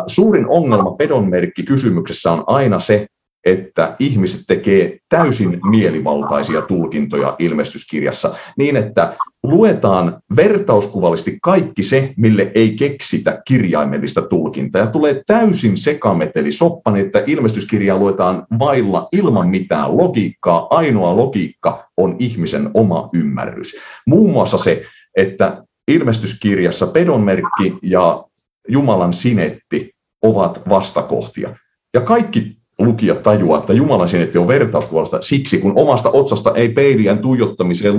Suurin 0.08 0.48
ongelma 0.48 0.92
pedonmerkki 0.92 1.64
kysymyksessä 1.64 2.32
on 2.32 2.44
aina 2.48 2.80
se, 2.80 3.08
että 3.46 3.96
ihmiset 4.00 4.42
tekee 4.48 4.98
täysin 5.10 5.60
mielivaltaisia 5.64 6.62
tulkintoja 6.62 7.36
ilmestyskirjassa 7.40 8.36
niin, 8.58 8.76
että 8.76 9.16
luetaan 9.44 10.22
vertauskuvallisesti 10.36 11.38
kaikki 11.42 11.84
se, 11.84 12.14
mille 12.18 12.52
ei 12.56 12.76
keksitä 12.76 13.42
kirjaimellista 13.48 14.22
tulkintaa. 14.22 14.82
Ja 14.82 14.88
tulee 14.88 15.24
täysin 15.28 15.78
sekameteli 15.78 16.52
soppa, 16.52 16.92
niin 16.92 17.06
että 17.06 17.24
ilmestyskirjaa 17.28 17.98
luetaan 17.98 18.48
vailla 18.60 19.08
ilman 19.12 19.48
mitään 19.48 19.98
logiikkaa. 19.98 20.68
Ainoa 20.70 21.16
logiikka 21.16 21.90
on 21.98 22.16
ihmisen 22.20 22.70
oma 22.74 23.10
ymmärrys. 23.14 23.76
Muun 24.08 24.32
muassa 24.32 24.58
se, 24.58 24.84
että 25.18 25.64
ilmestyskirjassa 25.88 26.88
pedonmerkki 26.88 27.78
ja 27.82 28.24
Jumalan 28.68 29.14
sinetti 29.14 29.92
ovat 30.22 30.70
vastakohtia. 30.70 31.56
Ja 31.94 32.02
kaikki 32.02 32.59
lukijat 32.80 33.24
tajuaa, 33.24 33.60
että 33.60 33.74
Jumalan 33.74 34.10
sinetti 34.10 34.38
on 34.38 34.48
vertauskuvasta 34.48 35.22
siksi, 35.22 35.58
kun 35.58 35.74
omasta 35.76 36.10
otsasta 36.10 36.54
ei 36.56 36.70
peilien 36.70 37.20
tuijottamiseen 37.20 37.96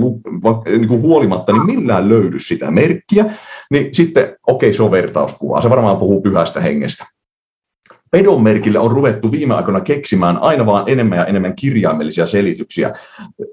niin 0.65 0.87
kuin 0.87 1.01
huolimatta, 1.01 1.53
niin 1.53 1.65
millään 1.65 2.09
löydy 2.09 2.39
sitä 2.39 2.71
merkkiä, 2.71 3.25
niin 3.71 3.95
sitten 3.95 4.23
okei, 4.23 4.69
okay, 4.69 4.73
se 4.73 4.83
on 4.83 4.91
vertauskuva. 4.91 5.61
Se 5.61 5.69
varmaan 5.69 5.97
puhuu 5.97 6.21
pyhästä 6.21 6.59
hengestä. 6.59 7.05
Pedon 8.11 8.43
merkille 8.43 8.79
on 8.79 8.91
ruvettu 8.91 9.31
viime 9.31 9.53
aikoina 9.53 9.81
keksimään 9.81 10.37
aina 10.37 10.65
vaan 10.65 10.89
enemmän 10.89 11.17
ja 11.17 11.25
enemmän 11.25 11.55
kirjaimellisia 11.55 12.27
selityksiä. 12.27 12.93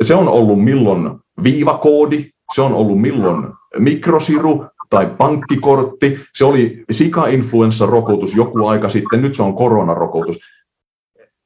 Se 0.02 0.14
on 0.14 0.28
ollut 0.28 0.64
milloin 0.64 1.10
viivakoodi, 1.42 2.24
se 2.54 2.62
on 2.62 2.74
ollut 2.74 3.00
milloin 3.00 3.46
mikrosiru, 3.78 4.66
tai 4.90 5.06
pankkikortti. 5.18 6.18
Se 6.34 6.44
oli 6.44 6.84
sika-influenssarokotus 6.92 8.36
joku 8.36 8.66
aika 8.66 8.88
sitten, 8.88 9.22
nyt 9.22 9.34
se 9.34 9.42
on 9.42 9.54
koronarokotus. 9.54 10.38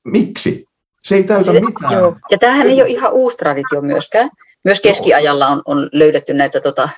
Miksi? 0.05 0.65
Se 1.05 1.17
ei 1.17 1.25
täytä 1.25 1.53
mitään. 1.53 1.93
Joo. 1.93 2.17
Ja 2.31 2.39
tämähän 2.39 2.67
ei 2.67 2.83
ole 2.83 2.91
ihan 2.91 3.13
uusi 3.13 3.37
traditio 3.37 3.81
myöskään. 3.81 4.31
Myös 4.65 4.81
keskiajalla 4.81 5.49
on, 5.49 5.63
on 5.65 5.89
löydetty 5.93 6.35
näitä, 6.35 6.61
tota, 6.61 6.89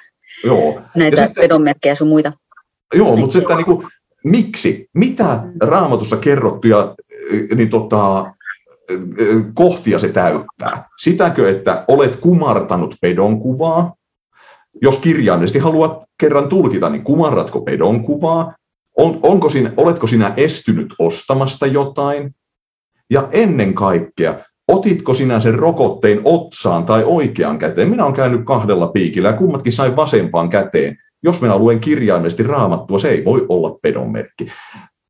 joo. 0.45 0.81
näitä 0.97 1.17
sitten, 1.17 1.43
pedonmerkkejä 1.43 1.95
sun 1.95 2.09
muita. 2.09 2.33
Joo, 2.95 3.17
mutta 3.17 3.33
sitten 3.33 3.57
niin 3.57 3.65
kuin, 3.65 3.87
miksi? 4.25 4.89
Mitä 4.95 5.43
raamatussa 5.63 6.17
kerrottuja 6.17 6.95
niin 7.55 7.71
tota, 7.71 8.33
kohtia 9.55 9.99
se 9.99 10.09
täyttää? 10.09 10.89
Sitäkö, 11.01 11.51
että 11.51 11.85
olet 11.89 12.17
kumartanut 12.17 12.95
pedonkuvaa? 13.01 13.95
Jos 14.83 14.99
kirjaimellisesti 14.99 15.59
haluat 15.59 16.03
kerran 16.19 16.49
tulkita, 16.49 16.91
niin 16.91 17.05
kumarratko 17.05 17.61
pedonkuvaa? 17.61 18.55
On, 18.97 19.21
onko 19.23 19.49
sinä, 19.49 19.73
oletko 19.77 20.07
sinä 20.07 20.35
estynyt 20.37 20.95
ostamasta 20.99 21.67
jotain? 21.67 22.35
Ja 23.11 23.29
ennen 23.33 23.75
kaikkea, 23.75 24.35
otitko 24.69 25.15
sinä 25.15 25.41
sen 25.41 25.55
rokotteen 25.55 26.21
otsaan 26.25 26.85
tai 26.85 27.05
oikeaan 27.07 27.59
käteen? 27.59 27.89
Minä 27.89 28.05
olen 28.05 28.17
käynyt 28.17 28.45
kahdella 28.45 28.87
piikillä 28.87 29.29
ja 29.29 29.37
kummatkin 29.37 29.73
sain 29.73 29.97
vasempaan 29.97 30.51
käteen. 30.51 30.97
Jos 31.23 31.41
minä 31.41 31.59
luen 31.59 31.81
kirjaimellisesti 31.81 32.43
raamattua, 32.43 32.99
se 32.99 33.09
ei 33.09 33.25
voi 33.25 33.47
olla 33.49 33.79
pedonmerkki. 33.83 34.47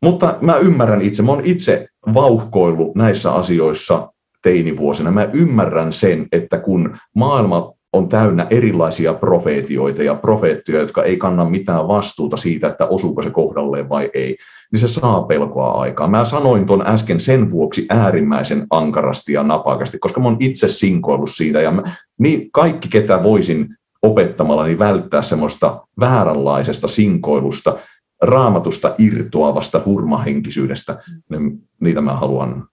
Mutta 0.02 0.38
mä 0.40 0.56
ymmärrän 0.56 1.02
itse, 1.02 1.22
mä 1.22 1.32
olen 1.32 1.44
itse 1.44 1.88
vauhkoillut 2.14 2.94
näissä 2.94 3.32
asioissa 3.32 4.12
teinivuosina. 4.42 5.10
Mä 5.10 5.28
ymmärrän 5.32 5.92
sen, 5.92 6.26
että 6.32 6.58
kun 6.58 6.96
maailma 7.14 7.72
on 7.94 8.08
täynnä 8.08 8.46
erilaisia 8.50 9.14
profeetioita 9.14 10.02
ja 10.02 10.14
profeettoja, 10.14 10.80
jotka 10.80 11.02
ei 11.02 11.16
kanna 11.16 11.44
mitään 11.44 11.88
vastuuta 11.88 12.36
siitä, 12.36 12.68
että 12.68 12.86
osuuko 12.86 13.22
se 13.22 13.30
kohdalleen 13.30 13.88
vai 13.88 14.10
ei, 14.14 14.36
niin 14.72 14.80
se 14.80 14.88
saa 14.88 15.22
pelkoa 15.22 15.70
aikaa. 15.70 16.08
Mä 16.08 16.24
sanoin 16.24 16.66
tuon 16.66 16.86
äsken 16.86 17.20
sen 17.20 17.50
vuoksi 17.50 17.86
äärimmäisen 17.90 18.66
ankarasti 18.70 19.32
ja 19.32 19.42
napakasti, 19.42 19.98
koska 19.98 20.20
mä 20.20 20.28
oon 20.28 20.36
itse 20.40 20.68
sinkoillut 20.68 21.30
siitä 21.34 21.60
ja 21.60 21.70
mä, 21.70 21.82
niin 22.18 22.50
kaikki, 22.52 22.88
ketä 22.88 23.22
voisin 23.22 23.76
opettamalla, 24.02 24.66
niin 24.66 24.78
välttää 24.78 25.22
semmoista 25.22 25.86
vääränlaisesta 26.00 26.88
sinkoilusta, 26.88 27.76
raamatusta 28.22 28.94
irtoavasta 28.98 29.82
hurmahenkisyydestä, 29.84 30.98
niin 31.30 31.58
niitä 31.80 32.00
mä 32.00 32.12
haluan, 32.12 32.68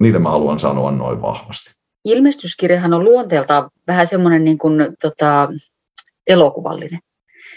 niitä 0.00 0.18
mä 0.18 0.30
haluan 0.30 0.58
sanoa 0.58 0.90
noin 0.90 1.22
vahvasti 1.22 1.77
ilmestyskirjahan 2.04 2.94
on 2.94 3.04
luonteeltaan 3.04 3.70
vähän 3.86 4.06
semmoinen 4.06 4.44
niin 4.44 4.58
kuin, 4.58 4.74
tota, 5.02 5.48
elokuvallinen. 6.26 6.98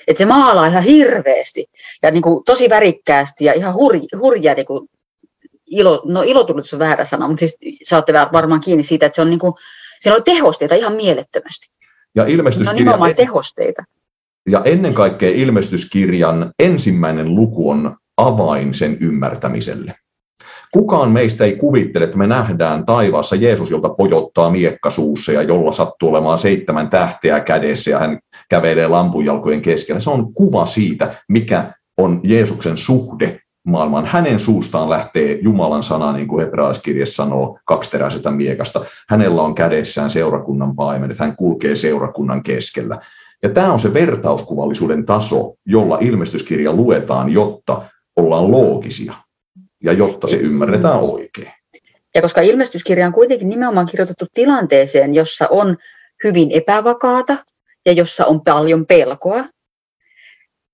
Et 0.07 0.17
se 0.17 0.25
maalaa 0.25 0.67
ihan 0.67 0.83
hirveästi 0.83 1.65
ja 2.03 2.11
niin 2.11 2.23
kuin, 2.23 2.43
tosi 2.43 2.69
värikkäästi 2.69 3.45
ja 3.45 3.53
ihan 3.53 3.73
hurja, 3.73 4.01
hurja 4.19 4.53
niin 4.53 4.65
kuin, 4.65 4.89
ilo, 5.67 6.01
no 6.05 6.21
ilotulitus 6.21 6.73
on 6.73 6.79
väärä 6.79 7.05
sana, 7.05 7.27
mutta 7.27 7.39
siis 7.39 7.57
saatte 7.83 8.13
varmaan 8.13 8.61
kiinni 8.61 8.83
siitä, 8.83 9.05
että 9.05 9.15
se 9.15 9.21
on 9.21 9.29
niin 9.29 9.39
kuin, 9.39 9.53
siellä 9.99 10.17
on 10.17 10.23
tehosteita 10.23 10.75
ihan 10.75 10.93
mielettömästi. 10.93 11.67
Ja 12.15 12.25
ilmestyskirja... 12.25 12.73
No 12.73 12.77
nimenomaan 12.77 13.15
tehosteita. 13.15 13.83
Ja 14.49 14.61
ennen 14.65 14.93
kaikkea 14.93 15.29
ilmestyskirjan 15.29 16.51
ensimmäinen 16.59 17.35
luku 17.35 17.69
on 17.69 17.97
avain 18.17 18.73
sen 18.73 18.97
ymmärtämiselle. 19.01 19.95
Kukaan 20.71 21.11
meistä 21.11 21.45
ei 21.45 21.55
kuvittele, 21.55 22.05
että 22.05 22.17
me 22.17 22.27
nähdään 22.27 22.85
taivaassa 22.85 23.35
Jeesus, 23.35 23.71
jolta 23.71 23.89
pojottaa 23.89 24.49
miekka 24.49 24.89
suussa 24.89 25.31
ja 25.31 25.41
jolla 25.41 25.71
sattuu 25.71 26.09
olemaan 26.09 26.39
seitsemän 26.39 26.89
tähteä 26.89 27.39
kädessä 27.39 27.91
ja 27.91 27.99
hän 27.99 28.19
kävelee 28.49 28.87
lampunjalkojen 28.87 29.61
keskellä. 29.61 30.01
Se 30.01 30.09
on 30.09 30.33
kuva 30.33 30.65
siitä, 30.65 31.15
mikä 31.29 31.73
on 31.97 32.19
Jeesuksen 32.23 32.77
suhde 32.77 33.39
maailmaan. 33.67 34.05
Hänen 34.05 34.39
suustaan 34.39 34.89
lähtee 34.89 35.39
Jumalan 35.41 35.83
sana, 35.83 36.13
niin 36.13 36.27
kuin 36.27 36.45
hebraiskirje 36.45 37.05
sanoo, 37.05 37.59
kaksiteräisestä 37.65 38.31
miekasta. 38.31 38.85
Hänellä 39.09 39.41
on 39.41 39.55
kädessään 39.55 40.09
seurakunnan 40.09 40.75
paimenet, 40.75 41.19
hän 41.19 41.35
kulkee 41.35 41.75
seurakunnan 41.75 42.43
keskellä. 42.43 42.99
Ja 43.43 43.49
tämä 43.49 43.73
on 43.73 43.79
se 43.79 43.93
vertauskuvallisuuden 43.93 45.05
taso, 45.05 45.53
jolla 45.65 45.97
ilmestyskirja 46.01 46.73
luetaan, 46.73 47.29
jotta 47.29 47.81
ollaan 48.15 48.51
loogisia 48.51 49.13
ja 49.83 49.93
jotta 49.93 50.27
se 50.27 50.35
ymmärretään 50.35 50.99
oikein. 50.99 51.51
Ja 52.15 52.21
koska 52.21 52.41
ilmestyskirja 52.41 53.07
on 53.07 53.13
kuitenkin 53.13 53.49
nimenomaan 53.49 53.85
kirjoitettu 53.85 54.25
tilanteeseen, 54.33 55.15
jossa 55.15 55.47
on 55.47 55.77
hyvin 56.23 56.51
epävakaata 56.51 57.37
ja 57.85 57.91
jossa 57.91 58.25
on 58.25 58.41
paljon 58.41 58.85
pelkoa, 58.85 59.45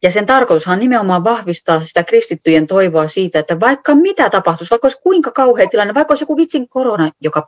ja 0.03 0.11
sen 0.11 0.25
tarkoitushan 0.25 0.73
on 0.73 0.79
nimenomaan 0.79 1.23
vahvistaa 1.23 1.79
sitä 1.85 2.03
kristittyjen 2.03 2.67
toivoa 2.67 3.07
siitä, 3.07 3.39
että 3.39 3.59
vaikka 3.59 3.95
mitä 3.95 4.29
tapahtuisi, 4.29 4.71
vaikka 4.71 4.85
olisi 4.85 5.01
kuinka 5.03 5.31
kauhea 5.31 5.67
tilanne, 5.67 5.93
vaikka 5.93 6.11
olisi 6.11 6.23
joku 6.23 6.37
vitsin 6.37 6.69
korona, 6.69 7.11
joka 7.21 7.47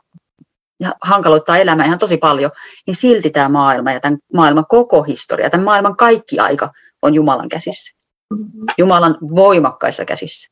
hankaloittaa 1.02 1.58
elämää 1.58 1.86
ihan 1.86 1.98
tosi 1.98 2.16
paljon, 2.16 2.50
niin 2.86 2.94
silti 2.94 3.30
tämä 3.30 3.48
maailma 3.48 3.92
ja 3.92 4.00
tämän 4.00 4.18
maailman 4.34 4.66
koko 4.68 5.02
historia, 5.02 5.50
tämän 5.50 5.64
maailman 5.64 5.96
kaikki 5.96 6.38
aika 6.38 6.72
on 7.02 7.14
Jumalan 7.14 7.48
käsissä. 7.48 7.96
Jumalan 8.78 9.18
voimakkaissa 9.20 10.04
käsissä. 10.04 10.50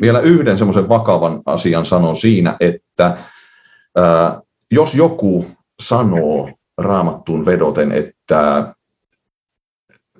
Vielä 0.00 0.20
yhden 0.20 0.58
semmoisen 0.58 0.88
vakavan 0.88 1.38
asian 1.46 1.86
sanon 1.86 2.16
siinä, 2.16 2.56
että 2.60 3.16
ää, 3.96 4.40
jos 4.70 4.94
joku 4.94 5.46
sanoo 5.80 6.50
raamattuun 6.78 7.46
vedoten, 7.46 7.92
että 7.92 8.74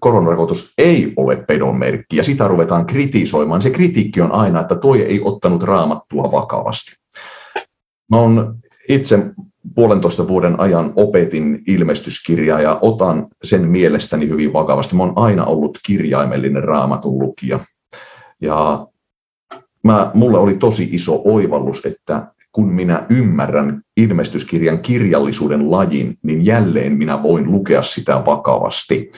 koronarokotus 0.01 0.74
ei 0.78 1.12
ole 1.16 1.36
pedon 1.36 1.78
merkki 1.78 2.16
ja 2.16 2.24
sitä 2.24 2.48
ruvetaan 2.48 2.86
kritisoimaan, 2.86 3.62
se 3.62 3.70
kritiikki 3.70 4.20
on 4.20 4.32
aina, 4.32 4.60
että 4.60 4.74
toi 4.74 5.02
ei 5.02 5.20
ottanut 5.24 5.62
raamattua 5.62 6.32
vakavasti. 6.32 6.93
Mä 8.10 8.16
oon 8.16 8.56
itse 8.88 9.18
puolentoista 9.74 10.28
vuoden 10.28 10.60
ajan 10.60 10.93
opetin 10.97 11.62
ilmestyskirjaa 11.66 12.60
ja 12.60 12.78
otan 12.82 13.26
sen 13.43 13.68
mielestäni 13.68 14.28
hyvin 14.28 14.52
vakavasti. 14.52 14.97
Mä 14.97 15.02
oon 15.02 15.12
aina 15.16 15.44
ollut 15.44 15.78
kirjaimellinen 15.86 16.64
raamatun 16.64 17.18
lukija. 17.18 17.60
Ja 18.40 18.86
mä, 19.87 20.11
mulle 20.15 20.39
oli 20.39 20.55
tosi 20.55 20.89
iso 20.93 21.23
oivallus, 21.25 21.87
että 21.87 22.27
kun 22.53 22.69
minä 22.69 23.07
ymmärrän 23.11 23.83
ilmestyskirjan 23.97 24.79
kirjallisuuden 24.79 25.71
lajin, 25.71 26.19
niin 26.23 26.45
jälleen 26.47 26.93
minä 26.93 27.23
voin 27.23 27.53
lukea 27.53 27.83
sitä 27.83 28.23
vakavasti. 28.27 29.11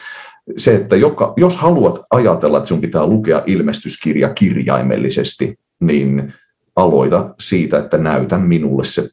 Se, 0.57 0.75
että 0.75 0.97
joka, 0.97 1.33
jos 1.37 1.57
haluat 1.57 2.01
ajatella, 2.11 2.59
että 2.59 2.69
sinun 2.69 2.81
pitää 2.81 3.07
lukea 3.07 3.43
ilmestyskirja 3.47 4.29
kirjaimellisesti, 4.29 5.59
niin 5.81 6.33
aloita 6.77 7.35
siitä, 7.41 7.79
että 7.79 7.99
näytä 7.99 8.39
minulle 8.39 8.85
se 8.85 9.09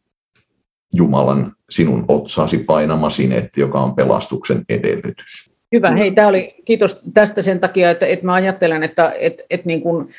Jumalan 0.93 1.55
sinun 1.69 2.05
otsasi 2.07 2.57
painama 2.57 3.09
sinetti, 3.09 3.61
joka 3.61 3.79
on 3.79 3.95
pelastuksen 3.95 4.63
edellytys. 4.69 5.51
Hyvä, 5.71 5.91
hei, 5.91 6.11
tämä 6.11 6.27
oli, 6.27 6.55
kiitos 6.65 7.01
tästä 7.13 7.41
sen 7.41 7.59
takia, 7.59 7.91
että, 7.91 8.05
että 8.05 8.25
mä 8.25 8.33
ajattelen, 8.33 8.83
että, 8.83 9.13
että, 9.19 9.43
että 9.49 9.67
niin 9.67 9.81
kuin, 9.81 10.09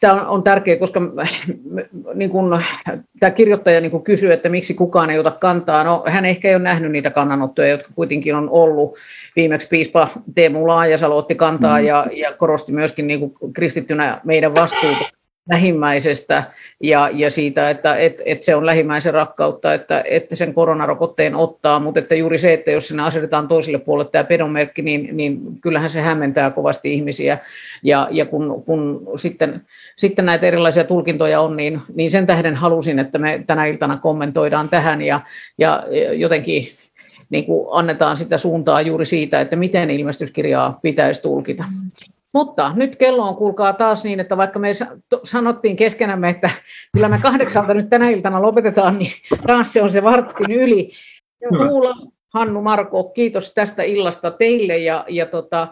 tämä 0.00 0.12
on, 0.12 0.26
on 0.26 0.42
tärkeä, 0.42 0.76
koska 0.76 1.00
niin 2.14 2.30
kuin, 2.30 2.64
tämä 3.20 3.30
kirjoittaja 3.30 3.80
niin 3.80 4.02
kysyy, 4.02 4.32
että 4.32 4.48
miksi 4.48 4.74
kukaan 4.74 5.10
ei 5.10 5.18
ota 5.18 5.30
kantaa. 5.30 5.84
No, 5.84 6.04
hän 6.06 6.24
ehkä 6.24 6.48
ei 6.48 6.54
ole 6.54 6.62
nähnyt 6.62 6.92
niitä 6.92 7.10
kannanottoja, 7.10 7.68
jotka 7.68 7.88
kuitenkin 7.94 8.34
on 8.34 8.50
ollut. 8.50 8.98
Viimeksi 9.36 9.68
piispa 9.68 10.08
Teemu 10.34 10.68
Laajasalo 10.68 11.16
otti 11.16 11.34
kantaa 11.34 11.78
mm. 11.78 11.84
ja, 11.84 12.06
ja 12.12 12.32
korosti 12.32 12.72
myöskin 12.72 13.06
niin 13.06 13.34
kristittynä 13.52 14.20
meidän 14.24 14.54
vastuuta 14.54 15.15
lähimmäisestä 15.50 16.44
ja, 16.80 17.10
ja 17.12 17.30
siitä, 17.30 17.70
että 17.70 17.96
et, 17.96 18.22
et 18.24 18.42
se 18.42 18.54
on 18.54 18.66
lähimmäisen 18.66 19.14
rakkautta, 19.14 19.74
että, 19.74 20.04
että 20.10 20.36
sen 20.36 20.54
koronarokotteen 20.54 21.34
ottaa, 21.34 21.80
mutta 21.80 22.00
että 22.00 22.14
juuri 22.14 22.38
se, 22.38 22.52
että 22.52 22.70
jos 22.70 22.88
sinne 22.88 23.02
asetetaan 23.02 23.48
toiselle 23.48 23.78
puolelle 23.78 24.10
tämä 24.10 24.24
pedonmerkki, 24.24 24.82
niin, 24.82 25.16
niin 25.16 25.40
kyllähän 25.60 25.90
se 25.90 26.00
hämmentää 26.00 26.50
kovasti 26.50 26.94
ihmisiä 26.94 27.38
ja, 27.82 28.08
ja 28.10 28.26
kun, 28.26 28.62
kun 28.66 29.06
sitten, 29.16 29.62
sitten 29.96 30.26
näitä 30.26 30.46
erilaisia 30.46 30.84
tulkintoja 30.84 31.40
on, 31.40 31.56
niin, 31.56 31.80
niin 31.94 32.10
sen 32.10 32.26
tähden 32.26 32.54
halusin, 32.54 32.98
että 32.98 33.18
me 33.18 33.44
tänä 33.46 33.66
iltana 33.66 33.96
kommentoidaan 33.96 34.68
tähän 34.68 35.02
ja, 35.02 35.20
ja 35.58 35.84
jotenkin 36.14 36.68
niin 37.30 37.44
kuin 37.44 37.68
annetaan 37.70 38.16
sitä 38.16 38.38
suuntaa 38.38 38.80
juuri 38.80 39.06
siitä, 39.06 39.40
että 39.40 39.56
miten 39.56 39.90
ilmestyskirjaa 39.90 40.78
pitäisi 40.82 41.22
tulkita. 41.22 41.64
Mutta 42.36 42.72
nyt 42.74 42.96
kello 42.96 43.22
on, 43.22 43.36
kuulkaa 43.36 43.72
taas 43.72 44.04
niin, 44.04 44.20
että 44.20 44.36
vaikka 44.36 44.58
me 44.58 44.68
sanottiin 45.24 45.76
keskenämme, 45.76 46.28
että 46.28 46.50
kyllä 46.92 47.08
me 47.08 47.18
kahdeksalta 47.22 47.74
nyt 47.74 47.90
tänä 47.90 48.10
iltana 48.10 48.42
lopetetaan, 48.42 48.98
niin 48.98 49.10
taas 49.46 49.72
se 49.72 49.82
on 49.82 49.90
se 49.90 50.02
varttin 50.02 50.52
yli. 50.52 50.90
Kuula, 51.48 51.94
Hannu, 52.34 52.62
Marko, 52.62 53.04
kiitos 53.04 53.54
tästä 53.54 53.82
illasta 53.82 54.30
teille 54.30 54.78
ja, 54.78 55.04
ja 55.08 55.26
tota, 55.26 55.68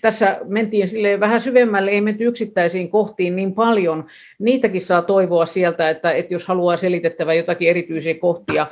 tässä 0.00 0.38
mentiin 0.44 0.88
sille 0.88 1.20
vähän 1.20 1.40
syvemmälle, 1.40 1.90
ei 1.90 2.00
menty 2.00 2.24
yksittäisiin 2.24 2.90
kohtiin 2.90 3.36
niin 3.36 3.54
paljon. 3.54 4.06
Niitäkin 4.38 4.80
saa 4.80 5.02
toivoa 5.02 5.46
sieltä, 5.46 5.90
että, 5.90 6.12
että 6.12 6.34
jos 6.34 6.46
haluaa 6.46 6.76
selitettävä 6.76 7.34
jotakin 7.34 7.68
erityisiä 7.68 8.14
kohtia. 8.14 8.66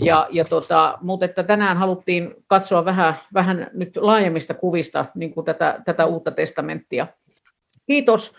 Ja, 0.00 0.28
ja 0.30 0.44
tota, 0.44 0.98
mutta 1.00 1.24
että 1.24 1.42
tänään 1.42 1.76
haluttiin 1.76 2.34
katsoa 2.46 2.84
vähän, 2.84 3.14
vähän 3.34 3.70
nyt 3.72 3.96
laajemmista 3.96 4.54
kuvista 4.54 5.06
niin 5.14 5.34
kuin 5.34 5.46
tätä, 5.46 5.80
tätä 5.84 6.06
uutta 6.06 6.30
testamenttia. 6.30 7.06
Kiitos 7.86 8.34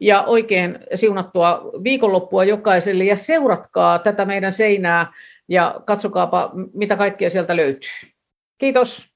ja 0.00 0.22
oikein 0.22 0.78
siunattua 0.94 1.70
viikonloppua 1.84 2.44
jokaiselle 2.44 3.04
ja 3.04 3.16
seuratkaa 3.16 3.98
tätä 3.98 4.24
meidän 4.24 4.52
seinää 4.52 5.12
ja 5.48 5.80
katsokaapa, 5.86 6.50
mitä 6.74 6.96
kaikkea 6.96 7.30
sieltä 7.30 7.56
löytyy. 7.56 7.90
Kiitos, 8.58 9.08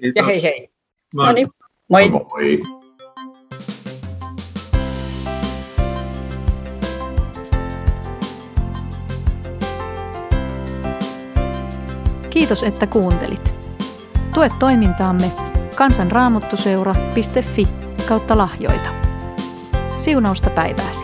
Kiitos. 0.00 0.22
ja 0.22 0.24
hei 0.24 0.42
hei. 0.42 0.73
Moi. 1.14 1.26
No 1.26 1.32
niin. 1.32 1.48
Moi. 1.88 2.08
Moi. 2.08 2.62
Kiitos, 12.30 12.62
että 12.62 12.86
kuuntelit. 12.86 13.54
Tue 14.34 14.50
toimintaamme 14.58 15.32
kansanraamottuseura.fi 15.76 17.68
kautta 18.08 18.38
lahjoita. 18.38 18.90
Siunausta 19.96 20.50
päivääsi. 20.50 21.03